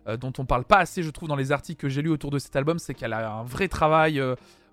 [0.08, 2.10] euh, euh, dont on parle pas assez, je trouve, dans les articles que j'ai lus
[2.10, 4.22] autour de cet album, c'est qu'elle a un vrai travail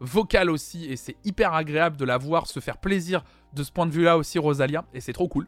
[0.00, 3.86] vocal aussi, et c'est hyper agréable de la voir se faire plaisir de ce point
[3.86, 5.46] de vue-là aussi, Rosalia, et c'est trop cool.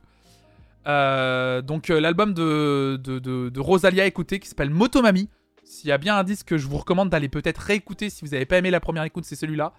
[0.84, 5.28] donc l'album de, de, de, Rosalia écoutez qui s'appelle Motomami.
[5.64, 8.32] S'il y a bien un disque que je vous recommande d'aller peut-être réécouter si vous
[8.32, 9.72] n'avez pas aimé la première écoute, c'est celui-là.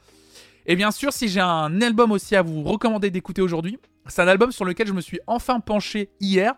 [0.65, 4.27] Et bien sûr, si j'ai un album aussi à vous recommander d'écouter aujourd'hui, c'est un
[4.27, 6.55] album sur lequel je me suis enfin penché hier.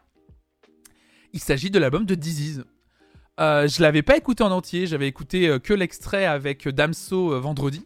[1.33, 2.65] Il s'agit de l'album de Disease.
[3.39, 7.39] Euh, je l'avais pas écouté en entier, j'avais écouté euh, que l'extrait avec Damso euh,
[7.39, 7.85] vendredi.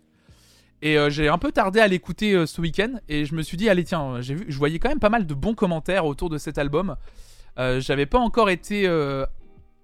[0.82, 3.68] Et euh, j'ai un peu tardé à l'écouter ce week-end et je me suis dit
[3.68, 6.58] allez tiens, vu, je voyais quand même pas mal de bons commentaires autour de cet
[6.58, 6.96] album.
[7.58, 8.90] j'avais pas encore été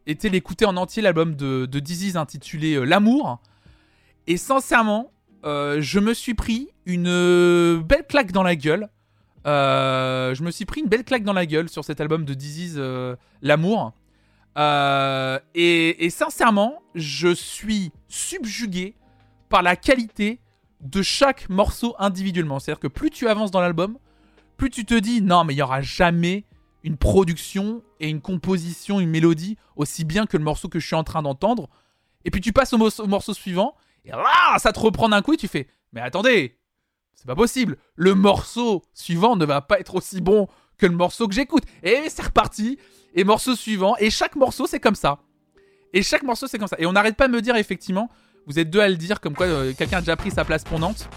[0.05, 3.41] été l'écouter en entier l'album de, de Disease intitulé L'amour.
[4.27, 5.11] Et sincèrement,
[5.45, 8.89] euh, je me suis pris une euh, belle claque dans la gueule.
[9.45, 12.33] Euh, je me suis pris une belle claque dans la gueule sur cet album de
[12.33, 12.81] Disease,
[13.41, 13.93] L'amour.
[14.57, 18.95] Et, et, sincèrement, je suis subjugué
[19.49, 20.39] par la qualité
[20.81, 22.59] de chaque morceau individuellement.
[22.59, 23.97] C'est-à-dire que plus tu avances dans l'album,
[24.57, 26.45] plus tu te dis non, mais il n'y aura jamais
[26.83, 30.95] une production et une composition, une mélodie aussi bien que le morceau que je suis
[30.95, 31.67] en train d'entendre.
[32.23, 33.75] Et puis tu passes au, morceau suivant
[34.05, 36.59] et là, ça te reprend d'un coup et tu fais Mais attendez,
[37.15, 37.77] c'est pas possible.
[37.95, 41.63] Le morceau suivant ne va pas être aussi bon que le morceau que j'écoute.
[41.83, 42.77] Et c'est reparti.
[43.13, 43.95] Et morceau suivant.
[43.99, 45.19] Et chaque morceau, c'est comme ça.
[45.93, 46.75] Et chaque morceau, c'est comme ça.
[46.79, 48.09] Et on n'arrête pas de me dire, effectivement,
[48.47, 50.63] vous êtes deux à le dire, comme quoi euh, quelqu'un a déjà pris sa place
[50.63, 51.07] pour Nantes.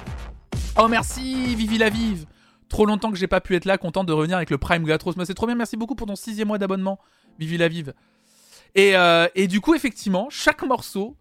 [0.76, 2.26] Oh merci, Vivi la Vive.
[2.68, 5.14] Trop longtemps que j'ai pas pu être là, content de revenir avec le Prime Gatros.
[5.16, 7.00] Mais c'est trop bien, merci beaucoup pour ton sixième mois d'abonnement,
[7.38, 7.94] Vivi la Vive.
[8.74, 11.16] Et, euh, et du coup, effectivement, chaque morceau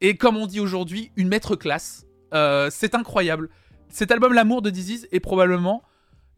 [0.00, 2.06] et comme on dit aujourd'hui, une maître classe.
[2.34, 3.50] Euh, c'est incroyable.
[3.88, 5.82] Cet album L'amour de Disease est probablement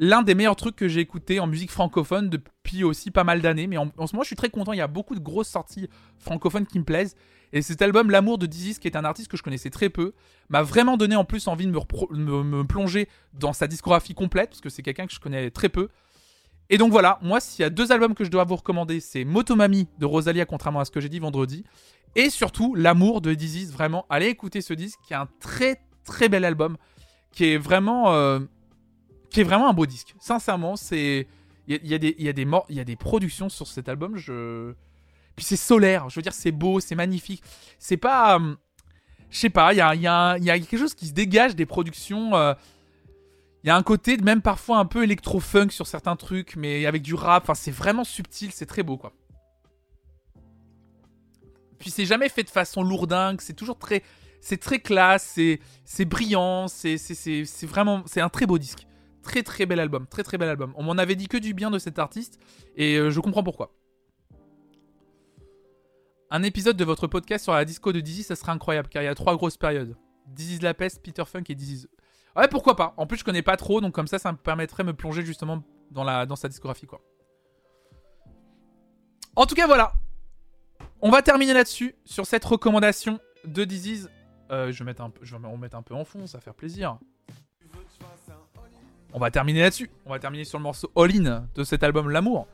[0.01, 3.67] l'un des meilleurs trucs que j'ai écouté en musique francophone depuis aussi pas mal d'années.
[3.67, 4.73] Mais en, ce moment, je suis très content.
[4.73, 7.15] Il y a beaucoup de grosses sorties francophones qui me plaisent.
[7.53, 10.15] Et cet album L'amour de Disease, qui est un artiste que je connaissais très peu,
[10.49, 14.71] m'a vraiment donné en plus envie de me, plonger dans sa discographie complète, parce que
[14.71, 15.89] c'est quelqu'un que je connais très peu.
[16.71, 19.25] Et donc voilà, moi s'il y a deux albums que je dois vous recommander, c'est
[19.25, 21.65] Motomami de Rosalia, contrairement à ce que j'ai dit vendredi,
[22.15, 23.67] et surtout L'amour de Dizzy.
[23.67, 26.77] Vraiment, allez écouter ce disque qui est un très très bel album,
[27.33, 28.39] qui est vraiment, euh,
[29.31, 30.15] qui est vraiment un beau disque.
[30.21, 31.27] Sincèrement, c'est
[31.67, 34.17] il y, a des y a des y a des productions sur cet album.
[35.37, 36.09] Puis c'est solaire.
[36.09, 37.43] Je veux dire, c'est beau, c'est magnifique.
[37.79, 38.55] C'est pas, euh,
[39.31, 42.35] je sais pas, il y a, quelque chose qui se dégage des productions.
[42.35, 42.55] Euh,
[43.63, 47.03] il y a un côté même parfois un peu électro-funk sur certains trucs, mais avec
[47.03, 47.45] du rap.
[47.45, 49.13] Enfin, c'est vraiment subtil, c'est très beau, quoi.
[51.79, 54.03] Puis c'est jamais fait de façon lourdingue, c'est toujours très,
[54.41, 55.39] c'est très classe,
[55.85, 58.87] c'est, brillant, c'est, c'est, c'est, vraiment, c'est un très beau disque.
[59.23, 60.73] Très très bel album, très très bel album.
[60.77, 62.39] On m'en avait dit que du bien de cet artiste,
[62.77, 63.75] et euh, je comprends pourquoi.
[66.31, 69.07] Un épisode de votre podcast sur la disco de Dizzy, ça serait incroyable, car il
[69.07, 69.97] y a trois grosses périodes.
[70.27, 71.89] Dizzy's La Peste, Peter Funk et Dizzy's
[72.37, 72.95] Ouais, pourquoi pas.
[72.97, 75.25] En plus, je connais pas trop, donc comme ça, ça me permettrait de me plonger
[75.25, 77.01] justement dans, la, dans sa discographie, quoi.
[79.37, 79.93] En tout cas, voilà.
[81.03, 84.11] On va terminer là-dessus, sur cette recommandation de Disease.
[84.53, 86.43] Euh, je, vais mettre un peu, je vais remettre un peu en fond, ça va
[86.43, 86.99] faire plaisir.
[89.13, 89.91] On va terminer là-dessus.
[90.07, 92.47] On va terminer sur le morceau All In de cet album L'amour.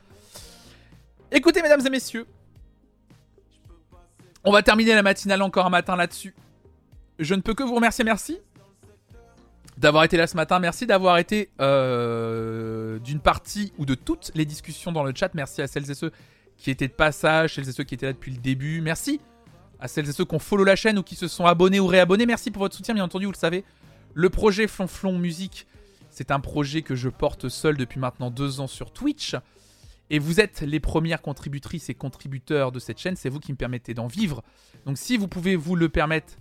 [1.31, 2.27] Écoutez, mesdames et messieurs.
[4.45, 6.35] On va terminer la matinale encore un matin là-dessus.
[7.19, 8.39] Je ne peux que vous remercier, merci
[9.77, 10.59] d'avoir été là ce matin.
[10.59, 15.35] Merci d'avoir été euh, d'une partie ou de toutes les discussions dans le chat.
[15.35, 16.13] Merci à celles et ceux
[16.57, 18.81] qui étaient de passage, celles et ceux qui étaient là depuis le début.
[18.81, 19.21] Merci
[19.81, 21.87] à celles et ceux qui ont follow la chaîne ou qui se sont abonnés ou
[21.87, 22.25] réabonnés.
[22.25, 23.65] Merci pour votre soutien, bien entendu, vous le savez.
[24.15, 25.67] Le projet Flonflon Musique,
[26.17, 29.37] c'est un projet que je porte seul depuis maintenant deux ans sur Twitch.
[30.09, 33.17] Et vous êtes les premières contributrices et contributeurs de cette chaîne.
[33.17, 34.43] C'est vous qui me permettez d'en vivre.
[34.87, 36.33] Donc si vous pouvez vous le permettre,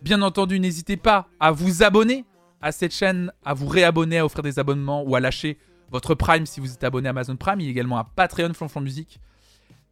[0.00, 2.24] bien entendu, n'hésitez pas à vous abonner
[2.62, 5.58] à cette chaîne, à vous réabonner, à offrir des abonnements ou à lâcher
[5.90, 7.60] votre Prime si vous êtes abonné à Amazon Prime.
[7.60, 9.20] Il y a également un Patreon Flonflon Musique.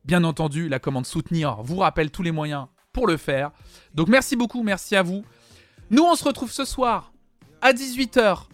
[0.07, 3.51] Bien entendu, la commande soutenir vous rappelle tous les moyens pour le faire.
[3.95, 5.27] Donc merci beaucoup, merci à vous.
[5.91, 7.13] Nous, on se retrouve ce soir
[7.61, 8.47] à 18h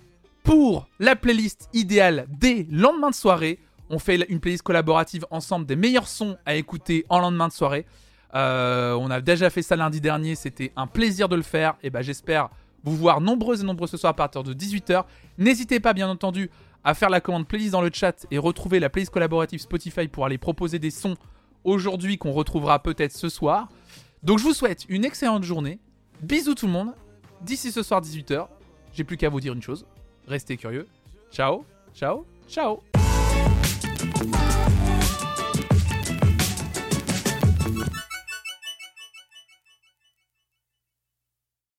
[0.46, 3.58] pour la playlist idéale des lendemains de soirée.
[3.90, 7.84] On fait une playlist collaborative ensemble des meilleurs sons à écouter en lendemain de soirée.
[8.34, 11.74] Euh, on a déjà fait ça lundi dernier, c'était un plaisir de le faire.
[11.82, 12.48] Et ben j'espère
[12.84, 15.04] vous voir nombreux et nombreux ce soir à partir de 18h.
[15.36, 16.48] N'hésitez pas, bien entendu,
[16.84, 20.26] à faire la commande playlist dans le chat et retrouver la playlist collaborative Spotify pour
[20.26, 21.16] aller proposer des sons
[21.64, 23.68] aujourd'hui qu'on retrouvera peut-être ce soir.
[24.22, 25.80] Donc je vous souhaite une excellente journée.
[26.22, 26.92] Bisous tout le monde.
[27.42, 28.46] D'ici ce soir 18h,
[28.92, 29.84] j'ai plus qu'à vous dire une chose.
[30.26, 30.86] Restez curieux.
[31.30, 32.82] Ciao, ciao, ciao.